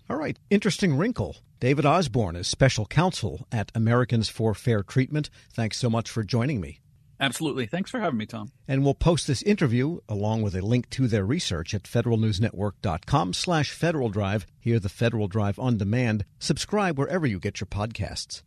All 0.09 0.17
right, 0.17 0.39
interesting 0.49 0.97
wrinkle. 0.97 1.39
David 1.61 1.85
Osborne 1.85 2.37
is 2.37 2.47
special 2.47 2.87
counsel 2.87 3.49
at 3.51 3.73
Americans 3.75 4.29
for 4.29 4.55
Fair 4.55 4.85
Treatment. 4.85 5.29
Thanks 5.53 5.77
so 5.77 5.91
much 5.91 6.09
for 6.09 6.23
joining 6.23 6.61
me. 6.61 6.79
Absolutely. 7.19 7.67
Thanks 7.67 7.91
for 7.91 7.99
having 7.99 8.17
me, 8.17 8.27
Tom. 8.27 8.53
And 8.69 8.85
we'll 8.85 8.95
post 8.95 9.27
this 9.27 9.43
interview 9.43 9.99
along 10.09 10.43
with 10.43 10.55
a 10.55 10.65
link 10.65 10.89
to 10.91 11.09
their 11.09 11.25
research 11.25 11.75
at 11.75 11.83
federalnewsnetwork.com 11.83 13.33
slash 13.33 13.73
Federal 13.73 14.09
Drive. 14.09 14.47
Hear 14.61 14.79
the 14.79 14.89
Federal 14.89 15.27
Drive 15.27 15.59
on 15.59 15.79
demand. 15.79 16.25
Subscribe 16.39 16.97
wherever 16.97 17.27
you 17.27 17.41
get 17.41 17.61
your 17.61 17.67
podcasts. 17.67 18.43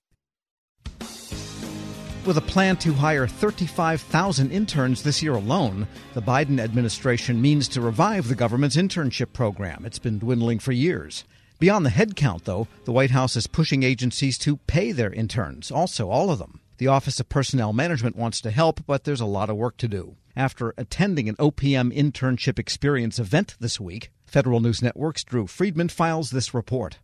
With 2.23 2.37
a 2.37 2.41
plan 2.41 2.77
to 2.77 2.93
hire 2.93 3.27
35,000 3.27 4.51
interns 4.51 5.03
this 5.03 5.21
year 5.21 5.33
alone, 5.33 5.87
the 6.13 6.21
Biden 6.21 6.59
administration 6.59 7.41
means 7.41 7.67
to 7.69 7.81
revive 7.81 8.29
the 8.29 8.35
government's 8.35 8.77
internship 8.77 9.33
program. 9.33 9.85
It's 9.85 9.99
been 9.99 10.19
dwindling 10.19 10.59
for 10.59 10.71
years. 10.71 11.25
Beyond 11.61 11.85
the 11.85 11.91
headcount, 11.91 12.45
though, 12.45 12.67
the 12.85 12.91
White 12.91 13.11
House 13.11 13.35
is 13.35 13.45
pushing 13.45 13.83
agencies 13.83 14.39
to 14.39 14.57
pay 14.65 14.91
their 14.91 15.13
interns, 15.13 15.69
also 15.69 16.09
all 16.09 16.31
of 16.31 16.39
them. 16.39 16.59
The 16.79 16.87
Office 16.87 17.19
of 17.19 17.29
Personnel 17.29 17.71
Management 17.71 18.15
wants 18.15 18.41
to 18.41 18.49
help, 18.49 18.83
but 18.87 19.03
there's 19.03 19.21
a 19.21 19.27
lot 19.27 19.51
of 19.51 19.57
work 19.57 19.77
to 19.77 19.87
do. 19.87 20.15
After 20.35 20.73
attending 20.75 21.29
an 21.29 21.35
OPM 21.35 21.95
internship 21.95 22.57
experience 22.57 23.19
event 23.19 23.57
this 23.59 23.79
week, 23.79 24.09
Federal 24.25 24.59
News 24.59 24.81
Network's 24.81 25.23
Drew 25.23 25.45
Friedman 25.45 25.89
files 25.89 26.31
this 26.31 26.51
report. 26.51 26.97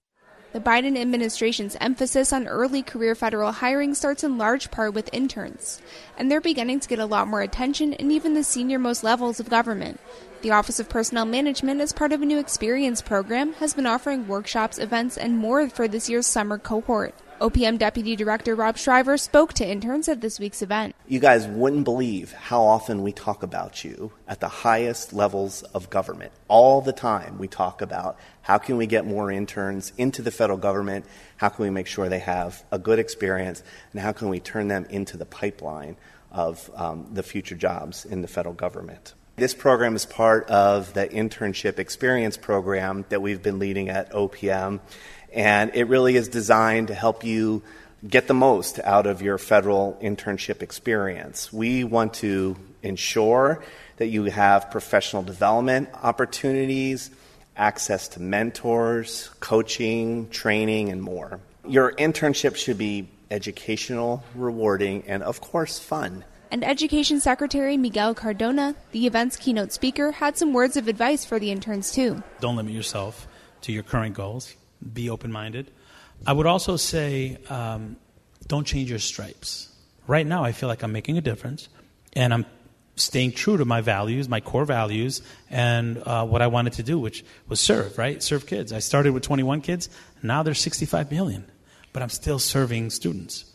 The 0.53 0.59
Biden 0.59 0.97
administration's 0.97 1.77
emphasis 1.79 2.33
on 2.33 2.47
early 2.47 2.81
career 2.81 3.13
federal 3.13 3.51
hiring 3.51 3.93
starts 3.93 4.23
in 4.23 4.39
large 4.39 4.71
part 4.71 4.95
with 4.95 5.07
interns, 5.13 5.83
and 6.17 6.31
they're 6.31 6.41
beginning 6.41 6.79
to 6.79 6.87
get 6.87 6.97
a 6.97 7.05
lot 7.05 7.27
more 7.27 7.41
attention 7.41 7.93
in 7.93 8.09
even 8.09 8.33
the 8.33 8.43
senior 8.43 8.79
most 8.79 9.03
levels 9.03 9.39
of 9.39 9.51
government. 9.51 9.99
The 10.43 10.51
Office 10.51 10.79
of 10.79 10.87
Personnel 10.87 11.25
Management, 11.25 11.81
as 11.81 11.93
part 11.93 12.13
of 12.13 12.21
a 12.21 12.25
new 12.25 12.37
experience 12.37 13.01
program, 13.01 13.53
has 13.53 13.73
been 13.73 13.87
offering 13.87 14.27
workshops, 14.27 14.77
events, 14.77 15.17
and 15.17 15.35
more 15.35 15.67
for 15.67 15.87
this 15.87 16.09
year's 16.09 16.27
summer 16.27 16.59
cohort. 16.59 17.15
OPM 17.41 17.79
Deputy 17.79 18.15
Director 18.15 18.53
Rob 18.53 18.77
Shriver 18.77 19.17
spoke 19.17 19.53
to 19.53 19.67
interns 19.67 20.07
at 20.07 20.21
this 20.21 20.39
week's 20.39 20.61
event. 20.61 20.95
You 21.07 21.19
guys 21.19 21.47
wouldn't 21.47 21.85
believe 21.85 22.33
how 22.33 22.61
often 22.61 23.01
we 23.01 23.11
talk 23.11 23.41
about 23.41 23.83
you 23.83 24.11
at 24.27 24.39
the 24.39 24.47
highest 24.47 25.11
levels 25.11 25.63
of 25.63 25.89
government. 25.89 26.31
All 26.47 26.81
the 26.81 26.93
time 26.93 27.39
we 27.39 27.47
talk 27.47 27.81
about 27.81 28.19
how 28.43 28.59
can 28.59 28.77
we 28.77 28.85
get 28.85 29.07
more 29.07 29.31
interns 29.31 29.91
into 29.97 30.21
the 30.21 30.31
federal 30.31 30.59
government, 30.59 31.05
how 31.37 31.49
can 31.49 31.63
we 31.63 31.71
make 31.71 31.87
sure 31.87 32.09
they 32.09 32.19
have 32.19 32.63
a 32.71 32.77
good 32.77 32.99
experience, 32.99 33.63
and 33.91 34.01
how 34.01 34.11
can 34.11 34.29
we 34.29 34.39
turn 34.39 34.67
them 34.67 34.85
into 34.89 35.17
the 35.17 35.25
pipeline 35.25 35.97
of 36.31 36.69
um, 36.75 37.07
the 37.11 37.23
future 37.23 37.55
jobs 37.55 38.05
in 38.05 38.21
the 38.21 38.27
federal 38.27 38.53
government. 38.53 39.15
This 39.37 39.53
program 39.53 39.95
is 39.95 40.03
part 40.03 40.49
of 40.49 40.95
the 40.95 41.07
internship 41.07 41.77
experience 41.77 42.37
program 42.37 43.05
that 43.09 43.21
we've 43.21 43.43
been 43.43 43.59
leading 43.59 43.87
at 43.87 44.11
OPM, 44.11 44.79
and 45.31 45.69
it 45.75 45.83
really 45.83 46.15
is 46.15 46.27
designed 46.27 46.87
to 46.87 46.95
help 46.95 47.23
you 47.23 47.61
get 48.07 48.27
the 48.27 48.33
most 48.33 48.79
out 48.79 49.05
of 49.05 49.21
your 49.21 49.37
federal 49.37 49.95
internship 50.01 50.63
experience. 50.63 51.53
We 51.53 51.83
want 51.83 52.15
to 52.15 52.55
ensure 52.81 53.63
that 53.97 54.07
you 54.07 54.23
have 54.23 54.71
professional 54.71 55.21
development 55.21 55.89
opportunities, 56.01 57.11
access 57.55 58.07
to 58.07 58.19
mentors, 58.19 59.29
coaching, 59.39 60.31
training, 60.31 60.89
and 60.89 60.99
more. 60.99 61.39
Your 61.63 61.91
internship 61.91 62.55
should 62.55 62.79
be 62.79 63.07
educational, 63.29 64.23
rewarding, 64.33 65.03
and 65.05 65.21
of 65.21 65.41
course, 65.41 65.77
fun. 65.77 66.23
And 66.49 66.63
Education 66.63 67.19
Secretary 67.19 67.75
Miguel 67.75 68.15
Cardona, 68.15 68.75
the 68.91 69.05
event's 69.05 69.35
keynote 69.35 69.73
speaker, 69.73 70.11
had 70.11 70.37
some 70.37 70.53
words 70.53 70.77
of 70.77 70.87
advice 70.87 71.25
for 71.25 71.39
the 71.39 71.51
interns 71.51 71.91
too. 71.91 72.23
Don't 72.39 72.55
limit 72.55 72.73
yourself 72.73 73.27
to 73.61 73.73
your 73.73 73.83
current 73.83 74.15
goals, 74.15 74.55
be 74.93 75.09
open 75.09 75.31
minded. 75.31 75.69
I 76.25 76.33
would 76.33 76.45
also 76.45 76.77
say 76.77 77.37
um, 77.49 77.97
don't 78.47 78.65
change 78.65 78.89
your 78.89 78.99
stripes. 78.99 79.69
Right 80.07 80.25
now, 80.25 80.43
I 80.43 80.53
feel 80.53 80.69
like 80.69 80.83
I'm 80.83 80.93
making 80.93 81.17
a 81.17 81.21
difference, 81.21 81.67
and 82.13 82.33
I'm 82.33 82.45
staying 82.95 83.33
true 83.33 83.57
to 83.57 83.65
my 83.65 83.81
values, 83.81 84.29
my 84.29 84.39
core 84.39 84.65
values, 84.65 85.21
and 85.49 86.01
uh, 86.05 86.25
what 86.25 86.41
I 86.41 86.47
wanted 86.47 86.73
to 86.73 86.83
do, 86.83 86.97
which 86.97 87.25
was 87.49 87.59
serve, 87.59 87.97
right? 87.97 88.23
Serve 88.23 88.47
kids. 88.47 88.71
I 88.71 88.79
started 88.79 89.13
with 89.13 89.23
21 89.23 89.61
kids, 89.61 89.89
now 90.23 90.43
there's 90.43 90.61
65 90.61 91.11
million, 91.11 91.45
but 91.91 92.01
I'm 92.01 92.09
still 92.09 92.39
serving 92.39 92.89
students. 92.89 93.45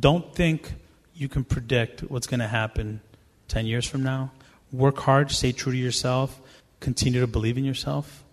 Don't 0.00 0.34
think 0.34 0.74
you 1.20 1.28
can 1.28 1.44
predict 1.44 2.00
what's 2.10 2.26
going 2.26 2.40
to 2.40 2.48
happen 2.48 3.00
10 3.48 3.66
years 3.66 3.86
from 3.86 4.02
now. 4.02 4.32
Work 4.72 4.98
hard, 4.98 5.30
stay 5.30 5.52
true 5.52 5.72
to 5.72 5.78
yourself, 5.78 6.40
continue 6.80 7.20
to 7.20 7.26
believe 7.26 7.58
in 7.58 7.64
yourself. 7.64 8.24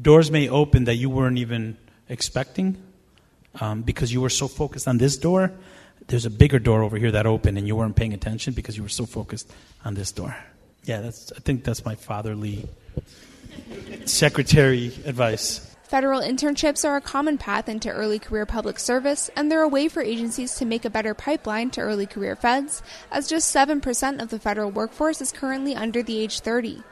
Doors 0.00 0.30
may 0.30 0.48
open 0.48 0.84
that 0.84 0.94
you 0.94 1.10
weren't 1.10 1.38
even 1.38 1.76
expecting 2.08 2.82
um, 3.60 3.82
because 3.82 4.12
you 4.12 4.20
were 4.20 4.30
so 4.30 4.48
focused 4.48 4.88
on 4.88 4.98
this 4.98 5.16
door 5.16 5.52
there's 6.08 6.26
a 6.26 6.30
bigger 6.30 6.58
door 6.58 6.82
over 6.82 6.96
here 6.96 7.12
that 7.12 7.26
opened 7.26 7.58
and 7.58 7.66
you 7.66 7.76
weren't 7.76 7.96
paying 7.96 8.12
attention 8.12 8.54
because 8.54 8.76
you 8.76 8.82
were 8.82 8.88
so 8.88 9.06
focused 9.06 9.50
on 9.84 9.94
this 9.94 10.12
door. 10.12 10.36
Yeah, 10.84 11.00
that's 11.00 11.32
I 11.32 11.40
think 11.40 11.64
that's 11.64 11.84
my 11.84 11.94
fatherly 11.94 12.68
secretary 14.04 14.86
advice. 15.04 15.71
Federal 15.92 16.22
internships 16.22 16.88
are 16.88 16.96
a 16.96 17.02
common 17.02 17.36
path 17.36 17.68
into 17.68 17.90
early 17.90 18.18
career 18.18 18.46
public 18.46 18.78
service, 18.78 19.28
and 19.36 19.52
they're 19.52 19.60
a 19.60 19.68
way 19.68 19.88
for 19.88 20.00
agencies 20.00 20.54
to 20.54 20.64
make 20.64 20.86
a 20.86 20.90
better 20.90 21.12
pipeline 21.12 21.68
to 21.68 21.82
early 21.82 22.06
career 22.06 22.34
feds, 22.34 22.80
as 23.10 23.28
just 23.28 23.54
7% 23.54 24.22
of 24.22 24.30
the 24.30 24.38
federal 24.38 24.70
workforce 24.70 25.20
is 25.20 25.32
currently 25.32 25.74
under 25.74 26.02
the 26.02 26.18
age 26.18 26.40
30. 26.40 26.82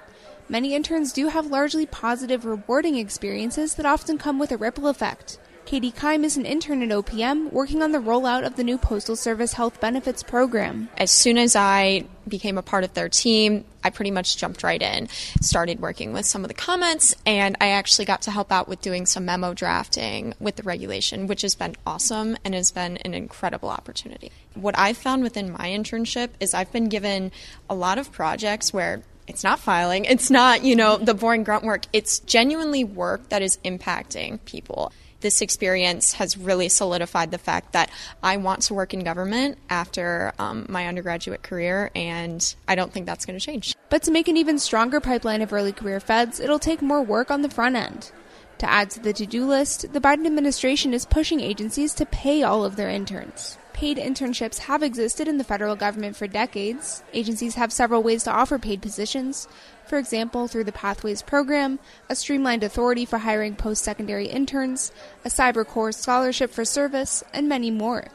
Many 0.50 0.74
interns 0.74 1.14
do 1.14 1.28
have 1.28 1.46
largely 1.46 1.86
positive, 1.86 2.44
rewarding 2.44 2.98
experiences 2.98 3.76
that 3.76 3.86
often 3.86 4.18
come 4.18 4.38
with 4.38 4.52
a 4.52 4.58
ripple 4.58 4.86
effect. 4.86 5.38
Katie 5.70 5.92
Kime 5.92 6.24
is 6.24 6.36
an 6.36 6.46
intern 6.46 6.82
at 6.82 6.88
OPM 6.88 7.52
working 7.52 7.80
on 7.80 7.92
the 7.92 8.00
rollout 8.00 8.44
of 8.44 8.56
the 8.56 8.64
new 8.64 8.76
Postal 8.76 9.14
Service 9.14 9.52
Health 9.52 9.80
Benefits 9.80 10.20
Program. 10.20 10.88
As 10.98 11.12
soon 11.12 11.38
as 11.38 11.54
I 11.54 12.06
became 12.26 12.58
a 12.58 12.62
part 12.62 12.82
of 12.82 12.92
their 12.94 13.08
team, 13.08 13.64
I 13.84 13.90
pretty 13.90 14.10
much 14.10 14.36
jumped 14.36 14.64
right 14.64 14.82
in, 14.82 15.06
started 15.40 15.78
working 15.78 16.12
with 16.12 16.26
some 16.26 16.42
of 16.42 16.48
the 16.48 16.54
comments, 16.54 17.14
and 17.24 17.56
I 17.60 17.68
actually 17.68 18.06
got 18.06 18.22
to 18.22 18.32
help 18.32 18.50
out 18.50 18.66
with 18.66 18.80
doing 18.80 19.06
some 19.06 19.24
memo 19.24 19.54
drafting 19.54 20.34
with 20.40 20.56
the 20.56 20.64
regulation, 20.64 21.28
which 21.28 21.42
has 21.42 21.54
been 21.54 21.76
awesome 21.86 22.36
and 22.44 22.52
has 22.52 22.72
been 22.72 22.96
an 22.96 23.14
incredible 23.14 23.68
opportunity. 23.68 24.32
What 24.54 24.76
I've 24.76 24.96
found 24.96 25.22
within 25.22 25.52
my 25.52 25.68
internship 25.68 26.30
is 26.40 26.52
I've 26.52 26.72
been 26.72 26.88
given 26.88 27.30
a 27.68 27.76
lot 27.76 27.96
of 27.96 28.10
projects 28.10 28.72
where 28.72 29.02
it's 29.28 29.44
not 29.44 29.60
filing, 29.60 30.04
it's 30.06 30.30
not, 30.30 30.64
you 30.64 30.74
know, 30.74 30.96
the 30.96 31.14
boring 31.14 31.44
grunt 31.44 31.62
work. 31.62 31.84
It's 31.92 32.18
genuinely 32.18 32.82
work 32.82 33.28
that 33.28 33.40
is 33.40 33.58
impacting 33.64 34.44
people 34.44 34.90
this 35.20 35.40
experience 35.40 36.14
has 36.14 36.36
really 36.36 36.68
solidified 36.68 37.30
the 37.30 37.38
fact 37.38 37.72
that 37.72 37.90
I 38.22 38.36
want 38.36 38.62
to 38.62 38.74
work 38.74 38.94
in 38.94 39.00
government 39.00 39.58
after 39.68 40.32
um, 40.38 40.66
my 40.68 40.86
undergraduate 40.86 41.42
career, 41.42 41.90
and 41.94 42.54
I 42.66 42.74
don't 42.74 42.92
think 42.92 43.06
that's 43.06 43.26
going 43.26 43.38
to 43.38 43.44
change. 43.44 43.76
But 43.88 44.02
to 44.04 44.10
make 44.10 44.28
an 44.28 44.36
even 44.36 44.58
stronger 44.58 45.00
pipeline 45.00 45.42
of 45.42 45.52
early 45.52 45.72
career 45.72 46.00
feds, 46.00 46.40
it'll 46.40 46.58
take 46.58 46.82
more 46.82 47.02
work 47.02 47.30
on 47.30 47.42
the 47.42 47.48
front 47.48 47.76
end. 47.76 48.12
To 48.58 48.70
add 48.70 48.90
to 48.90 49.00
the 49.00 49.14
to 49.14 49.24
do 49.24 49.46
list, 49.46 49.92
the 49.92 50.00
Biden 50.00 50.26
administration 50.26 50.92
is 50.92 51.06
pushing 51.06 51.40
agencies 51.40 51.94
to 51.94 52.04
pay 52.04 52.42
all 52.42 52.64
of 52.64 52.76
their 52.76 52.90
interns. 52.90 53.56
Paid 53.80 53.96
internships 53.96 54.58
have 54.58 54.82
existed 54.82 55.26
in 55.26 55.38
the 55.38 55.42
federal 55.42 55.74
government 55.74 56.14
for 56.14 56.26
decades. 56.26 57.02
Agencies 57.14 57.54
have 57.54 57.72
several 57.72 58.02
ways 58.02 58.24
to 58.24 58.30
offer 58.30 58.58
paid 58.58 58.82
positions, 58.82 59.48
for 59.86 59.96
example, 59.96 60.48
through 60.48 60.64
the 60.64 60.70
Pathways 60.70 61.22
program, 61.22 61.78
a 62.10 62.14
streamlined 62.14 62.62
authority 62.62 63.06
for 63.06 63.16
hiring 63.16 63.56
post 63.56 63.82
secondary 63.82 64.26
interns, 64.26 64.92
a 65.24 65.30
Cyber 65.30 65.66
Corps 65.66 65.92
scholarship 65.92 66.50
for 66.50 66.62
service, 66.62 67.24
and 67.32 67.48
many 67.48 67.70
more. 67.70 68.08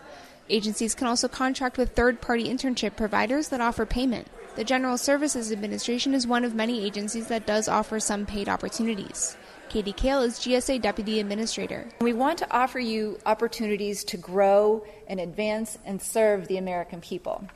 Agencies 0.51 0.93
can 0.93 1.07
also 1.07 1.27
contract 1.27 1.79
with 1.79 1.95
third 1.95 2.21
party 2.21 2.43
internship 2.47 2.95
providers 2.95 3.49
that 3.49 3.59
offer 3.59 3.87
payment. 3.87 4.27
The 4.55 4.63
General 4.63 4.99
Services 4.99 5.51
Administration 5.51 6.13
is 6.13 6.27
one 6.27 6.45
of 6.45 6.53
many 6.53 6.85
agencies 6.85 7.27
that 7.29 7.47
does 7.47 7.67
offer 7.67 7.99
some 7.99 8.27
paid 8.27 8.47
opportunities. 8.47 9.35
Katy 9.69 9.93
Kale 9.93 10.21
is 10.21 10.39
GSA 10.39 10.81
Deputy 10.81 11.19
Administrator. 11.19 11.87
We 11.99 12.13
want 12.13 12.37
to 12.39 12.51
offer 12.51 12.79
you 12.79 13.19
opportunities 13.25 14.03
to 14.05 14.17
grow 14.17 14.85
and 15.07 15.19
advance 15.19 15.77
and 15.85 16.01
serve 16.01 16.47
the 16.47 16.57
American 16.57 17.01
people. 17.01 17.47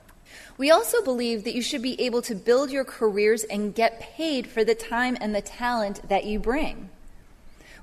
We 0.57 0.71
also 0.71 1.01
believe 1.01 1.43
that 1.43 1.55
you 1.55 1.61
should 1.61 1.81
be 1.81 1.99
able 2.01 2.21
to 2.23 2.35
build 2.35 2.71
your 2.71 2.83
careers 2.83 3.43
and 3.43 3.73
get 3.73 3.99
paid 3.99 4.47
for 4.47 4.63
the 4.63 4.75
time 4.75 5.17
and 5.21 5.33
the 5.33 5.41
talent 5.41 6.07
that 6.09 6.25
you 6.25 6.39
bring. 6.39 6.89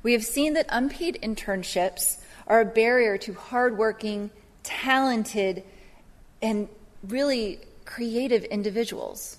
We 0.02 0.12
have 0.12 0.24
seen 0.24 0.52
that 0.54 0.66
unpaid 0.68 1.18
internships 1.22 2.20
are 2.46 2.60
a 2.60 2.64
barrier 2.64 3.18
to 3.18 3.34
hardworking, 3.34 4.30
talented, 4.62 5.64
and 6.42 6.68
really 7.02 7.60
creative 7.84 8.44
individuals. 8.44 9.38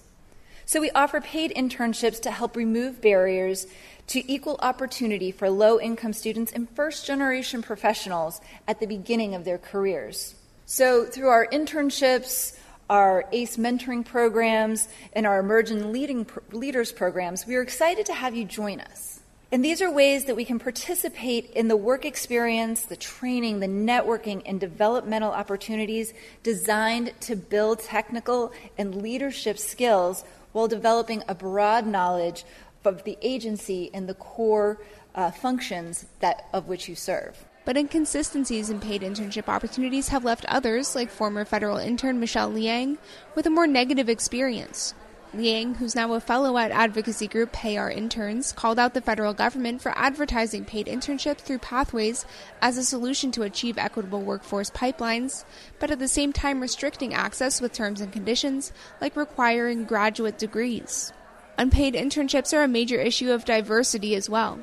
So 0.66 0.82
we 0.82 0.92
offer 0.92 1.22
paid 1.22 1.54
internships 1.56 2.22
to 2.24 2.32
help 2.32 2.58
remove 2.58 3.02
barriers 3.02 3.68
to 4.08 4.32
equal 4.32 4.58
opportunity 4.62 5.32
for 5.32 5.50
low 5.50 5.80
income 5.80 6.14
students 6.14 6.52
and 6.52 6.70
first 6.72 7.06
generation 7.06 7.62
professionals 7.62 8.42
at 8.68 8.80
the 8.80 8.88
beginning 8.88 9.36
of 9.36 9.44
their 9.44 9.58
careers. 9.58 10.36
So 10.66 11.06
through 11.06 11.30
our 11.30 11.48
internships, 11.48 12.58
our 12.90 13.26
ACE 13.32 13.58
mentoring 13.58 14.06
programs, 14.06 14.88
and 15.14 15.26
our 15.26 15.40
emerging 15.40 15.92
leading 15.92 16.26
leaders 16.52 16.92
programs, 16.92 17.46
we 17.46 17.56
are 17.56 17.62
excited 17.62 18.06
to 18.06 18.14
have 18.14 18.36
you 18.36 18.46
join 18.46 18.80
us. 18.80 19.20
And 19.50 19.64
these 19.64 19.82
are 19.82 19.90
ways 19.90 20.26
that 20.26 20.36
we 20.36 20.44
can 20.44 20.60
participate 20.60 21.52
in 21.52 21.70
the 21.70 21.78
work 21.78 22.04
experience, 22.04 22.82
the 22.82 22.98
training, 22.98 23.62
the 23.62 23.68
networking, 23.68 24.42
and 24.46 24.60
developmental 24.60 25.32
opportunities 25.32 26.14
designed 26.44 27.14
to 27.22 27.38
build 27.38 27.80
technical 27.80 28.52
and 28.78 29.02
leadership 29.02 29.58
skills 29.58 30.26
while 30.52 30.68
developing 30.68 31.24
a 31.30 31.36
broad 31.36 31.88
knowledge 31.88 32.44
of 32.88 33.04
the 33.04 33.18
agency 33.22 33.92
and 33.94 34.10
the 34.10 34.16
core 34.16 34.80
uh, 35.14 35.32
functions 35.32 36.08
that, 36.20 36.48
of 36.54 36.68
which 36.68 36.90
you 36.90 36.96
serve 36.96 37.46
but 37.68 37.76
inconsistencies 37.76 38.70
in 38.70 38.80
paid 38.80 39.02
internship 39.02 39.50
opportunities 39.50 40.08
have 40.08 40.24
left 40.24 40.46
others, 40.46 40.96
like 40.96 41.10
former 41.10 41.44
federal 41.44 41.76
intern 41.76 42.18
Michelle 42.18 42.48
Liang, 42.48 42.98
with 43.36 43.46
a 43.46 43.50
more 43.50 43.68
negative 43.68 44.08
experience. 44.08 44.94
Liang, 45.34 45.76
who's 45.76 45.94
now 45.94 46.14
a 46.14 46.22
fellow 46.22 46.58
at 46.58 46.72
advocacy 46.72 47.28
group 47.28 47.52
Pay 47.52 47.76
Our 47.76 47.92
Interns, 47.92 48.54
called 48.54 48.80
out 48.80 48.94
the 48.94 49.02
federal 49.02 49.34
government 49.34 49.82
for 49.82 49.92
advertising 49.98 50.64
paid 50.64 50.88
internships 50.88 51.40
through 51.40 51.58
pathways 51.58 52.26
as 52.62 52.78
a 52.78 52.86
solution 52.86 53.34
to 53.34 53.44
achieve 53.44 53.78
equitable 53.78 54.22
workforce 54.22 54.70
pipelines, 54.70 55.44
but 55.78 55.92
at 55.92 56.00
the 56.00 56.08
same 56.08 56.32
time 56.32 56.62
restricting 56.62 57.14
access 57.14 57.60
with 57.60 57.74
terms 57.74 58.00
and 58.00 58.14
conditions 58.14 58.72
like 59.02 59.18
requiring 59.18 59.84
graduate 59.84 60.38
degrees. 60.38 61.12
Unpaid 61.60 61.96
internships 61.96 62.56
are 62.56 62.62
a 62.62 62.68
major 62.68 63.00
issue 63.00 63.32
of 63.32 63.44
diversity 63.44 64.14
as 64.14 64.30
well. 64.30 64.60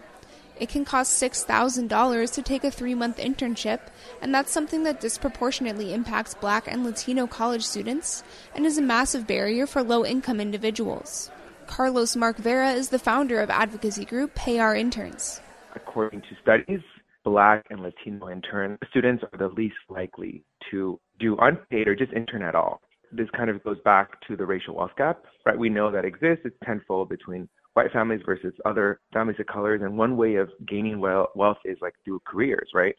It 0.60 0.68
can 0.68 0.84
cost 0.84 1.20
$6,000 1.20 2.32
to 2.32 2.42
take 2.42 2.62
a 2.62 2.70
three 2.70 2.94
month 2.94 3.18
internship, 3.18 3.80
and 4.22 4.32
that's 4.32 4.52
something 4.52 4.84
that 4.84 5.00
disproportionately 5.00 5.92
impacts 5.92 6.34
black 6.34 6.68
and 6.68 6.84
Latino 6.84 7.26
college 7.26 7.64
students 7.64 8.22
and 8.54 8.64
is 8.64 8.78
a 8.78 8.82
massive 8.82 9.26
barrier 9.26 9.66
for 9.66 9.82
low 9.82 10.04
income 10.04 10.40
individuals. 10.40 11.32
Carlos 11.66 12.14
Mark 12.14 12.36
Vera 12.36 12.70
is 12.70 12.90
the 12.90 12.98
founder 12.98 13.40
of 13.40 13.50
advocacy 13.50 14.04
group 14.04 14.34
Pay 14.36 14.60
Our 14.60 14.76
Interns. 14.76 15.40
According 15.74 16.20
to 16.20 16.36
studies, 16.40 16.80
black 17.24 17.64
and 17.70 17.80
Latino 17.80 18.30
intern 18.30 18.78
students 18.90 19.24
are 19.32 19.38
the 19.38 19.48
least 19.48 19.74
likely 19.88 20.44
to 20.70 21.00
do 21.18 21.36
unpaid 21.40 21.88
or 21.88 21.96
just 21.96 22.12
intern 22.12 22.42
at 22.42 22.54
all. 22.54 22.80
This 23.16 23.28
kind 23.36 23.48
of 23.48 23.62
goes 23.62 23.78
back 23.84 24.20
to 24.26 24.36
the 24.36 24.44
racial 24.44 24.74
wealth 24.74 24.90
gap, 24.96 25.24
right? 25.46 25.58
We 25.58 25.68
know 25.68 25.90
that 25.90 26.04
exists. 26.04 26.42
It's 26.44 26.56
tenfold 26.64 27.08
between 27.08 27.48
white 27.74 27.92
families 27.92 28.22
versus 28.24 28.52
other 28.64 29.00
families 29.12 29.38
of 29.38 29.46
colors. 29.46 29.82
And 29.82 29.96
one 29.96 30.16
way 30.16 30.36
of 30.36 30.50
gaining 30.66 31.00
wealth 31.00 31.58
is 31.64 31.78
like 31.80 31.94
through 32.04 32.20
careers, 32.26 32.70
right? 32.74 32.96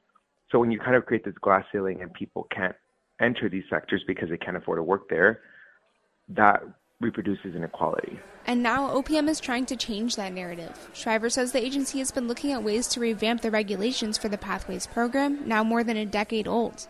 So 0.51 0.59
when 0.59 0.72
you 0.72 0.80
kind 0.80 0.95
of 0.95 1.05
create 1.05 1.26
this 1.26 1.34
glass 1.41 1.66
ceiling 1.72 2.01
and 2.01 2.13
people 2.13 2.47
can't 2.55 2.76
enter 3.20 3.49
these 3.49 3.63
sectors 3.70 4.03
because 4.07 4.30
they 4.30 4.38
can't 4.38 4.55
afford 4.55 4.78
to 4.78 4.84
work 4.84 5.09
there, 5.09 5.41
that 6.30 6.61
reproduces 7.01 7.55
inequality. 7.55 8.20
And 8.47 8.63
now 8.63 8.89
OPM 8.89 9.28
is 9.28 9.39
trying 9.39 9.66
to 9.68 9.76
change 9.76 10.16
that 10.16 10.34
narrative. 10.34 10.89
Shriver 10.93 11.30
says 11.30 11.51
the 11.51 11.63
agency 11.63 11.99
has 11.99 12.11
been 12.11 12.28
looking 12.28 12.51
at 12.53 12.63
ways 12.63 12.88
to 12.89 12.99
revamp 12.99 13.41
the 13.41 13.51
regulations 13.51 14.18
for 14.18 14.30
the 14.30 14.38
Pathways 14.38 14.88
program, 14.88 15.47
now 15.47 15.63
more 15.63 15.84
than 15.84 15.97
a 15.97 16.05
decade 16.05 16.47
old. 16.47 16.88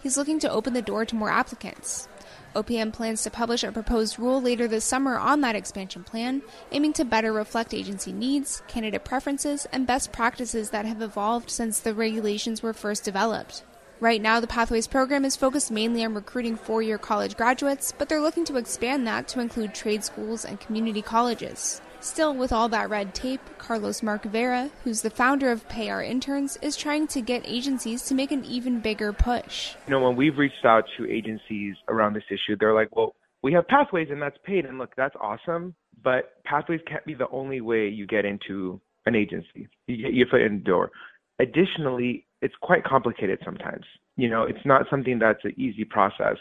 He's 0.00 0.16
looking 0.16 0.38
to 0.40 0.50
open 0.50 0.74
the 0.74 0.82
door 0.82 1.04
to 1.04 1.16
more 1.16 1.30
applicants. 1.30 2.08
OPM 2.54 2.92
plans 2.92 3.22
to 3.22 3.30
publish 3.30 3.62
a 3.62 3.70
proposed 3.70 4.18
rule 4.18 4.40
later 4.40 4.66
this 4.66 4.84
summer 4.84 5.18
on 5.18 5.40
that 5.42 5.56
expansion 5.56 6.04
plan, 6.04 6.42
aiming 6.72 6.92
to 6.94 7.04
better 7.04 7.32
reflect 7.32 7.74
agency 7.74 8.12
needs, 8.12 8.62
candidate 8.68 9.04
preferences, 9.04 9.66
and 9.72 9.86
best 9.86 10.12
practices 10.12 10.70
that 10.70 10.86
have 10.86 11.02
evolved 11.02 11.50
since 11.50 11.80
the 11.80 11.94
regulations 11.94 12.62
were 12.62 12.72
first 12.72 13.04
developed. 13.04 13.62
Right 14.00 14.22
now, 14.22 14.38
the 14.38 14.46
Pathways 14.46 14.86
program 14.86 15.24
is 15.24 15.34
focused 15.34 15.70
mainly 15.72 16.04
on 16.04 16.14
recruiting 16.14 16.56
four 16.56 16.82
year 16.82 16.98
college 16.98 17.36
graduates, 17.36 17.92
but 17.96 18.08
they're 18.08 18.20
looking 18.20 18.44
to 18.44 18.56
expand 18.56 19.06
that 19.06 19.26
to 19.28 19.40
include 19.40 19.74
trade 19.74 20.04
schools 20.04 20.44
and 20.44 20.60
community 20.60 21.02
colleges. 21.02 21.80
Still, 22.00 22.32
with 22.32 22.52
all 22.52 22.68
that 22.68 22.90
red 22.90 23.12
tape, 23.12 23.40
Carlos 23.58 24.04
Mark 24.04 24.22
Vera, 24.22 24.70
who's 24.84 25.02
the 25.02 25.10
founder 25.10 25.50
of 25.50 25.68
Pay 25.68 25.90
Our 25.90 26.02
Interns, 26.02 26.56
is 26.62 26.76
trying 26.76 27.08
to 27.08 27.20
get 27.20 27.42
agencies 27.44 28.02
to 28.02 28.14
make 28.14 28.30
an 28.30 28.44
even 28.44 28.78
bigger 28.78 29.12
push. 29.12 29.74
You 29.86 29.92
know, 29.92 30.00
when 30.00 30.14
we've 30.14 30.38
reached 30.38 30.64
out 30.64 30.84
to 30.96 31.10
agencies 31.10 31.74
around 31.88 32.14
this 32.14 32.22
issue, 32.30 32.56
they're 32.58 32.74
like, 32.74 32.94
well, 32.94 33.16
we 33.42 33.52
have 33.52 33.66
pathways 33.66 34.08
and 34.10 34.22
that's 34.22 34.38
paid. 34.44 34.64
And 34.64 34.78
look, 34.78 34.94
that's 34.96 35.14
awesome, 35.20 35.74
but 36.02 36.42
pathways 36.44 36.80
can't 36.86 37.04
be 37.04 37.14
the 37.14 37.28
only 37.30 37.60
way 37.60 37.88
you 37.88 38.06
get 38.06 38.24
into 38.24 38.80
an 39.06 39.16
agency. 39.16 39.68
You 39.88 39.96
get 39.96 40.14
your 40.14 40.28
foot 40.28 40.42
in 40.42 40.58
the 40.58 40.64
door. 40.64 40.92
Additionally, 41.40 42.26
it's 42.42 42.54
quite 42.62 42.84
complicated 42.84 43.40
sometimes. 43.44 43.84
You 44.16 44.30
know, 44.30 44.44
it's 44.44 44.64
not 44.64 44.86
something 44.88 45.18
that's 45.18 45.44
an 45.44 45.54
easy 45.56 45.84
process. 45.84 46.36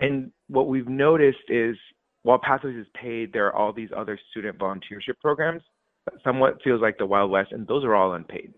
And 0.00 0.32
what 0.48 0.68
we've 0.68 0.88
noticed 0.88 1.50
is 1.50 1.76
while 2.22 2.38
Pathways 2.38 2.76
is 2.76 2.86
paid, 2.94 3.32
there 3.32 3.46
are 3.46 3.56
all 3.56 3.72
these 3.72 3.90
other 3.96 4.18
student 4.30 4.58
volunteership 4.58 5.18
programs 5.20 5.62
somewhat 6.24 6.62
feels 6.62 6.80
like 6.80 6.98
the 6.98 7.06
Wild 7.06 7.30
West, 7.30 7.52
and 7.52 7.66
those 7.66 7.84
are 7.84 7.94
all 7.94 8.14
unpaid. 8.14 8.52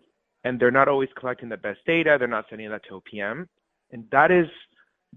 And 0.44 0.60
they're 0.60 0.70
not 0.70 0.88
always 0.88 1.08
collecting 1.18 1.48
the 1.48 1.56
best 1.56 1.80
data. 1.86 2.16
They're 2.18 2.28
not 2.28 2.46
sending 2.50 2.70
that 2.70 2.82
to 2.88 3.00
OPM. 3.00 3.46
And 3.92 4.04
that 4.12 4.30
is 4.30 4.46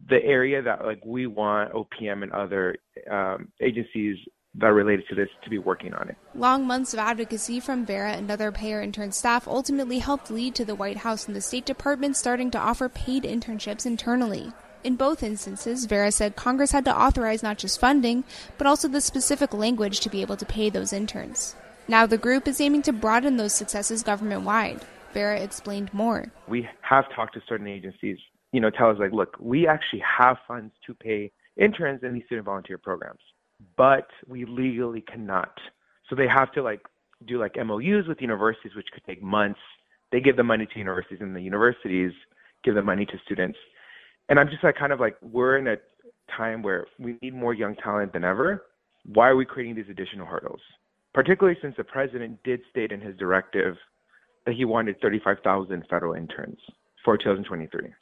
the 0.10 0.24
area 0.24 0.62
that 0.62 0.86
like 0.86 1.04
we 1.06 1.28
want 1.28 1.74
OPM 1.74 2.24
and 2.24 2.32
other 2.32 2.76
um, 3.12 3.50
agencies 3.62 4.18
that 4.56 4.68
are 4.68 4.74
related 4.74 5.06
to 5.10 5.16
this 5.16 5.28
to 5.44 5.50
be 5.50 5.58
working 5.58 5.94
on 5.94 6.10
it. 6.10 6.16
Long 6.34 6.66
months 6.66 6.94
of 6.94 7.00
advocacy 7.00 7.60
from 7.60 7.86
Vera 7.86 8.12
and 8.12 8.32
other 8.32 8.52
Pay 8.52 8.74
Our 8.74 8.82
Intern 8.82 9.12
staff 9.12 9.48
ultimately 9.48 10.00
helped 10.00 10.32
lead 10.32 10.56
to 10.56 10.66
the 10.66 10.76
White 10.76 10.98
House 10.98 11.28
and 11.28 11.36
the 11.36 11.42
State 11.42 11.66
Department 11.66 12.16
starting 12.16 12.50
to 12.52 12.58
offer 12.58 12.88
paid 12.88 13.24
internships 13.24 13.86
internally. 13.86 14.54
In 14.84 14.96
both 14.96 15.24
instances, 15.24 15.86
Vera 15.86 16.12
said 16.12 16.36
Congress 16.36 16.72
had 16.72 16.86
to 16.86 16.98
authorize 16.98 17.44
not 17.44 17.58
just 17.58 17.80
funding, 17.80 18.24
but 18.58 18.68
also 18.68 18.88
the 18.88 19.02
specific 19.02 19.54
language 19.54 20.00
to 20.02 20.10
be 20.10 20.22
able 20.22 20.38
to 20.38 20.46
pay 20.46 20.70
those 20.70 20.94
interns. 20.94 21.56
Now 21.88 22.06
the 22.06 22.18
group 22.18 22.48
is 22.48 22.62
aiming 22.62 22.84
to 22.84 22.94
broaden 22.94 23.38
those 23.38 23.54
successes 23.54 24.04
government 24.04 24.44
wide. 24.44 24.86
Vera 25.14 25.40
explained 25.40 25.94
more. 25.94 26.32
We 26.48 26.68
have 26.82 27.06
talked 27.16 27.34
to 27.34 27.42
certain 27.48 27.68
agencies, 27.68 28.18
you 28.52 28.60
know, 28.60 28.70
tell 28.70 28.90
us 28.90 28.98
like, 29.00 29.14
look, 29.14 29.36
we 29.40 29.68
actually 29.68 30.04
have 30.20 30.38
funds 30.48 30.74
to 30.86 30.94
pay 30.94 31.32
interns 31.58 32.04
in 32.04 32.14
these 32.14 32.26
student 32.26 32.46
volunteer 32.46 32.78
programs 32.78 33.22
but 33.76 34.08
we 34.28 34.46
legally 34.46 35.02
cannot. 35.02 35.58
So 36.10 36.16
they 36.16 36.28
have 36.28 36.52
to 36.54 36.62
like 36.62 36.82
do 37.26 37.40
like 37.40 37.56
MOUs 37.56 38.08
with 38.08 38.22
universities, 38.22 38.74
which 38.76 38.88
could 38.94 39.04
take 39.06 39.22
months. 39.22 39.60
They 40.12 40.22
give 40.22 40.38
the 40.38 40.44
money 40.44 40.66
to 40.66 40.80
universities, 40.80 41.20
and 41.22 41.36
the 41.36 41.42
universities 41.42 42.12
give 42.64 42.76
the 42.76 42.82
money 42.82 43.06
to 43.06 43.18
students. 43.26 43.58
And 44.30 44.40
I'm 44.40 44.50
just 44.50 44.64
like 44.64 44.76
kind 44.76 44.92
of 44.92 45.00
like 45.00 45.18
we're 45.22 45.58
in 45.58 45.68
a 45.68 45.78
time 46.36 46.62
where 46.62 46.88
we 47.00 47.18
need 47.22 47.34
more 47.34 47.54
young 47.54 47.76
talent 47.76 48.14
than 48.14 48.24
ever. 48.24 48.66
Why 49.06 49.30
are 49.30 49.36
we 49.36 49.46
creating 49.46 49.76
these 49.76 49.90
additional 49.90 50.26
hurdles? 50.26 50.60
Particularly 51.14 51.58
since 51.62 51.76
the 51.78 51.84
president 51.84 52.44
did 52.44 52.60
state 52.70 52.92
in 52.92 53.00
his 53.00 53.16
directive 53.18 53.76
that 54.46 54.56
he 54.56 54.66
wanted 54.66 55.00
35,000 55.02 55.84
federal 55.90 56.14
interns 56.14 56.60
for 57.04 57.18
2023. 57.18 57.94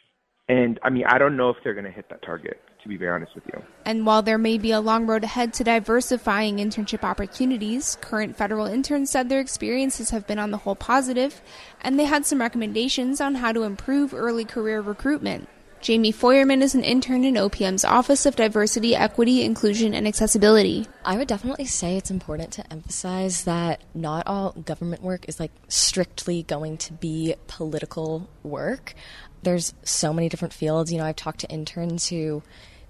And 0.47 0.79
I 0.83 0.91
mean, 0.91 1.05
I 1.07 1.17
don't 1.17 1.37
know 1.37 1.49
if 1.49 1.57
they're 1.63 1.73
going 1.73 1.85
to 1.85 1.91
hit 1.91 2.07
that 2.09 2.21
target, 2.21 2.61
to 2.83 2.89
be 2.89 2.97
very 2.97 3.11
honest 3.15 3.33
with 3.33 3.45
you. 3.51 3.63
And 3.83 4.05
while 4.05 4.21
there 4.21 4.37
may 4.37 4.59
be 4.59 4.71
a 4.71 4.79
long 4.79 5.07
road 5.07 5.23
ahead 5.23 5.53
to 5.55 5.63
diversifying 5.63 6.57
internship 6.57 7.03
opportunities, 7.03 7.97
current 7.99 8.35
federal 8.35 8.67
interns 8.67 9.09
said 9.09 9.27
their 9.27 9.39
experiences 9.39 10.11
have 10.11 10.27
been 10.27 10.37
on 10.37 10.51
the 10.51 10.57
whole 10.57 10.75
positive, 10.75 11.41
and 11.81 11.97
they 11.97 12.05
had 12.05 12.27
some 12.27 12.41
recommendations 12.41 13.19
on 13.19 13.35
how 13.35 13.51
to 13.53 13.63
improve 13.63 14.13
early 14.13 14.45
career 14.45 14.81
recruitment. 14.81 15.49
Jamie 15.85 16.11
Feuerman 16.11 16.63
is 16.63 16.73
an 16.73 16.83
intern 16.83 17.23
in 17.23 17.35
OPM's 17.35 17.85
Office 17.85 18.25
of 18.25 18.35
Diversity, 18.35 18.95
Equity, 18.95 19.43
Inclusion, 19.43 19.93
and 19.93 20.07
Accessibility. 20.07 20.87
I 21.05 21.15
would 21.15 21.27
definitely 21.27 21.65
say 21.65 21.95
it's 21.95 22.09
important 22.09 22.53
to 22.53 22.73
emphasize 22.73 23.43
that 23.43 23.83
not 23.93 24.25
all 24.25 24.53
government 24.53 25.03
work 25.03 25.29
is 25.29 25.39
like 25.39 25.51
strictly 25.67 26.41
going 26.41 26.77
to 26.77 26.93
be 26.93 27.35
political 27.45 28.27
work 28.41 28.95
there's 29.43 29.75
so 29.83 30.11
many 30.11 30.27
different 30.27 30.53
fields. 30.53 30.91
You 30.91 30.97
know, 30.97 31.05
I've 31.05 31.15
talked 31.15 31.41
to 31.41 31.49
interns 31.49 32.09
who 32.09 32.41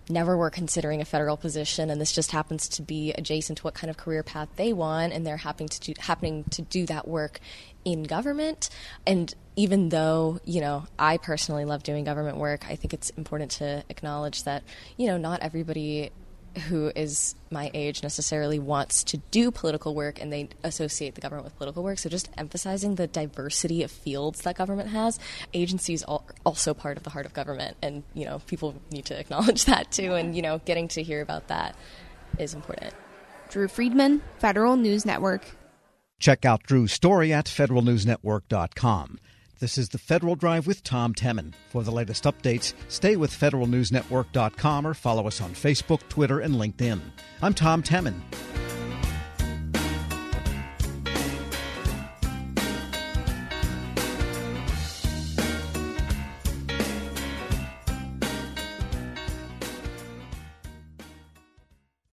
never 0.10 0.38
were 0.38 0.50
considering 0.50 1.02
a 1.02 1.06
federal 1.06 1.38
position, 1.38 1.90
and 1.90 2.00
this 2.00 2.12
just 2.12 2.32
happens 2.32 2.70
to 2.70 2.82
be 2.82 3.12
adjacent 3.14 3.58
to 3.58 3.64
what 3.64 3.74
kind 3.74 3.90
of 3.90 3.98
career 3.98 4.24
path 4.24 4.50
they 4.56 4.72
want, 4.72 5.14
and 5.14 5.26
they're 5.26 5.38
happening 5.38 5.68
to 5.68 5.80
do, 5.82 5.94
happening 6.00 6.46
to 6.52 6.62
do 6.62 6.86
that 6.86 7.08
work 7.08 7.40
in 7.84 8.04
government. 8.04 8.70
And 9.06 9.34
even 9.56 9.90
though 9.90 10.40
you 10.46 10.62
know 10.62 10.86
I 10.98 11.18
personally 11.18 11.66
love 11.66 11.84
doing 11.84 12.04
government 12.04 12.38
work, 12.38 12.66
I 12.70 12.76
think 12.76 12.94
it's 12.94 13.10
important 13.12 13.52
to 13.52 13.84
acknowledge 13.90 14.44
that 14.44 14.64
you 14.98 15.08
know 15.08 15.18
not 15.18 15.42
everybody 15.42 16.12
who 16.70 16.92
is 16.96 17.36
my 17.52 17.70
age 17.74 18.02
necessarily 18.02 18.60
wants 18.60 19.04
to 19.04 19.18
do 19.32 19.52
political 19.52 19.94
work 19.94 20.22
and 20.22 20.32
they 20.32 20.48
associate 20.64 21.16
the 21.16 21.22
government 21.22 21.44
with 21.44 21.58
political 21.58 21.84
work. 21.84 21.98
So 21.98 22.10
just 22.10 22.30
emphasizing 22.38 22.96
the 22.96 23.08
diversity 23.08 23.84
of 23.84 23.92
fields 23.92 24.42
that 24.42 24.56
government 24.56 24.90
has. 24.90 25.20
Agencies 25.54 26.04
are 26.04 26.22
also 26.46 26.74
part 26.74 26.96
of 26.98 27.04
the 27.04 27.10
heart 27.10 27.26
of 27.26 27.34
government, 27.34 27.78
and 27.82 28.04
you 28.14 28.26
know 28.26 28.40
people 28.48 28.76
need 28.92 29.06
to 29.06 29.20
acknowledge 29.20 29.66
that 29.66 29.92
too. 29.92 30.14
And 30.14 30.36
you 30.36 30.42
know 30.42 30.60
getting 30.66 30.88
to 30.90 31.04
hear 31.04 31.22
about 31.22 31.48
that 31.48 31.76
is 32.38 32.54
important. 32.54 32.94
Drew 33.50 33.68
Friedman, 33.68 34.22
Federal 34.40 34.76
News 34.76 35.06
Network. 35.06 35.56
Check 36.20 36.46
out 36.46 36.64
Drew's 36.64 36.92
story 36.92 37.32
at 37.34 37.46
federalnewsnetwork.com. 37.46 39.20
This 39.60 39.78
is 39.78 39.90
the 39.90 39.98
Federal 39.98 40.36
Drive 40.36 40.68
with 40.68 40.84
Tom 40.84 41.14
Temin. 41.14 41.54
For 41.70 41.82
the 41.82 41.92
latest 41.92 42.26
updates, 42.26 42.74
stay 42.90 43.16
with 43.16 43.32
federalnewsnetwork.com 43.32 44.86
or 44.86 44.94
follow 44.94 45.28
us 45.28 45.40
on 45.40 45.52
Facebook, 45.52 46.02
Twitter, 46.10 46.42
and 46.42 46.56
LinkedIn. 46.56 47.00
I'm 47.42 47.54
Tom 47.54 47.82
Temin. 47.82 48.20